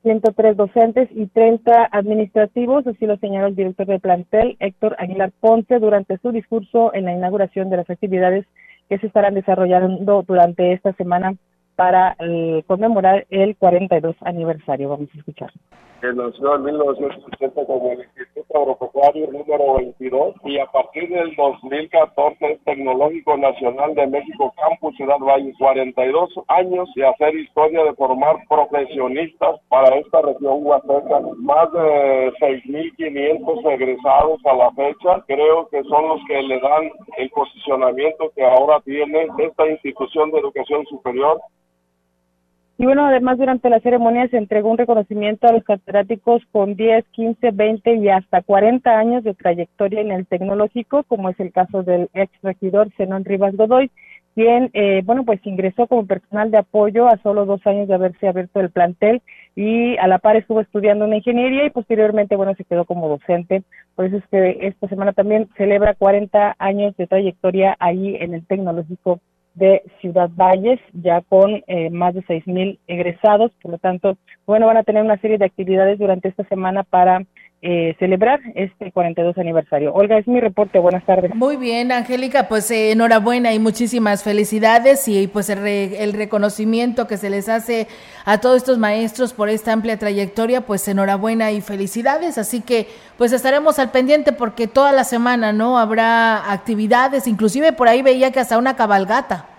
103 0.03 0.55
docentes 0.55 1.09
y 1.11 1.27
30 1.27 1.89
administrativos, 1.91 2.87
así 2.87 3.05
lo 3.05 3.17
señaló 3.17 3.47
el 3.47 3.55
director 3.55 3.85
del 3.87 3.99
plantel, 3.99 4.55
Héctor 4.59 4.95
Aguilar 4.97 5.31
Ponce, 5.41 5.77
durante 5.79 6.17
su 6.19 6.31
discurso 6.31 6.93
en 6.93 7.03
la 7.05 7.13
inauguración 7.13 7.69
de 7.69 7.77
las 7.77 7.89
actividades 7.89 8.45
que 8.89 8.97
se 8.97 9.07
estarán 9.07 9.33
desarrollando 9.35 10.23
durante 10.23 10.71
esta 10.71 10.93
semana 10.93 11.35
para 11.81 12.15
eh, 12.19 12.63
conmemorar 12.67 13.25
el 13.31 13.57
42 13.57 14.15
aniversario. 14.21 14.89
Vamos 14.89 15.09
a 15.15 15.17
escuchar. 15.17 15.51
Que 15.99 16.13
nació 16.13 16.55
en 16.55 16.63
1960 16.65 17.65
como 17.65 17.91
el 17.93 18.01
Instituto 18.01 18.59
Agropecuario 18.59 19.31
número 19.31 19.77
22 19.77 20.35
y 20.45 20.59
a 20.59 20.67
partir 20.67 21.09
del 21.09 21.35
2014 21.35 22.51
es 22.51 22.63
Tecnológico 22.65 23.35
Nacional 23.35 23.95
de 23.95 24.05
México 24.05 24.53
Campus 24.61 24.95
Ciudad 24.95 25.17
Valle. 25.21 25.53
42 25.57 26.29
años 26.49 26.87
de 26.95 27.07
hacer 27.07 27.35
historia, 27.35 27.83
de 27.83 27.95
formar 27.95 28.35
profesionistas 28.47 29.59
para 29.69 29.95
esta 29.95 30.21
región 30.21 30.59
huasteca. 30.61 31.19
Más 31.37 31.71
de 31.71 32.31
6.500 32.41 33.73
egresados 33.73 34.39
a 34.45 34.53
la 34.53 34.71
fecha. 34.73 35.23
Creo 35.25 35.67
que 35.69 35.81
son 35.85 36.09
los 36.09 36.21
que 36.27 36.43
le 36.43 36.59
dan 36.59 36.91
el 37.17 37.29
posicionamiento 37.31 38.31
que 38.35 38.43
ahora 38.45 38.81
tiene 38.81 39.27
esta 39.39 39.67
institución 39.67 40.29
de 40.29 40.37
educación 40.41 40.85
superior 40.85 41.41
y 42.81 42.85
bueno, 42.85 43.05
además 43.05 43.37
durante 43.37 43.69
la 43.69 43.79
ceremonia 43.79 44.27
se 44.29 44.37
entregó 44.37 44.71
un 44.71 44.77
reconocimiento 44.79 45.47
a 45.47 45.51
los 45.51 45.63
catedráticos 45.63 46.41
con 46.51 46.75
10, 46.75 47.05
15, 47.11 47.51
20 47.51 47.93
y 47.97 48.09
hasta 48.09 48.41
40 48.41 48.97
años 48.97 49.23
de 49.23 49.35
trayectoria 49.35 50.01
en 50.01 50.09
el 50.09 50.25
tecnológico, 50.25 51.03
como 51.03 51.29
es 51.29 51.39
el 51.39 51.51
caso 51.51 51.83
del 51.83 52.09
ex 52.15 52.31
regidor 52.41 52.91
Zenón 52.97 53.23
Rivas 53.23 53.55
Godoy, 53.55 53.91
quien, 54.33 54.71
eh, 54.73 55.03
bueno, 55.05 55.23
pues 55.25 55.45
ingresó 55.45 55.85
como 55.85 56.07
personal 56.07 56.49
de 56.49 56.57
apoyo 56.57 57.07
a 57.07 57.17
solo 57.17 57.45
dos 57.45 57.61
años 57.67 57.87
de 57.87 57.93
haberse 57.93 58.27
abierto 58.27 58.59
el 58.59 58.71
plantel 58.71 59.21
y 59.55 59.95
a 59.97 60.07
la 60.07 60.17
par 60.17 60.37
estuvo 60.37 60.59
estudiando 60.59 61.05
una 61.05 61.17
ingeniería 61.17 61.67
y 61.67 61.69
posteriormente, 61.69 62.35
bueno, 62.35 62.55
se 62.55 62.63
quedó 62.63 62.85
como 62.85 63.09
docente. 63.09 63.61
Por 63.93 64.05
eso 64.05 64.17
es 64.17 64.23
que 64.31 64.57
esta 64.65 64.87
semana 64.87 65.13
también 65.13 65.49
celebra 65.55 65.93
40 65.93 66.55
años 66.57 66.97
de 66.97 67.05
trayectoria 67.05 67.75
ahí 67.77 68.15
en 68.19 68.33
el 68.33 68.43
tecnológico 68.47 69.19
de 69.53 69.83
Ciudad 69.99 70.29
Valles, 70.35 70.79
ya 70.93 71.21
con 71.21 71.63
eh, 71.67 71.89
más 71.89 72.13
de 72.13 72.23
seis 72.27 72.45
mil 72.47 72.79
egresados. 72.87 73.51
Por 73.61 73.71
lo 73.71 73.77
tanto, 73.77 74.17
bueno, 74.45 74.67
van 74.67 74.77
a 74.77 74.83
tener 74.83 75.03
una 75.03 75.17
serie 75.17 75.37
de 75.37 75.45
actividades 75.45 75.99
durante 75.99 76.29
esta 76.29 76.43
semana 76.45 76.83
para 76.83 77.25
eh, 77.63 77.95
celebrar 77.99 78.39
este 78.55 78.91
42 78.91 79.37
aniversario. 79.37 79.93
Olga, 79.93 80.17
es 80.17 80.27
mi 80.27 80.39
reporte. 80.39 80.79
Buenas 80.79 81.05
tardes. 81.05 81.35
Muy 81.35 81.57
bien, 81.57 81.91
Angélica, 81.91 82.47
pues 82.47 82.71
eh, 82.71 82.91
enhorabuena 82.91 83.53
y 83.53 83.59
muchísimas 83.59 84.23
felicidades 84.23 85.07
y 85.07 85.27
pues 85.27 85.49
el, 85.51 85.59
el, 85.67 86.13
reconocimiento 86.13 87.05
que 87.05 87.17
se 87.17 87.29
les 87.29 87.49
hace 87.49 87.87
a 88.25 88.39
todos 88.39 88.57
estos 88.57 88.79
maestros 88.79 89.33
por 89.33 89.49
esta 89.49 89.73
amplia 89.73 89.99
trayectoria, 89.99 90.61
pues 90.61 90.87
enhorabuena 90.87 91.51
y 91.51 91.61
felicidades. 91.61 92.39
Así 92.39 92.61
que 92.61 92.87
pues 93.19 93.31
estaremos 93.31 93.77
al 93.77 93.91
pendiente 93.91 94.31
porque 94.31 94.67
toda 94.67 94.91
la 94.91 95.03
semana, 95.03 95.53
¿no? 95.53 95.77
Habrá 95.77 96.51
actividades, 96.51 97.27
inclusive 97.27 97.73
por 97.73 97.87
ahí 97.87 98.01
veía 98.01 98.31
que 98.31 98.39
hasta 98.39 98.57
una 98.57 98.75
cabalgata. 98.75 99.50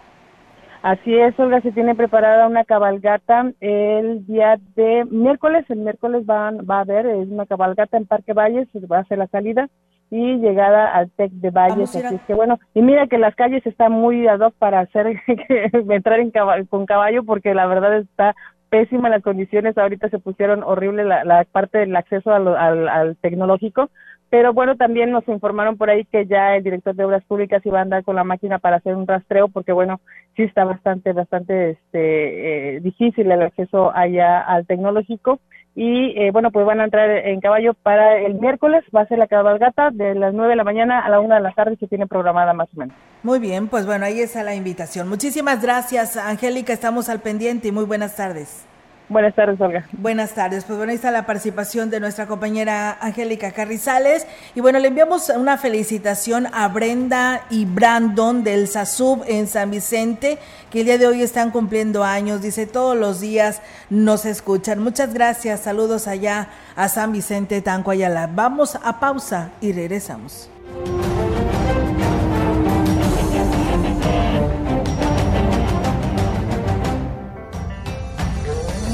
Así 0.82 1.16
es, 1.16 1.38
Olga, 1.38 1.60
se 1.60 1.70
tiene 1.70 1.94
preparada 1.94 2.48
una 2.48 2.64
cabalgata 2.64 3.52
el 3.60 4.26
día 4.26 4.58
de 4.74 5.04
miércoles. 5.10 5.64
El 5.68 5.78
miércoles 5.78 6.26
van, 6.26 6.58
va 6.68 6.78
a 6.78 6.80
haber 6.80 7.06
es 7.06 7.28
una 7.28 7.46
cabalgata 7.46 7.96
en 7.96 8.06
Parque 8.06 8.32
Valles, 8.32 8.68
va 8.90 8.98
a 8.98 9.04
ser 9.04 9.18
la 9.18 9.28
salida. 9.28 9.68
y 10.10 10.38
llegada 10.38 10.92
al 10.92 11.10
TEC 11.12 11.30
de 11.32 11.50
Valles. 11.50 11.94
Así 11.94 12.16
es 12.16 12.20
que 12.22 12.34
bueno, 12.34 12.58
y 12.74 12.82
mira 12.82 13.06
que 13.06 13.16
las 13.16 13.34
calles 13.36 13.64
están 13.64 13.92
muy 13.92 14.26
ad 14.26 14.40
hoc 14.40 14.54
para 14.58 14.80
hacer 14.80 15.20
entrar 15.72 16.18
en 16.18 16.32
con 16.68 16.84
caballo 16.84 17.22
porque 17.24 17.54
la 17.54 17.66
verdad 17.66 17.98
está 17.98 18.34
pésima 18.72 19.08
las 19.08 19.22
condiciones. 19.22 19.78
Ahorita 19.78 20.08
se 20.08 20.18
pusieron 20.18 20.64
horrible 20.64 21.04
la, 21.04 21.24
la 21.24 21.44
parte 21.44 21.78
del 21.78 21.94
acceso 21.94 22.32
al, 22.32 22.48
al, 22.88 23.16
tecnológico. 23.18 23.90
Pero 24.32 24.54
bueno, 24.54 24.76
también 24.76 25.10
nos 25.10 25.28
informaron 25.28 25.76
por 25.76 25.90
ahí 25.90 26.06
que 26.06 26.24
ya 26.24 26.56
el 26.56 26.64
director 26.64 26.94
de 26.94 27.04
Obras 27.04 27.22
Públicas 27.24 27.60
iba 27.66 27.80
a 27.80 27.82
andar 27.82 28.02
con 28.02 28.16
la 28.16 28.24
máquina 28.24 28.58
para 28.58 28.76
hacer 28.76 28.96
un 28.96 29.06
rastreo, 29.06 29.48
porque 29.48 29.72
bueno, 29.72 30.00
sí 30.36 30.44
está 30.44 30.64
bastante, 30.64 31.12
bastante 31.12 31.72
este, 31.72 32.76
eh, 32.76 32.80
difícil 32.80 33.30
el 33.30 33.42
acceso 33.42 33.94
allá 33.94 34.40
al 34.40 34.66
tecnológico 34.66 35.38
y 35.74 36.18
eh, 36.18 36.30
bueno, 36.32 36.50
pues 36.50 36.64
van 36.64 36.80
a 36.80 36.84
entrar 36.84 37.10
en 37.10 37.42
caballo 37.42 37.74
para 37.74 38.20
el 38.20 38.36
miércoles, 38.36 38.82
va 38.96 39.02
a 39.02 39.06
ser 39.06 39.18
la 39.18 39.26
cabalgata 39.26 39.90
de 39.90 40.14
las 40.14 40.32
9 40.32 40.48
de 40.48 40.56
la 40.56 40.64
mañana 40.64 41.00
a 41.00 41.10
la 41.10 41.20
1 41.20 41.34
de 41.34 41.40
la 41.42 41.52
tarde 41.52 41.76
que 41.76 41.86
tiene 41.86 42.06
programada 42.06 42.54
más 42.54 42.70
o 42.74 42.80
menos. 42.80 42.96
Muy 43.22 43.38
bien, 43.38 43.68
pues 43.68 43.84
bueno, 43.84 44.06
ahí 44.06 44.20
está 44.20 44.42
la 44.42 44.54
invitación. 44.54 45.10
Muchísimas 45.10 45.60
gracias, 45.60 46.16
Angélica, 46.16 46.72
estamos 46.72 47.10
al 47.10 47.20
pendiente 47.20 47.68
y 47.68 47.72
muy 47.72 47.84
buenas 47.84 48.16
tardes. 48.16 48.66
Buenas 49.12 49.34
tardes, 49.34 49.60
Olga. 49.60 49.84
Buenas 49.92 50.32
tardes. 50.32 50.64
Pues 50.64 50.78
bueno, 50.78 50.90
ahí 50.90 50.96
está 50.96 51.10
la 51.10 51.26
participación 51.26 51.90
de 51.90 52.00
nuestra 52.00 52.26
compañera 52.26 52.96
Angélica 52.98 53.50
Carrizales. 53.50 54.26
Y 54.54 54.62
bueno, 54.62 54.78
le 54.78 54.88
enviamos 54.88 55.28
una 55.28 55.58
felicitación 55.58 56.48
a 56.54 56.66
Brenda 56.68 57.42
y 57.50 57.66
Brandon 57.66 58.42
del 58.42 58.68
SASUB 58.68 59.24
en 59.28 59.48
San 59.48 59.70
Vicente, 59.70 60.38
que 60.70 60.80
el 60.80 60.86
día 60.86 60.96
de 60.96 61.06
hoy 61.06 61.20
están 61.20 61.50
cumpliendo 61.50 62.04
años. 62.04 62.40
Dice, 62.40 62.66
todos 62.66 62.96
los 62.96 63.20
días 63.20 63.60
nos 63.90 64.24
escuchan. 64.24 64.78
Muchas 64.78 65.12
gracias. 65.12 65.60
Saludos 65.60 66.08
allá 66.08 66.48
a 66.74 66.88
San 66.88 67.12
Vicente, 67.12 67.60
Tanco 67.60 67.90
Ayala. 67.90 68.30
Vamos 68.34 68.78
a 68.82 68.98
pausa 68.98 69.50
y 69.60 69.72
regresamos. 69.72 70.48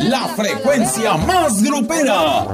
la 0.00 0.28
frecuencia 0.28 1.16
más 1.16 1.62
grupera. 1.62 2.46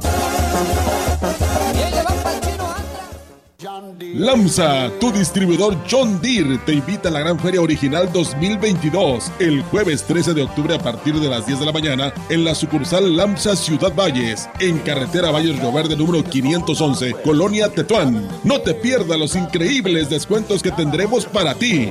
Lamsa, 4.14 4.90
tu 4.98 5.12
distribuidor 5.12 5.76
John 5.90 6.20
Deere, 6.20 6.58
te 6.58 6.72
invita 6.72 7.08
a 7.08 7.12
la 7.12 7.20
Gran 7.20 7.38
Feria 7.38 7.60
Original 7.60 8.10
2022 8.12 9.30
el 9.38 9.62
jueves 9.64 10.02
13 10.04 10.34
de 10.34 10.42
octubre 10.42 10.74
a 10.74 10.78
partir 10.78 11.14
de 11.20 11.28
las 11.28 11.46
10 11.46 11.60
de 11.60 11.66
la 11.66 11.72
mañana 11.72 12.12
en 12.28 12.44
la 12.44 12.54
sucursal 12.54 13.16
Lamsa 13.16 13.54
Ciudad 13.56 13.94
Valles, 13.94 14.48
en 14.60 14.78
carretera 14.78 15.30
Valles 15.30 15.58
Río 15.58 15.72
Verde 15.72 15.96
número 15.96 16.24
511, 16.24 17.12
Colonia 17.24 17.68
Tetuán. 17.68 18.26
No 18.42 18.60
te 18.60 18.74
pierdas 18.74 19.18
los 19.18 19.36
increíbles 19.36 20.08
descuentos 20.08 20.62
que 20.62 20.72
tendremos 20.72 21.26
para 21.26 21.54
ti. 21.54 21.90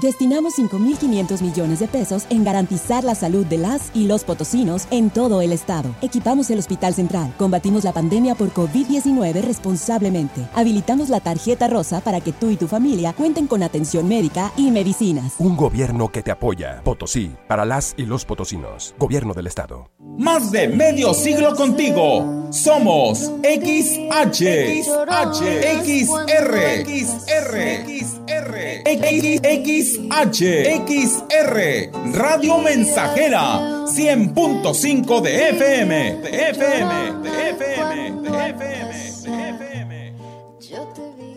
Destinamos 0.00 0.58
5.500 0.58 1.42
millones 1.42 1.80
de 1.80 1.86
pesos 1.86 2.24
en 2.30 2.42
garantizar 2.42 3.04
la 3.04 3.14
salud 3.14 3.44
de 3.44 3.58
las 3.58 3.90
y 3.92 4.06
los 4.06 4.24
potosinos 4.24 4.86
en 4.90 5.10
todo 5.10 5.42
el 5.42 5.52
estado. 5.52 5.94
Equipamos 6.00 6.48
el 6.48 6.58
Hospital 6.58 6.94
Central, 6.94 7.34
combatimos 7.36 7.84
la 7.84 7.92
pandemia 7.92 8.34
por 8.34 8.50
COVID-19 8.54 9.42
responsablemente. 9.42 10.48
Habilitamos 10.54 11.10
la 11.10 11.20
tarjeta 11.20 11.68
rosa 11.68 12.00
para 12.00 12.22
que 12.22 12.32
tú 12.32 12.48
y 12.48 12.56
tu 12.56 12.66
familia 12.66 13.12
cuenten 13.12 13.46
con 13.46 13.62
atención 13.62 14.08
médica 14.08 14.52
y 14.56 14.70
medicinas. 14.70 15.34
Un 15.38 15.54
gobierno 15.54 16.08
que 16.08 16.22
te 16.22 16.30
apoya. 16.30 16.80
Potosí, 16.82 17.32
para 17.46 17.66
las 17.66 17.92
y 17.98 18.06
los 18.06 18.24
potosinos. 18.24 18.94
Gobierno 18.98 19.34
del 19.34 19.48
estado. 19.48 19.90
Más 20.16 20.50
de 20.50 20.68
medio 20.68 21.12
siglo 21.12 21.54
contigo. 21.54 22.48
Somos 22.50 23.30
XH, 23.42 24.82
XH, 24.82 25.42
XR, 25.84 26.84
XR, 26.84 27.54
XR, 27.86 28.82
X 28.86 29.40
XH, 29.40 29.89
XR, 29.98 31.90
Radio 32.14 32.58
Mensajera, 32.58 33.86
100.5 33.86 35.20
de 35.20 35.48
FM, 35.50 36.14
de 36.22 36.50
FM, 36.50 37.22
de 37.22 37.50
FM, 37.50 38.22
de 38.22 38.28
FM, 38.50 38.92
de 39.22 39.48
FM. 39.50 40.14
Yo 40.60 40.82
te 40.94 41.02
vi. 41.18 41.30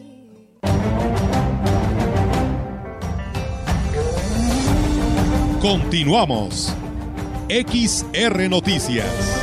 Continuamos. 5.62 6.74
XR 7.50 8.50
Noticias. 8.50 9.43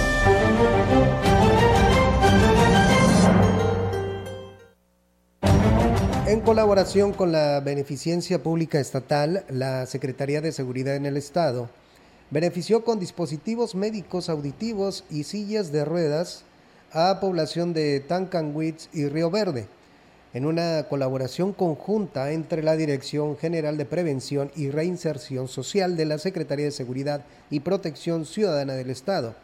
En 6.30 6.42
colaboración 6.42 7.12
con 7.12 7.32
la 7.32 7.58
Beneficencia 7.58 8.40
Pública 8.40 8.78
Estatal, 8.78 9.44
la 9.48 9.84
Secretaría 9.86 10.40
de 10.40 10.52
Seguridad 10.52 10.94
en 10.94 11.04
el 11.04 11.16
Estado 11.16 11.68
benefició 12.30 12.84
con 12.84 13.00
dispositivos 13.00 13.74
médicos 13.74 14.28
auditivos 14.28 15.02
y 15.10 15.24
sillas 15.24 15.72
de 15.72 15.84
ruedas 15.84 16.44
a 16.92 17.18
población 17.18 17.72
de 17.72 17.98
Tancanwitz 17.98 18.88
y 18.92 19.08
Río 19.08 19.28
Verde, 19.32 19.66
en 20.32 20.46
una 20.46 20.86
colaboración 20.88 21.52
conjunta 21.52 22.30
entre 22.30 22.62
la 22.62 22.76
Dirección 22.76 23.36
General 23.36 23.76
de 23.76 23.86
Prevención 23.86 24.52
y 24.54 24.70
Reinserción 24.70 25.48
Social 25.48 25.96
de 25.96 26.04
la 26.04 26.18
Secretaría 26.18 26.66
de 26.66 26.70
Seguridad 26.70 27.24
y 27.50 27.58
Protección 27.58 28.24
Ciudadana 28.24 28.74
del 28.74 28.90
Estado 28.90 29.34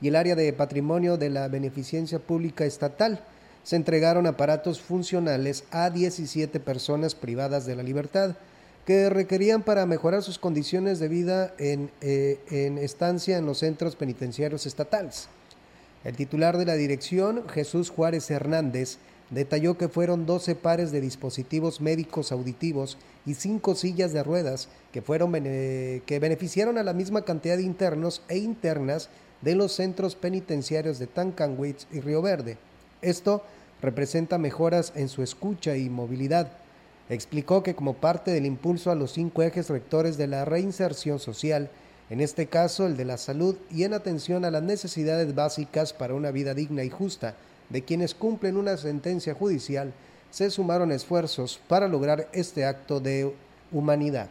y 0.00 0.08
el 0.08 0.16
área 0.16 0.36
de 0.36 0.50
patrimonio 0.54 1.18
de 1.18 1.28
la 1.28 1.48
Beneficencia 1.48 2.18
Pública 2.18 2.64
Estatal 2.64 3.20
se 3.62 3.76
entregaron 3.76 4.26
aparatos 4.26 4.80
funcionales 4.80 5.64
a 5.70 5.90
17 5.90 6.60
personas 6.60 7.14
privadas 7.14 7.66
de 7.66 7.76
la 7.76 7.82
libertad 7.82 8.36
que 8.86 9.10
requerían 9.10 9.62
para 9.62 9.86
mejorar 9.86 10.22
sus 10.22 10.38
condiciones 10.38 10.98
de 10.98 11.08
vida 11.08 11.54
en, 11.58 11.90
eh, 12.00 12.40
en, 12.50 12.78
estancia 12.78 13.38
en 13.38 13.46
los 13.46 13.58
centros 13.58 13.94
penitenciarios 13.94 14.66
estatales. 14.66 15.28
El 16.02 16.16
titular 16.16 16.56
de 16.56 16.64
la 16.64 16.74
dirección, 16.74 17.46
Jesús 17.48 17.90
Juárez 17.90 18.30
Hernández, 18.30 18.98
detalló 19.28 19.78
que 19.78 19.88
fueron 19.88 20.26
12 20.26 20.56
pares 20.56 20.90
de 20.90 21.00
dispositivos 21.00 21.80
médicos 21.80 22.32
auditivos 22.32 22.98
y 23.26 23.34
5 23.34 23.74
sillas 23.74 24.12
de 24.12 24.24
ruedas 24.24 24.68
que, 24.92 25.02
fueron, 25.02 25.32
que 25.34 26.18
beneficiaron 26.20 26.78
a 26.78 26.82
la 26.82 26.94
misma 26.94 27.22
cantidad 27.22 27.56
de 27.56 27.62
internos 27.62 28.22
e 28.28 28.38
internas 28.38 29.08
de 29.40 29.54
los 29.54 29.72
centros 29.72 30.16
penitenciarios 30.16 30.98
de 30.98 31.06
Tancanwitz 31.06 31.86
y 31.92 32.00
Río 32.00 32.22
Verde. 32.22 32.58
Esto 33.02 33.42
representa 33.82 34.38
mejoras 34.38 34.92
en 34.94 35.08
su 35.08 35.22
escucha 35.22 35.76
y 35.76 35.88
movilidad. 35.88 36.48
Explicó 37.08 37.62
que 37.62 37.74
como 37.74 37.94
parte 37.94 38.30
del 38.30 38.46
impulso 38.46 38.90
a 38.90 38.94
los 38.94 39.12
cinco 39.12 39.42
ejes 39.42 39.68
rectores 39.68 40.16
de 40.16 40.26
la 40.26 40.44
reinserción 40.44 41.18
social, 41.18 41.70
en 42.08 42.20
este 42.20 42.46
caso 42.46 42.86
el 42.86 42.96
de 42.96 43.04
la 43.04 43.18
salud 43.18 43.56
y 43.70 43.84
en 43.84 43.94
atención 43.94 44.44
a 44.44 44.50
las 44.50 44.62
necesidades 44.62 45.34
básicas 45.34 45.92
para 45.92 46.14
una 46.14 46.30
vida 46.30 46.54
digna 46.54 46.84
y 46.84 46.90
justa 46.90 47.34
de 47.68 47.82
quienes 47.82 48.14
cumplen 48.14 48.56
una 48.56 48.76
sentencia 48.76 49.34
judicial, 49.34 49.92
se 50.30 50.50
sumaron 50.50 50.92
esfuerzos 50.92 51.60
para 51.68 51.88
lograr 51.88 52.28
este 52.32 52.64
acto 52.64 53.00
de 53.00 53.32
humanidad. 53.72 54.28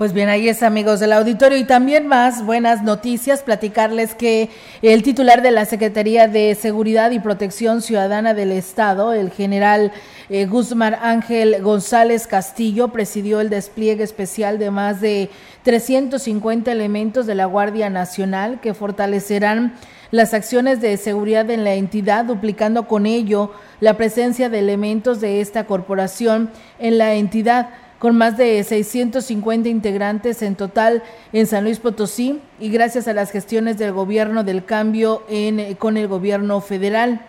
Pues 0.00 0.14
bien, 0.14 0.30
ahí 0.30 0.48
es 0.48 0.62
amigos 0.62 0.98
del 0.98 1.12
auditorio. 1.12 1.58
Y 1.58 1.64
también 1.64 2.06
más 2.06 2.46
buenas 2.46 2.82
noticias, 2.82 3.42
platicarles 3.42 4.14
que 4.14 4.48
el 4.80 5.02
titular 5.02 5.42
de 5.42 5.50
la 5.50 5.66
Secretaría 5.66 6.26
de 6.26 6.54
Seguridad 6.54 7.10
y 7.10 7.18
Protección 7.18 7.82
Ciudadana 7.82 8.32
del 8.32 8.50
Estado, 8.50 9.12
el 9.12 9.30
general 9.30 9.92
eh, 10.30 10.46
Guzmán 10.46 10.94
Ángel 10.94 11.60
González 11.60 12.26
Castillo, 12.26 12.88
presidió 12.88 13.42
el 13.42 13.50
despliegue 13.50 14.02
especial 14.02 14.58
de 14.58 14.70
más 14.70 15.02
de 15.02 15.28
350 15.64 16.72
elementos 16.72 17.26
de 17.26 17.34
la 17.34 17.44
Guardia 17.44 17.90
Nacional 17.90 18.58
que 18.62 18.72
fortalecerán 18.72 19.74
las 20.12 20.32
acciones 20.32 20.80
de 20.80 20.96
seguridad 20.96 21.50
en 21.50 21.62
la 21.62 21.74
entidad, 21.74 22.24
duplicando 22.24 22.88
con 22.88 23.04
ello 23.04 23.52
la 23.80 23.98
presencia 23.98 24.48
de 24.48 24.60
elementos 24.60 25.20
de 25.20 25.42
esta 25.42 25.66
corporación 25.66 26.48
en 26.78 26.96
la 26.96 27.12
entidad 27.12 27.68
con 28.00 28.16
más 28.16 28.38
de 28.38 28.64
650 28.64 29.68
integrantes 29.68 30.40
en 30.40 30.56
total 30.56 31.02
en 31.34 31.46
San 31.46 31.64
Luis 31.64 31.80
Potosí 31.80 32.40
y 32.58 32.70
gracias 32.70 33.06
a 33.08 33.12
las 33.12 33.30
gestiones 33.30 33.76
del 33.76 33.92
gobierno 33.92 34.42
del 34.42 34.64
cambio 34.64 35.22
en, 35.28 35.74
con 35.74 35.98
el 35.98 36.08
gobierno 36.08 36.62
federal. 36.62 37.26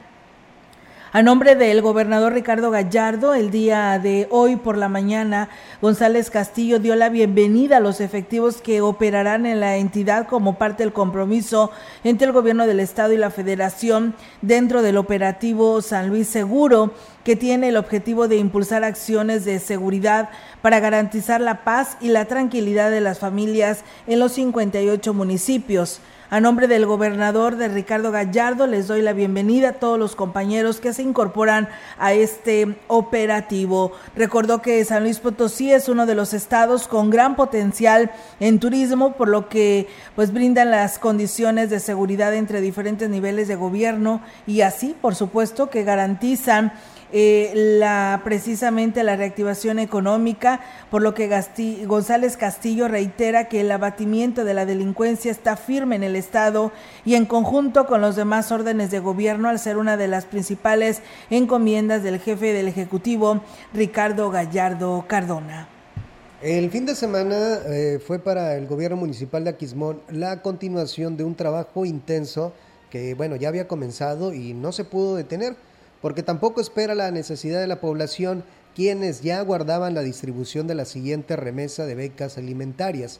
A 1.13 1.23
nombre 1.23 1.55
del 1.55 1.81
gobernador 1.81 2.31
Ricardo 2.31 2.71
Gallardo, 2.71 3.33
el 3.33 3.51
día 3.51 3.99
de 3.99 4.29
hoy 4.31 4.55
por 4.55 4.77
la 4.77 4.87
mañana, 4.87 5.49
González 5.81 6.29
Castillo 6.29 6.79
dio 6.79 6.95
la 6.95 7.09
bienvenida 7.09 7.77
a 7.77 7.79
los 7.81 7.99
efectivos 7.99 8.61
que 8.61 8.79
operarán 8.79 9.45
en 9.45 9.59
la 9.59 9.75
entidad 9.75 10.25
como 10.25 10.57
parte 10.57 10.83
del 10.83 10.93
compromiso 10.93 11.69
entre 12.05 12.27
el 12.27 12.31
gobierno 12.31 12.65
del 12.65 12.79
estado 12.79 13.11
y 13.11 13.17
la 13.17 13.29
federación 13.29 14.15
dentro 14.41 14.81
del 14.81 14.95
operativo 14.95 15.81
San 15.81 16.07
Luis 16.07 16.29
Seguro, 16.29 16.93
que 17.25 17.35
tiene 17.35 17.67
el 17.67 17.75
objetivo 17.75 18.29
de 18.29 18.37
impulsar 18.37 18.85
acciones 18.85 19.43
de 19.43 19.59
seguridad 19.59 20.29
para 20.61 20.79
garantizar 20.79 21.41
la 21.41 21.65
paz 21.65 21.97
y 21.99 22.07
la 22.07 22.23
tranquilidad 22.23 22.89
de 22.89 23.01
las 23.01 23.19
familias 23.19 23.83
en 24.07 24.19
los 24.19 24.31
58 24.31 25.13
municipios. 25.13 25.99
A 26.33 26.39
nombre 26.39 26.69
del 26.69 26.85
gobernador 26.85 27.57
de 27.57 27.67
Ricardo 27.67 28.09
Gallardo, 28.09 28.65
les 28.65 28.87
doy 28.87 29.01
la 29.01 29.11
bienvenida 29.11 29.67
a 29.67 29.73
todos 29.73 29.99
los 29.99 30.15
compañeros 30.15 30.79
que 30.79 30.93
se 30.93 31.01
incorporan 31.03 31.67
a 31.99 32.13
este 32.13 32.77
operativo. 32.87 33.91
Recordó 34.15 34.61
que 34.61 34.85
San 34.85 35.03
Luis 35.03 35.19
Potosí 35.19 35.73
es 35.73 35.89
uno 35.89 36.05
de 36.05 36.15
los 36.15 36.33
estados 36.33 36.87
con 36.87 37.09
gran 37.09 37.35
potencial 37.35 38.11
en 38.39 38.61
turismo, 38.61 39.17
por 39.17 39.27
lo 39.27 39.49
que 39.49 39.89
pues 40.15 40.31
brindan 40.31 40.71
las 40.71 40.99
condiciones 40.99 41.69
de 41.69 41.81
seguridad 41.81 42.33
entre 42.33 42.61
diferentes 42.61 43.09
niveles 43.09 43.49
de 43.49 43.57
gobierno 43.57 44.21
y 44.47 44.61
así, 44.61 44.95
por 45.01 45.15
supuesto, 45.15 45.69
que 45.69 45.83
garantizan 45.83 46.71
eh, 47.13 47.51
la, 47.53 48.21
precisamente 48.23 49.03
la 49.03 49.15
reactivación 49.15 49.79
económica, 49.79 50.61
por 50.89 51.01
lo 51.01 51.13
que 51.13 51.29
González 51.85 52.37
Castillo 52.37 52.87
reitera 52.87 53.49
que 53.49 53.61
el 53.61 53.71
abatimiento 53.71 54.45
de 54.45 54.53
la 54.53 54.65
delincuencia 54.65 55.31
está 55.31 55.55
firme 55.57 55.95
en 55.95 56.03
el 56.03 56.15
Estado 56.15 56.71
y 57.03 57.15
en 57.15 57.25
conjunto 57.25 57.85
con 57.85 58.01
los 58.01 58.15
demás 58.15 58.51
órdenes 58.51 58.91
de 58.91 58.99
gobierno 58.99 59.49
al 59.49 59.59
ser 59.59 59.77
una 59.77 59.97
de 59.97 60.07
las 60.07 60.25
principales 60.25 61.01
encomiendas 61.29 62.03
del 62.03 62.19
jefe 62.19 62.53
del 62.53 62.67
Ejecutivo, 62.67 63.41
Ricardo 63.73 64.31
Gallardo 64.31 65.05
Cardona. 65.07 65.67
El 66.41 66.71
fin 66.71 66.87
de 66.87 66.95
semana 66.95 67.59
eh, 67.67 67.99
fue 68.05 68.17
para 68.17 68.55
el 68.55 68.65
gobierno 68.65 68.97
municipal 68.97 69.43
de 69.43 69.51
Aquismón 69.51 69.99
la 70.09 70.41
continuación 70.41 71.15
de 71.15 71.23
un 71.23 71.35
trabajo 71.35 71.85
intenso 71.85 72.53
que, 72.89 73.13
bueno, 73.13 73.35
ya 73.35 73.49
había 73.49 73.67
comenzado 73.67 74.33
y 74.33 74.53
no 74.53 74.71
se 74.71 74.83
pudo 74.83 75.15
detener 75.15 75.55
porque 76.01 76.23
tampoco 76.23 76.61
espera 76.61 76.95
la 76.95 77.11
necesidad 77.11 77.59
de 77.59 77.67
la 77.67 77.79
población 77.79 78.43
quienes 78.75 79.21
ya 79.21 79.39
aguardaban 79.39 79.93
la 79.93 80.01
distribución 80.01 80.67
de 80.67 80.75
la 80.75 80.85
siguiente 80.85 81.35
remesa 81.35 81.85
de 81.85 81.95
becas 81.95 82.37
alimentarias. 82.37 83.19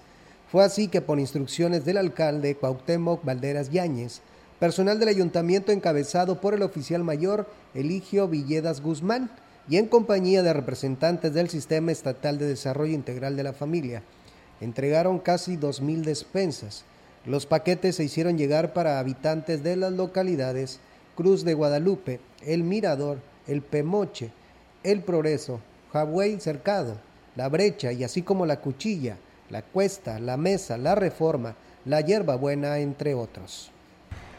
Fue 0.51 0.63
así 0.63 0.87
que 0.87 1.01
por 1.01 1.19
instrucciones 1.19 1.85
del 1.85 1.97
alcalde 1.97 2.55
Cuauhtémoc 2.55 3.23
Valderas 3.23 3.69
Yáñez, 3.69 4.21
personal 4.59 4.99
del 4.99 5.09
ayuntamiento 5.09 5.71
encabezado 5.71 6.39
por 6.41 6.53
el 6.53 6.61
oficial 6.61 7.03
mayor 7.03 7.47
Eligio 7.73 8.27
Villedas 8.27 8.81
Guzmán 8.81 9.29
y 9.69 9.77
en 9.77 9.87
compañía 9.87 10.43
de 10.43 10.53
representantes 10.53 11.33
del 11.33 11.49
Sistema 11.49 11.91
Estatal 11.91 12.37
de 12.37 12.47
Desarrollo 12.47 12.93
Integral 12.93 13.35
de 13.35 13.43
la 13.43 13.53
Familia, 13.53 14.03
entregaron 14.59 15.19
casi 15.19 15.57
2.000 15.57 16.03
despensas. 16.03 16.83
Los 17.25 17.45
paquetes 17.45 17.95
se 17.95 18.03
hicieron 18.03 18.37
llegar 18.37 18.73
para 18.73 18.99
habitantes 18.99 19.63
de 19.63 19.75
las 19.75 19.93
localidades 19.93 20.79
Cruz 21.15 21.43
de 21.43 21.53
Guadalupe, 21.53 22.19
El 22.45 22.63
Mirador, 22.63 23.19
El 23.47 23.61
Pemoche, 23.61 24.31
El 24.83 25.01
Progreso, 25.01 25.59
Hawái 25.93 26.39
Cercado, 26.39 26.97
La 27.35 27.49
Brecha 27.49 27.91
y 27.91 28.03
así 28.03 28.21
como 28.21 28.45
La 28.45 28.61
Cuchilla, 28.61 29.17
La 29.49 29.61
Cuesta, 29.61 30.19
La 30.19 30.37
Mesa, 30.37 30.77
La 30.77 30.95
Reforma, 30.95 31.55
La 31.85 32.01
Hierbabuena, 32.01 32.79
entre 32.79 33.13
otros. 33.13 33.71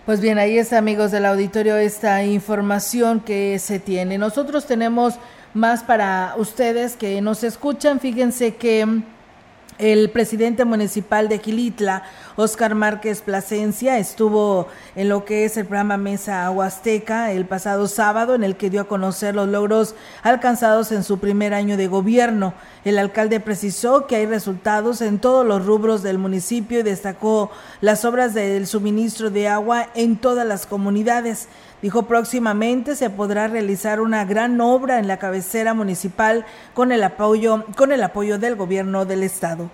Pues 0.06 0.20
bien, 0.20 0.38
ahí 0.38 0.58
está, 0.58 0.78
amigos 0.78 1.12
del 1.12 1.26
auditorio, 1.26 1.76
esta 1.76 2.24
información 2.24 3.20
que 3.20 3.58
se 3.60 3.78
tiene. 3.78 4.18
Nosotros 4.18 4.66
tenemos 4.66 5.14
más 5.54 5.84
para 5.84 6.34
ustedes 6.38 6.96
que 6.96 7.20
nos 7.20 7.44
escuchan. 7.44 8.00
Fíjense 8.00 8.56
que 8.56 9.02
el 9.78 10.10
presidente 10.10 10.64
municipal 10.64 11.28
de 11.28 11.40
Quilitla, 11.40 12.04
Oscar 12.36 12.74
Márquez 12.74 13.20
Plasencia, 13.20 13.98
estuvo 13.98 14.68
en 14.96 15.08
lo 15.08 15.24
que 15.24 15.44
es 15.44 15.56
el 15.56 15.66
programa 15.66 15.96
Mesa 15.96 16.50
Huasteca 16.50 17.32
el 17.32 17.46
pasado 17.46 17.86
sábado, 17.88 18.34
en 18.34 18.44
el 18.44 18.56
que 18.56 18.70
dio 18.70 18.82
a 18.82 18.88
conocer 18.88 19.34
los 19.34 19.48
logros 19.48 19.94
alcanzados 20.22 20.92
en 20.92 21.04
su 21.04 21.18
primer 21.18 21.54
año 21.54 21.76
de 21.76 21.88
gobierno. 21.88 22.54
El 22.84 22.98
alcalde 22.98 23.40
precisó 23.40 24.06
que 24.06 24.16
hay 24.16 24.26
resultados 24.26 25.00
en 25.00 25.18
todos 25.18 25.46
los 25.46 25.64
rubros 25.64 26.02
del 26.02 26.18
municipio 26.18 26.80
y 26.80 26.82
destacó 26.82 27.50
las 27.80 28.04
obras 28.04 28.34
del 28.34 28.66
suministro 28.66 29.30
de 29.30 29.48
agua 29.48 29.88
en 29.94 30.16
todas 30.16 30.46
las 30.46 30.66
comunidades. 30.66 31.48
Dijo 31.82 32.04
próximamente 32.04 32.94
se 32.94 33.10
podrá 33.10 33.48
realizar 33.48 34.00
una 34.00 34.24
gran 34.24 34.60
obra 34.60 35.00
en 35.00 35.08
la 35.08 35.18
cabecera 35.18 35.74
municipal 35.74 36.46
con 36.74 36.92
el 36.92 37.02
apoyo, 37.02 37.64
con 37.76 37.90
el 37.90 38.04
apoyo 38.04 38.38
del 38.38 38.54
gobierno 38.54 39.04
del 39.04 39.24
estado. 39.24 39.68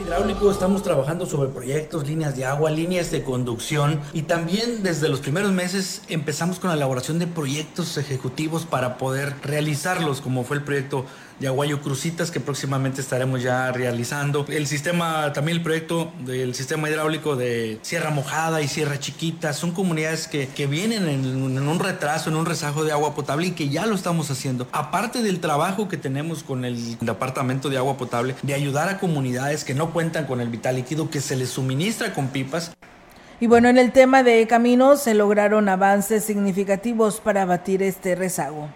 Hidráulico 0.00 0.50
estamos 0.50 0.82
trabajando 0.82 1.26
sobre 1.26 1.48
proyectos, 1.48 2.06
líneas 2.06 2.36
de 2.36 2.44
agua, 2.44 2.70
líneas 2.70 3.10
de 3.10 3.22
conducción 3.22 4.00
y 4.12 4.22
también 4.22 4.82
desde 4.82 5.08
los 5.08 5.20
primeros 5.20 5.52
meses 5.52 6.02
empezamos 6.08 6.58
con 6.58 6.68
la 6.68 6.76
elaboración 6.76 7.18
de 7.18 7.26
proyectos 7.26 7.96
ejecutivos 7.96 8.66
para 8.66 8.98
poder 8.98 9.34
realizarlos, 9.42 10.20
como 10.20 10.44
fue 10.44 10.58
el 10.58 10.64
proyecto 10.64 11.06
de 11.40 11.46
Aguayo 11.46 11.80
Crucitas 11.80 12.30
que 12.30 12.40
próximamente 12.40 13.00
estaremos 13.00 13.42
ya 13.42 13.70
realizando. 13.72 14.46
El 14.48 14.66
sistema, 14.66 15.32
también 15.32 15.58
el 15.58 15.62
proyecto 15.62 16.12
del 16.24 16.54
sistema 16.54 16.88
hidráulico 16.88 17.36
de 17.36 17.78
Sierra 17.82 18.10
Mojada 18.10 18.60
y 18.62 18.68
Sierra 18.68 18.98
Chiquita 18.98 19.52
son 19.52 19.72
comunidades 19.72 20.28
que, 20.28 20.48
que 20.48 20.66
vienen 20.66 21.08
en, 21.08 21.24
en, 21.24 21.68
un 21.68 21.78
retraso, 21.78 22.30
en 22.30 22.36
un 22.36 22.46
rezago 22.46 22.84
de 22.84 22.92
agua 22.92 23.14
potable 23.14 23.48
y 23.48 23.50
que 23.52 23.68
ya 23.68 23.86
lo 23.86 23.94
estamos 23.94 24.30
haciendo. 24.30 24.66
Aparte 24.72 25.22
del 25.22 25.40
trabajo 25.40 25.88
que 25.88 25.96
tenemos 25.96 26.42
con 26.42 26.64
el 26.64 26.98
Departamento 26.98 27.68
de 27.68 27.76
Agua 27.76 27.96
Potable, 27.96 28.34
de 28.42 28.54
ayudar 28.54 28.88
a 28.88 28.98
comunidades 28.98 29.64
que 29.64 29.74
no 29.74 29.92
cuentan 29.92 30.26
con 30.26 30.40
el 30.40 30.48
vital 30.48 30.76
líquido, 30.76 31.10
que 31.10 31.20
se 31.20 31.36
les 31.36 31.50
suministra 31.50 32.12
con 32.14 32.28
pipas. 32.28 32.72
Y 33.40 33.46
bueno, 33.46 33.68
en 33.68 33.78
el 33.78 33.92
tema 33.92 34.22
de 34.22 34.46
caminos 34.46 35.02
se 35.02 35.14
lograron 35.14 35.68
avances 35.68 36.24
significativos 36.24 37.20
para 37.20 37.42
abatir 37.42 37.82
este 37.82 38.14
rezago. 38.14 38.68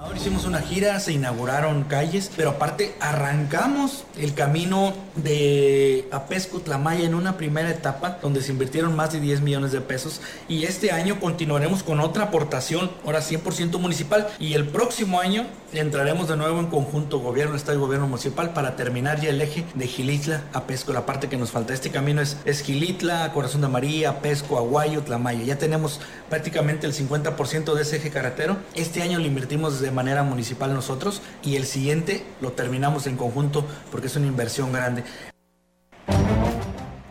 Ahora 0.00 0.16
hicimos 0.16 0.44
una 0.44 0.60
gira, 0.60 1.00
se 1.00 1.12
inauguraron 1.12 1.82
calles, 1.82 2.30
pero 2.36 2.50
aparte 2.50 2.94
arrancamos 3.00 4.04
el 4.16 4.32
camino 4.32 4.94
de 5.16 6.06
Apesco 6.12 6.60
Tlamaya 6.60 7.04
en 7.04 7.16
una 7.16 7.36
primera 7.36 7.68
etapa 7.68 8.18
donde 8.22 8.40
se 8.40 8.52
invirtieron 8.52 8.94
más 8.94 9.12
de 9.12 9.18
10 9.18 9.40
millones 9.40 9.72
de 9.72 9.80
pesos 9.80 10.20
y 10.48 10.62
este 10.62 10.92
año 10.92 11.18
continuaremos 11.18 11.82
con 11.82 11.98
otra 11.98 12.26
aportación, 12.26 12.92
ahora 13.04 13.18
100% 13.18 13.80
municipal 13.80 14.28
y 14.38 14.54
el 14.54 14.68
próximo 14.68 15.18
año 15.20 15.46
entraremos 15.72 16.28
de 16.28 16.36
nuevo 16.36 16.60
en 16.60 16.66
conjunto 16.66 17.18
gobierno, 17.18 17.56
estado 17.56 17.76
y 17.76 17.80
gobierno 17.80 18.06
municipal 18.06 18.52
para 18.52 18.76
terminar 18.76 19.20
ya 19.20 19.30
el 19.30 19.40
eje 19.40 19.64
de 19.74 19.86
Gilitla 19.86 20.44
a 20.52 20.64
Pesco. 20.64 20.92
La 20.92 21.06
parte 21.06 21.28
que 21.28 21.36
nos 21.36 21.50
falta 21.50 21.74
este 21.74 21.90
camino 21.90 22.22
es, 22.22 22.38
es 22.44 22.62
Gilitla, 22.62 23.32
Corazón 23.32 23.60
de 23.60 23.68
María, 23.68 24.20
Pesco, 24.20 24.58
Aguayo, 24.58 25.02
Tlamaya. 25.02 25.44
Ya 25.44 25.58
tenemos 25.58 26.00
prácticamente 26.30 26.86
el 26.86 26.94
50% 26.94 27.74
de 27.74 27.82
ese 27.82 27.96
eje 27.96 28.10
carretero. 28.10 28.56
Este 28.74 29.02
año 29.02 29.18
lo 29.18 29.26
invertimos 29.26 29.74
desde 29.74 29.87
de 29.88 29.94
manera 29.94 30.22
municipal 30.22 30.74
nosotros 30.74 31.22
y 31.42 31.56
el 31.56 31.64
siguiente 31.64 32.22
lo 32.42 32.52
terminamos 32.52 33.06
en 33.06 33.16
conjunto 33.16 33.64
porque 33.90 34.08
es 34.08 34.16
una 34.16 34.26
inversión 34.26 34.70
grande. 34.70 35.02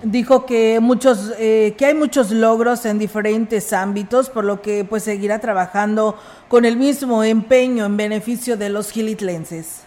Dijo 0.04 0.46
que 0.46 0.80
muchos, 0.80 1.34
eh, 1.40 1.74
que 1.76 1.88
hay 1.88 1.96
muchos 1.96 2.30
logros 2.30 2.86
en 2.86 3.00
diferentes 3.00 3.74
ámbitos, 3.74 4.30
por 4.30 4.46
lo 4.46 4.62
que 4.62 4.86
pues 4.86 5.04
seguirá 5.04 5.40
trabajando 5.40 6.16
con 6.48 6.66
el 6.66 6.78
mismo 6.78 7.24
empeño 7.24 7.84
en 7.86 7.98
beneficio 7.98 8.58
de 8.58 8.70
los 8.70 8.92
gilitlenses. 8.92 9.87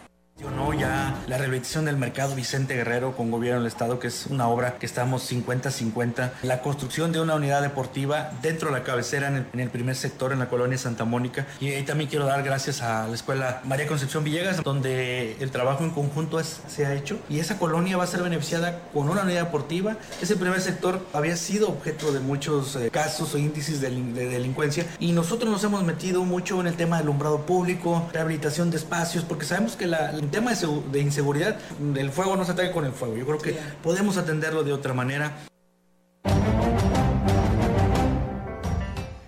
Ya 0.79 1.21
la 1.27 1.37
rehabilitación 1.37 1.85
del 1.85 1.99
mercado 1.99 2.35
Vicente 2.35 2.75
Guerrero 2.75 3.15
con 3.15 3.31
gobierno 3.31 3.59
del 3.59 3.67
estado, 3.67 3.99
que 3.99 4.07
es 4.07 4.27
una 4.27 4.49
obra 4.49 4.79
que 4.79 4.87
estamos 4.87 5.31
50-50. 5.31 6.31
La 6.43 6.63
construcción 6.63 7.13
de 7.13 7.21
una 7.21 7.35
unidad 7.35 7.61
deportiva 7.61 8.31
dentro 8.41 8.69
de 8.71 8.79
la 8.79 8.85
cabecera 8.85 9.29
en 9.29 9.61
el, 9.61 9.69
primer 9.69 9.97
sector, 9.97 10.33
en 10.33 10.39
la 10.39 10.49
colonia 10.49 10.79
Santa 10.79 11.05
Mónica. 11.05 11.47
Y 11.61 11.69
ahí 11.69 11.83
también 11.83 12.09
quiero 12.09 12.25
dar 12.25 12.43
gracias 12.43 12.81
a 12.81 13.07
la 13.07 13.15
escuela 13.15 13.61
María 13.65 13.87
Concepción 13.87 14.25
Villegas, 14.25 14.63
donde 14.63 15.37
el 15.41 15.51
trabajo 15.51 15.85
en 15.85 15.91
conjunto 15.91 16.41
se 16.43 16.87
ha 16.87 16.95
hecho. 16.95 17.19
Y 17.29 17.41
esa 17.41 17.59
colonia 17.59 17.99
va 17.99 18.05
a 18.05 18.07
ser 18.07 18.23
beneficiada 18.23 18.81
con 18.95 19.11
una 19.11 19.23
unidad 19.23 19.45
deportiva. 19.45 19.97
Ese 20.23 20.37
primer 20.37 20.61
sector 20.61 21.05
había 21.13 21.37
sido 21.37 21.69
objeto 21.69 22.13
de 22.13 22.21
muchos 22.21 22.77
eh, 22.77 22.91
casos 22.91 23.35
o 23.35 23.39
índices 23.39 23.81
de, 23.81 23.91
delincuencia. 23.91 24.87
Y 24.99 25.13
nosotros 25.13 25.51
nos 25.51 25.63
hemos 25.65 25.83
metido 25.83 26.25
mucho 26.25 26.61
en 26.61 26.69
el 26.69 26.77
tema 26.77 26.97
del 26.97 27.07
alumbrado 27.07 27.45
público, 27.45 28.09
rehabilitación 28.13 28.71
de 28.71 28.79
espacios, 28.79 29.25
porque 29.25 29.45
sabemos 29.45 29.77
que 29.77 29.87
la, 29.87 30.13
el 30.13 30.30
tema 30.31 30.55
de 30.55 30.67
de 30.93 31.01
inseguridad, 31.01 31.59
el 31.97 32.11
fuego 32.11 32.37
no 32.37 32.45
se 32.45 32.53
ataque 32.53 32.73
con 32.73 32.85
el 32.85 32.93
fuego. 32.93 33.17
Yo 33.17 33.27
creo 33.27 33.39
que 33.39 33.57
podemos 33.83 34.17
atenderlo 34.17 34.65
de 34.65 34.73
otra 34.73 34.95
manera. 34.95 35.47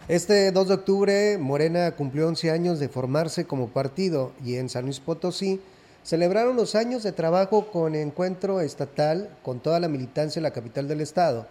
Este 0.08 0.52
2 0.52 0.68
de 0.68 0.74
octubre, 0.74 1.38
Morena 1.38 1.92
cumplió 1.92 2.28
11 2.28 2.50
años 2.50 2.78
de 2.78 2.88
formarse 2.88 3.46
como 3.46 3.68
partido 3.68 4.32
y 4.44 4.56
en 4.56 4.68
San 4.68 4.84
Luis 4.84 5.00
Potosí 5.00 5.60
celebraron 6.02 6.56
los 6.56 6.74
años 6.74 7.02
de 7.02 7.12
trabajo 7.12 7.68
con 7.70 7.94
encuentro 7.94 8.60
estatal 8.60 9.30
con 9.42 9.60
toda 9.60 9.80
la 9.80 9.88
militancia 9.88 10.40
en 10.40 10.44
la 10.44 10.50
capital 10.50 10.88
del 10.88 11.00
estado. 11.00 11.46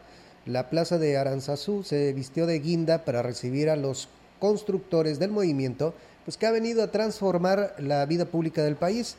La 0.46 0.70
plaza 0.70 0.98
de 0.98 1.18
Aranzazú 1.18 1.84
se 1.84 2.14
vistió 2.14 2.46
de 2.46 2.60
guinda 2.60 3.06
para 3.06 3.22
recibir 3.22 3.70
a 3.70 3.76
los 3.76 4.10
constructores 4.40 5.20
del 5.20 5.32
movimiento, 5.32 5.94
pues 6.26 6.38
que 6.38 6.46
ha 6.46 6.52
venido 6.52 6.84
a 6.84 6.92
transformar 6.92 7.76
la 7.80 8.06
vida 8.06 8.26
pública 8.26 8.64
del 8.64 8.76
país. 8.76 9.16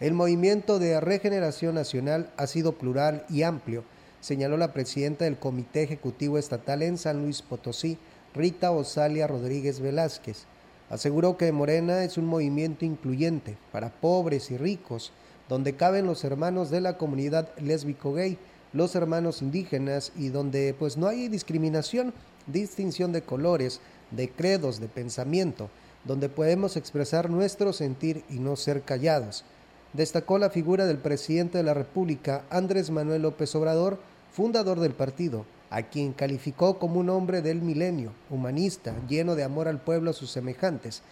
El 0.00 0.12
movimiento 0.12 0.80
de 0.80 1.00
regeneración 1.00 1.76
nacional 1.76 2.28
ha 2.36 2.48
sido 2.48 2.72
plural 2.72 3.24
y 3.30 3.44
amplio, 3.44 3.84
señaló 4.20 4.56
la 4.56 4.72
presidenta 4.72 5.24
del 5.24 5.38
Comité 5.38 5.84
Ejecutivo 5.84 6.36
Estatal 6.36 6.82
en 6.82 6.98
San 6.98 7.22
Luis 7.22 7.42
Potosí, 7.42 7.96
Rita 8.34 8.72
Osalia 8.72 9.28
Rodríguez 9.28 9.78
Velázquez. 9.78 10.46
Aseguró 10.90 11.36
que 11.36 11.52
Morena 11.52 12.02
es 12.02 12.18
un 12.18 12.26
movimiento 12.26 12.84
incluyente 12.84 13.56
para 13.70 13.90
pobres 13.90 14.50
y 14.50 14.56
ricos, 14.56 15.12
donde 15.48 15.76
caben 15.76 16.06
los 16.06 16.24
hermanos 16.24 16.70
de 16.70 16.80
la 16.80 16.98
comunidad 16.98 17.50
lésbico-gay, 17.58 18.36
los 18.72 18.96
hermanos 18.96 19.42
indígenas 19.42 20.10
y 20.16 20.30
donde 20.30 20.74
pues 20.76 20.96
no 20.96 21.06
hay 21.06 21.28
discriminación, 21.28 22.12
distinción 22.48 23.12
de 23.12 23.22
colores, 23.22 23.80
de 24.10 24.28
credos, 24.28 24.80
de 24.80 24.88
pensamiento, 24.88 25.70
donde 26.02 26.28
podemos 26.28 26.76
expresar 26.76 27.30
nuestro 27.30 27.72
sentir 27.72 28.24
y 28.28 28.40
no 28.40 28.56
ser 28.56 28.82
callados 28.82 29.44
destacó 29.94 30.38
la 30.38 30.50
figura 30.50 30.86
del 30.86 30.98
presidente 30.98 31.58
de 31.58 31.64
la 31.64 31.72
República, 31.72 32.44
Andrés 32.50 32.90
Manuel 32.90 33.22
López 33.22 33.54
Obrador, 33.54 33.98
fundador 34.32 34.80
del 34.80 34.92
partido, 34.92 35.46
a 35.70 35.82
quien 35.82 36.12
calificó 36.12 36.78
como 36.78 37.00
un 37.00 37.08
hombre 37.08 37.42
del 37.42 37.62
milenio, 37.62 38.12
humanista, 38.28 38.94
lleno 39.08 39.36
de 39.36 39.44
amor 39.44 39.68
al 39.68 39.80
pueblo 39.80 40.10
a 40.10 40.14
sus 40.14 40.30
semejantes. 40.30 41.02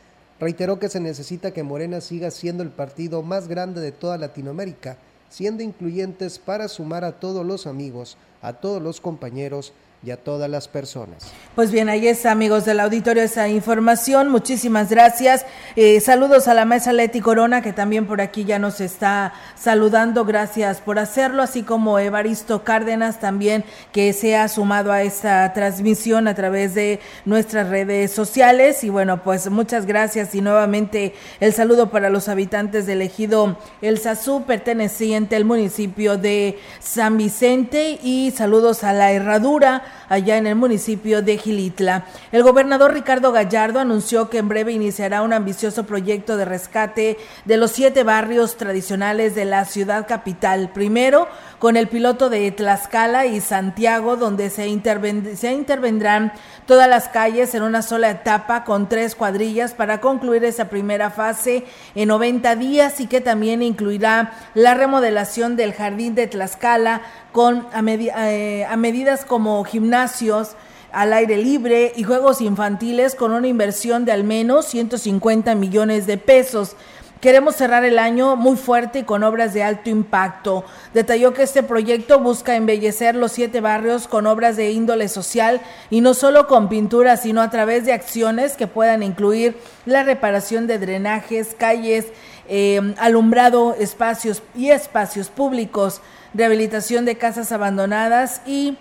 Reiteró 0.41 0.81
que 0.81 0.89
se 0.89 0.99
necesita 0.99 1.53
que 1.53 1.63
Morena 1.63 2.01
siga 2.01 2.33
siendo 2.33 2.65
el 2.65 2.71
partido 2.71 3.23
más 3.23 3.47
grande 3.47 3.81
de 3.81 3.93
toda 3.93 4.19
Latinoamérica, 4.19 4.97
siendo 5.31 5.63
incluyentes 5.63 6.41
para 6.41 6.67
sumar 6.67 7.05
a 7.05 7.21
todos 7.21 7.47
los 7.47 7.69
amigos, 7.69 8.17
a 8.43 8.55
todos 8.55 8.83
los 8.83 9.01
compañeros 9.01 9.73
y 10.05 10.11
a 10.11 10.17
todas 10.17 10.51
las 10.51 10.67
personas. 10.67 11.33
Pues 11.55 11.71
bien, 11.71 11.89
ahí 11.89 12.09
está, 12.09 12.33
amigos 12.33 12.65
del 12.65 12.81
auditorio, 12.81 13.23
esa 13.23 13.49
información. 13.49 14.31
Muchísimas 14.31 14.91
gracias. 14.91 15.47
Eh, 15.77 16.01
saludos 16.01 16.49
a 16.49 16.55
la 16.55 16.65
mesa 16.65 16.93
Leti 16.93 17.21
Corona, 17.21 17.63
que 17.63 17.73
también 17.73 18.07
por 18.07 18.21
aquí 18.21 18.45
ya 18.45 18.59
nos 18.59 18.81
está 18.81 19.33
saludando. 19.55 20.25
Gracias 20.25 20.81
por 20.81 20.99
hacerlo, 20.99 21.43
así 21.43 21.63
como 21.63 22.01
Evaristo 22.01 22.65
Cárdenas 22.65 23.21
también, 23.21 23.65
que 23.93 24.13
se 24.13 24.35
ha 24.35 24.49
sumado 24.49 24.91
a 24.91 25.03
esta 25.03 25.53
transmisión 25.53 26.27
a 26.27 26.35
través 26.35 26.75
de 26.75 26.99
nuestras 27.25 27.69
redes 27.69 28.11
sociales. 28.11 28.83
Y 28.83 28.89
bueno, 28.89 29.23
pues 29.23 29.51
muchas 29.51 29.87
gracias 29.87 30.35
y 30.35 30.41
nuevamente 30.41 31.15
el 31.39 31.53
saludo 31.53 31.91
para 31.91 32.11
los 32.11 32.29
habitantes 32.29 32.87
del 32.87 33.03
ejido 33.03 33.57
El 33.81 33.99
Sazú, 33.99 34.45
perteneciente 34.47 35.37
al 35.37 35.45
municipio 35.45 36.17
de 36.17 36.59
San 36.81 37.19
Vicente. 37.19 38.01
Y 38.03 38.33
saludos 38.33 38.83
a 38.83 38.93
la 38.93 39.13
Herradura 39.13 39.85
allá 40.09 40.37
en 40.37 40.47
el 40.47 40.57
municipio 40.57 41.23
de 41.23 41.39
Gilitla. 41.39 42.05
El 42.33 42.43
gobernador 42.43 42.93
Ricardo 42.93 43.33
Gallardo 43.33 43.81
anunció 43.81 44.29
que 44.31 44.39
en 44.39 44.49
breve 44.49 44.73
iniciará 44.73 45.23
un 45.23 45.33
ambicioso 45.33 45.85
proyecto 45.85 46.37
de 46.37 46.45
rescate 46.45 47.19
de 47.45 47.57
los 47.57 47.73
siete 47.73 48.03
barrios 48.03 48.57
tradicionales 48.57 49.35
de 49.35 49.45
la 49.45 49.65
ciudad 49.65 50.07
capital. 50.07 50.71
Primero, 50.73 51.29
con 51.59 51.77
el 51.77 51.89
piloto 51.89 52.29
de 52.29 52.51
Tlaxcala 52.51 53.27
y 53.27 53.41
Santiago, 53.41 54.17
donde 54.17 54.51
se, 54.51 54.67
intervendrán 54.67 56.33
todas 56.67 56.89
las 56.89 57.09
calles 57.09 57.55
en 57.55 57.63
una 57.63 57.83
sola 57.83 58.11
etapa 58.11 58.65
con 58.65 58.89
tres 58.89 59.15
cuadrillas 59.15 59.73
para 59.73 60.01
concluir 60.01 60.45
esa 60.45 60.69
primera 60.69 61.11
fase 61.11 61.65
en 61.95 62.09
90 62.09 62.57
días 62.57 63.01
y 63.01 63.07
que 63.07 63.21
también 63.21 63.63
incluirá 63.63 64.33
la 64.55 64.75
remodelación 64.75 65.57
del 65.57 65.73
jardín 65.73 66.15
de 66.15 66.27
Tlaxcala 66.27 67.03
con 67.33 67.67
a, 67.73 67.83
eh, 67.87 68.67
medidas 68.77 69.25
como 69.25 69.65
gimnasios, 69.83 70.51
al 70.93 71.13
aire 71.13 71.39
libre 71.39 71.93
y 71.97 72.05
juegos 72.05 72.41
infantiles 72.41 73.17
con 73.17 73.33
una 73.33 73.49
inversión 73.49 74.05
de 74.05 74.13
al 74.13 74.23
menos 74.23 74.67
150 74.67 75.57
millones 75.57 76.07
de 76.07 76.19
pesos. 76.19 76.77
Queremos 77.21 77.57
cerrar 77.57 77.85
el 77.85 77.99
año 77.99 78.37
muy 78.37 78.57
fuerte 78.57 79.01
y 79.01 79.03
con 79.05 79.23
obras 79.23 79.55
de 79.55 79.63
alto 79.63 79.91
impacto. 79.91 80.65
Detalló 80.93 81.33
que 81.33 81.45
este 81.45 81.63
proyecto 81.63 82.21
busca 82.21 82.57
embellecer 82.57 83.15
los 83.15 83.33
siete 83.33 83.61
barrios 83.61 84.07
con 84.07 84.27
obras 84.27 84.57
de 84.57 84.71
índole 84.71 85.09
social 85.09 85.61
y 85.89 86.01
no 86.01 86.15
solo 86.15 86.47
con 86.47 86.69
pintura, 86.69 87.17
sino 87.17 87.41
a 87.41 87.51
través 87.51 87.85
de 87.85 87.93
acciones 87.93 88.57
que 88.57 88.67
puedan 88.67 89.03
incluir 89.03 89.57
la 89.87 90.03
reparación 90.03 90.67
de 90.67 90.79
drenajes, 90.79 91.57
calles, 91.59 92.07
eh, 92.49 92.95
alumbrado, 92.99 93.75
espacios 93.79 94.43
y 94.55 94.71
espacios 94.71 95.29
públicos, 95.29 96.01
rehabilitación 96.35 97.05
de 97.05 97.17
casas 97.17 97.51
abandonadas 97.53 98.43
y 98.47 98.77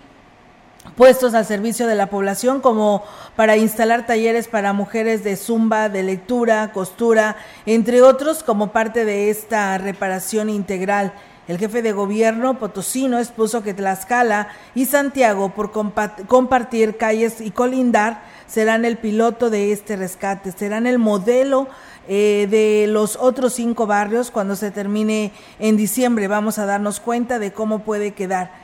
puestos 0.96 1.34
al 1.34 1.46
servicio 1.46 1.86
de 1.86 1.94
la 1.94 2.08
población 2.10 2.60
como 2.60 3.02
para 3.36 3.56
instalar 3.56 4.06
talleres 4.06 4.48
para 4.48 4.72
mujeres 4.72 5.24
de 5.24 5.36
zumba, 5.36 5.88
de 5.88 6.02
lectura, 6.02 6.72
costura, 6.72 7.36
entre 7.66 8.02
otros 8.02 8.42
como 8.42 8.72
parte 8.72 9.04
de 9.04 9.30
esta 9.30 9.78
reparación 9.78 10.50
integral. 10.50 11.12
El 11.48 11.58
jefe 11.58 11.82
de 11.82 11.90
gobierno 11.90 12.58
potosino 12.58 13.18
expuso 13.18 13.64
que 13.64 13.74
Tlaxcala 13.74 14.48
y 14.76 14.84
Santiago, 14.86 15.48
por 15.50 15.72
compartir 15.72 16.96
calles 16.96 17.40
y 17.40 17.50
colindar, 17.50 18.22
serán 18.46 18.84
el 18.84 18.96
piloto 18.96 19.50
de 19.50 19.72
este 19.72 19.96
rescate, 19.96 20.52
serán 20.52 20.86
el 20.86 21.00
modelo 21.00 21.66
eh, 22.06 22.46
de 22.48 22.86
los 22.86 23.16
otros 23.16 23.54
cinco 23.54 23.86
barrios 23.86 24.30
cuando 24.30 24.54
se 24.54 24.70
termine 24.70 25.32
en 25.58 25.76
diciembre. 25.76 26.28
Vamos 26.28 26.60
a 26.60 26.66
darnos 26.66 27.00
cuenta 27.00 27.40
de 27.40 27.52
cómo 27.52 27.80
puede 27.80 28.12
quedar 28.12 28.61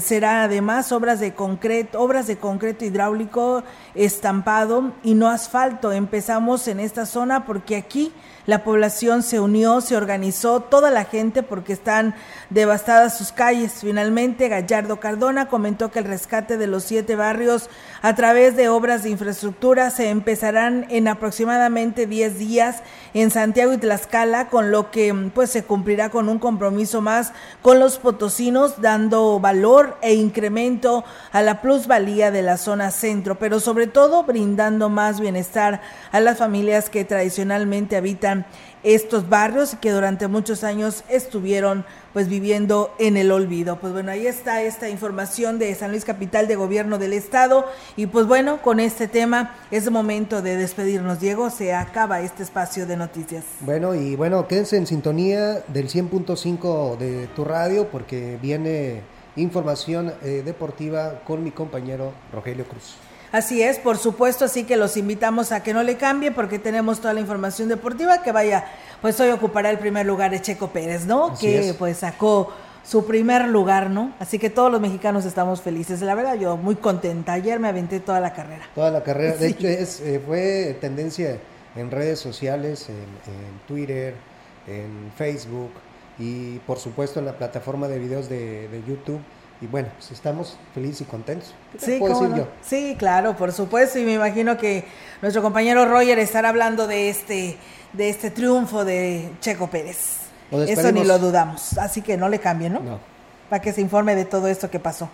será 0.00 0.44
además 0.44 0.92
obras 0.92 1.20
de 1.20 1.34
concreto, 1.34 2.00
obras 2.00 2.26
de 2.26 2.38
concreto 2.38 2.84
hidráulico 2.84 3.64
estampado 3.94 4.92
y 5.02 5.14
no 5.14 5.28
asfalto. 5.28 5.92
Empezamos 5.92 6.68
en 6.68 6.80
esta 6.80 7.06
zona 7.06 7.44
porque 7.44 7.76
aquí 7.76 8.12
la 8.48 8.64
población 8.64 9.22
se 9.22 9.40
unió, 9.40 9.82
se 9.82 9.94
organizó, 9.94 10.60
toda 10.60 10.90
la 10.90 11.04
gente 11.04 11.42
porque 11.42 11.74
están 11.74 12.14
devastadas 12.48 13.18
sus 13.18 13.30
calles. 13.30 13.80
Finalmente, 13.82 14.48
Gallardo 14.48 15.00
Cardona 15.00 15.48
comentó 15.48 15.90
que 15.90 15.98
el 15.98 16.06
rescate 16.06 16.56
de 16.56 16.66
los 16.66 16.84
siete 16.84 17.14
barrios 17.14 17.68
a 18.00 18.14
través 18.14 18.56
de 18.56 18.70
obras 18.70 19.02
de 19.02 19.10
infraestructura 19.10 19.90
se 19.90 20.08
empezarán 20.08 20.86
en 20.88 21.08
aproximadamente 21.08 22.06
10 22.06 22.38
días 22.38 22.82
en 23.12 23.30
Santiago 23.30 23.74
y 23.74 23.76
Tlaxcala, 23.76 24.48
con 24.48 24.70
lo 24.70 24.90
que 24.90 25.12
pues 25.34 25.50
se 25.50 25.64
cumplirá 25.64 26.08
con 26.08 26.30
un 26.30 26.38
compromiso 26.38 27.02
más 27.02 27.34
con 27.60 27.78
los 27.78 27.98
potosinos, 27.98 28.80
dando 28.80 29.40
valor 29.40 29.98
e 30.00 30.14
incremento 30.14 31.04
a 31.32 31.42
la 31.42 31.60
plusvalía 31.60 32.30
de 32.30 32.40
la 32.40 32.56
zona 32.56 32.92
centro, 32.92 33.38
pero 33.38 33.60
sobre 33.60 33.88
todo 33.88 34.22
brindando 34.22 34.88
más 34.88 35.20
bienestar 35.20 35.82
a 36.12 36.20
las 36.20 36.38
familias 36.38 36.88
que 36.88 37.04
tradicionalmente 37.04 37.94
habitan 37.94 38.37
estos 38.82 39.28
barrios 39.28 39.76
que 39.80 39.90
durante 39.90 40.28
muchos 40.28 40.64
años 40.64 41.04
estuvieron 41.08 41.84
pues 42.12 42.28
viviendo 42.28 42.94
en 42.98 43.16
el 43.16 43.32
olvido. 43.32 43.78
Pues 43.80 43.92
bueno, 43.92 44.10
ahí 44.10 44.26
está 44.26 44.62
esta 44.62 44.88
información 44.88 45.58
de 45.58 45.74
San 45.74 45.90
Luis 45.90 46.04
Capital 46.04 46.48
de 46.48 46.56
Gobierno 46.56 46.98
del 46.98 47.12
Estado 47.12 47.66
y 47.96 48.06
pues 48.06 48.26
bueno, 48.26 48.62
con 48.62 48.80
este 48.80 49.08
tema 49.08 49.54
es 49.70 49.90
momento 49.90 50.42
de 50.42 50.56
despedirnos, 50.56 51.20
Diego, 51.20 51.50
se 51.50 51.74
acaba 51.74 52.20
este 52.20 52.42
espacio 52.42 52.86
de 52.86 52.96
noticias. 52.96 53.44
Bueno, 53.60 53.94
y 53.94 54.16
bueno, 54.16 54.46
quédense 54.46 54.76
en 54.76 54.86
sintonía 54.86 55.62
del 55.68 55.88
100.5 55.88 56.96
de 56.96 57.26
tu 57.28 57.44
radio 57.44 57.88
porque 57.88 58.38
viene 58.40 59.02
información 59.36 60.12
eh, 60.22 60.42
deportiva 60.44 61.20
con 61.24 61.44
mi 61.44 61.50
compañero 61.50 62.12
Rogelio 62.32 62.64
Cruz. 62.66 62.96
Así 63.32 63.62
es, 63.62 63.78
por 63.78 63.98
supuesto, 63.98 64.44
así 64.44 64.64
que 64.64 64.76
los 64.76 64.96
invitamos 64.96 65.52
a 65.52 65.62
que 65.62 65.74
no 65.74 65.82
le 65.82 65.96
cambie 65.96 66.30
porque 66.30 66.58
tenemos 66.58 67.00
toda 67.00 67.12
la 67.12 67.20
información 67.20 67.68
deportiva 67.68 68.22
que 68.22 68.32
vaya, 68.32 68.64
pues 69.02 69.20
hoy 69.20 69.30
ocupará 69.30 69.70
el 69.70 69.78
primer 69.78 70.06
lugar 70.06 70.30
de 70.30 70.40
Checo 70.40 70.68
Pérez, 70.68 71.04
¿no? 71.04 71.36
que 71.38 71.74
pues 71.78 71.98
sacó 71.98 72.52
su 72.88 73.04
primer 73.04 73.46
lugar, 73.48 73.90
¿no? 73.90 74.14
Así 74.18 74.38
que 74.38 74.48
todos 74.48 74.72
los 74.72 74.80
mexicanos 74.80 75.26
estamos 75.26 75.60
felices. 75.60 76.00
La 76.00 76.14
verdad, 76.14 76.36
yo 76.36 76.56
muy 76.56 76.74
contenta. 76.76 77.34
Ayer 77.34 77.60
me 77.60 77.68
aventé 77.68 78.00
toda 78.00 78.18
la 78.18 78.32
carrera. 78.32 78.66
Toda 78.74 78.90
la 78.90 79.02
carrera. 79.04 79.36
De 79.36 79.48
hecho, 79.48 79.68
es, 79.68 80.00
eh, 80.00 80.22
fue 80.24 80.74
tendencia 80.80 81.38
en 81.76 81.90
redes 81.90 82.18
sociales, 82.18 82.88
en, 82.88 82.96
Twitter, 83.66 84.14
en 84.66 85.12
Facebook 85.16 85.70
y 86.18 86.58
por 86.60 86.78
supuesto 86.78 87.20
en 87.20 87.26
la 87.26 87.36
plataforma 87.36 87.88
de 87.88 87.98
videos 87.98 88.28
de, 88.28 88.82
YouTube. 88.86 89.20
Y 89.60 89.66
bueno, 89.66 89.88
pues 89.96 90.12
estamos 90.12 90.56
felices 90.72 91.00
y 91.00 91.04
contentos. 91.04 91.52
Sí, 91.78 92.00
sí, 92.62 92.96
claro, 92.98 93.36
por 93.36 93.52
supuesto. 93.52 93.98
Y 93.98 94.04
me 94.04 94.14
imagino 94.14 94.56
que 94.56 94.84
nuestro 95.20 95.42
compañero 95.42 95.84
Roger 95.84 96.18
estará 96.18 96.50
hablando 96.50 96.86
de 96.86 97.08
este, 97.08 97.56
de 97.92 98.08
este 98.08 98.30
triunfo 98.30 98.84
de 98.84 99.30
Checo 99.40 99.68
Pérez. 99.68 100.18
Eso 100.50 100.92
ni 100.92 101.04
lo 101.04 101.18
dudamos. 101.18 101.76
Así 101.76 102.02
que 102.02 102.16
no 102.16 102.28
le 102.28 102.38
cambien, 102.38 102.74
¿no? 102.74 102.80
No. 102.80 103.00
Para 103.50 103.60
que 103.60 103.72
se 103.72 103.80
informe 103.80 104.14
de 104.14 104.24
todo 104.24 104.46
esto 104.46 104.70
que 104.70 104.78
pasó. 104.78 105.08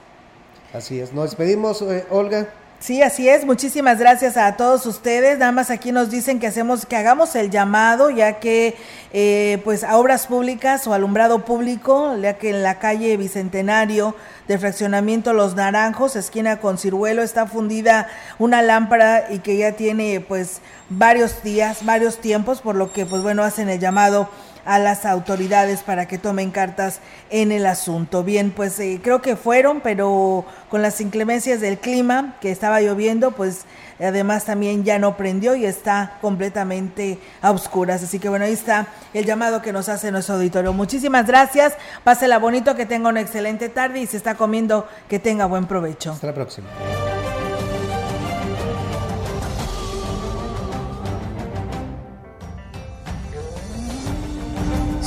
Así 0.74 1.01
es. 1.01 1.12
Nos 1.12 1.30
despedimos, 1.30 1.80
eh, 1.82 2.05
Olga. 2.11 2.49
Sí, 2.85 3.01
así 3.01 3.30
es. 3.30 3.47
Muchísimas 3.47 3.99
gracias 3.99 4.37
a 4.37 4.59
todos 4.59 4.85
ustedes. 4.85 5.39
Nada 5.39 5.53
más 5.53 5.70
aquí 5.70 5.91
nos 5.91 6.11
dicen 6.11 6.39
que 6.39 6.49
hacemos, 6.49 6.85
que 6.85 6.97
hagamos 6.97 7.35
el 7.35 7.49
llamado, 7.49 8.11
ya 8.11 8.41
que, 8.41 8.76
eh, 9.14 9.59
pues, 9.64 9.85
a 9.85 9.97
obras 9.97 10.26
públicas 10.26 10.87
o 10.87 10.93
alumbrado 10.93 11.47
público, 11.47 12.14
ya 12.20 12.35
que 12.35 12.51
en 12.51 12.62
la 12.62 12.78
calle 12.78 13.16
Bicentenario 13.16 14.14
de 14.49 14.59
fraccionamiento 14.59 15.32
Los 15.32 15.55
Naranjos, 15.55 16.14
esquina 16.14 16.61
con 16.61 16.76
Ciruelo, 16.76 17.22
está 17.22 17.47
fundida 17.47 18.07
una 18.39 18.61
lámpara 18.61 19.28
y 19.30 19.39
que 19.39 19.57
ya 19.57 19.72
tiene, 19.72 20.20
pues, 20.20 20.61
varios 20.91 21.43
días, 21.43 21.87
varios 21.87 22.18
tiempos, 22.18 22.61
por 22.61 22.74
lo 22.74 22.93
que, 22.93 23.07
pues, 23.07 23.22
bueno, 23.22 23.45
hacen 23.45 23.70
el 23.70 23.80
llamado 23.80 24.28
a 24.65 24.79
las 24.79 25.05
autoridades 25.05 25.83
para 25.83 26.07
que 26.07 26.19
tomen 26.19 26.51
cartas 26.51 27.01
en 27.31 27.53
el 27.53 27.67
asunto. 27.67 28.25
Bien, 28.25 28.51
pues 28.51 28.79
eh, 28.81 29.01
creo 29.03 29.23
que 29.23 29.37
fueron, 29.37 29.81
pero 29.81 30.45
con 30.71 30.83
las 30.83 31.01
inclemencias 31.01 31.61
del 31.61 31.79
clima, 31.79 32.37
que 32.41 32.51
estaba 32.51 32.81
lloviendo, 32.81 33.33
pues 33.33 33.65
además 34.01 34.45
también 34.45 34.85
ya 34.85 34.99
no 34.99 35.17
prendió 35.17 35.55
y 35.55 35.65
está 35.65 36.19
completamente 36.21 37.19
a 37.43 37.51
oscuras. 37.51 38.03
Así 38.03 38.19
que 38.19 38.29
bueno, 38.29 38.45
ahí 38.45 38.53
está 38.53 38.89
el 39.12 39.25
llamado 39.25 39.62
que 39.62 39.73
nos 39.73 39.89
hace 39.89 40.11
nuestro 40.11 40.37
auditorio. 40.37 40.73
Muchísimas 40.73 41.27
gracias, 41.27 41.75
pásela 42.03 42.39
bonito, 42.39 42.75
que 42.75 42.87
tenga 42.87 43.09
una 43.09 43.21
excelente 43.21 43.69
tarde 43.69 44.01
y 44.01 44.07
se 44.07 44.17
está 44.17 44.35
comiendo, 44.35 44.89
que 45.09 45.19
tenga 45.19 45.47
buen 45.47 45.67
provecho. 45.67 46.12
Hasta 46.12 46.29
la 46.29 46.35
próxima. 46.35 46.69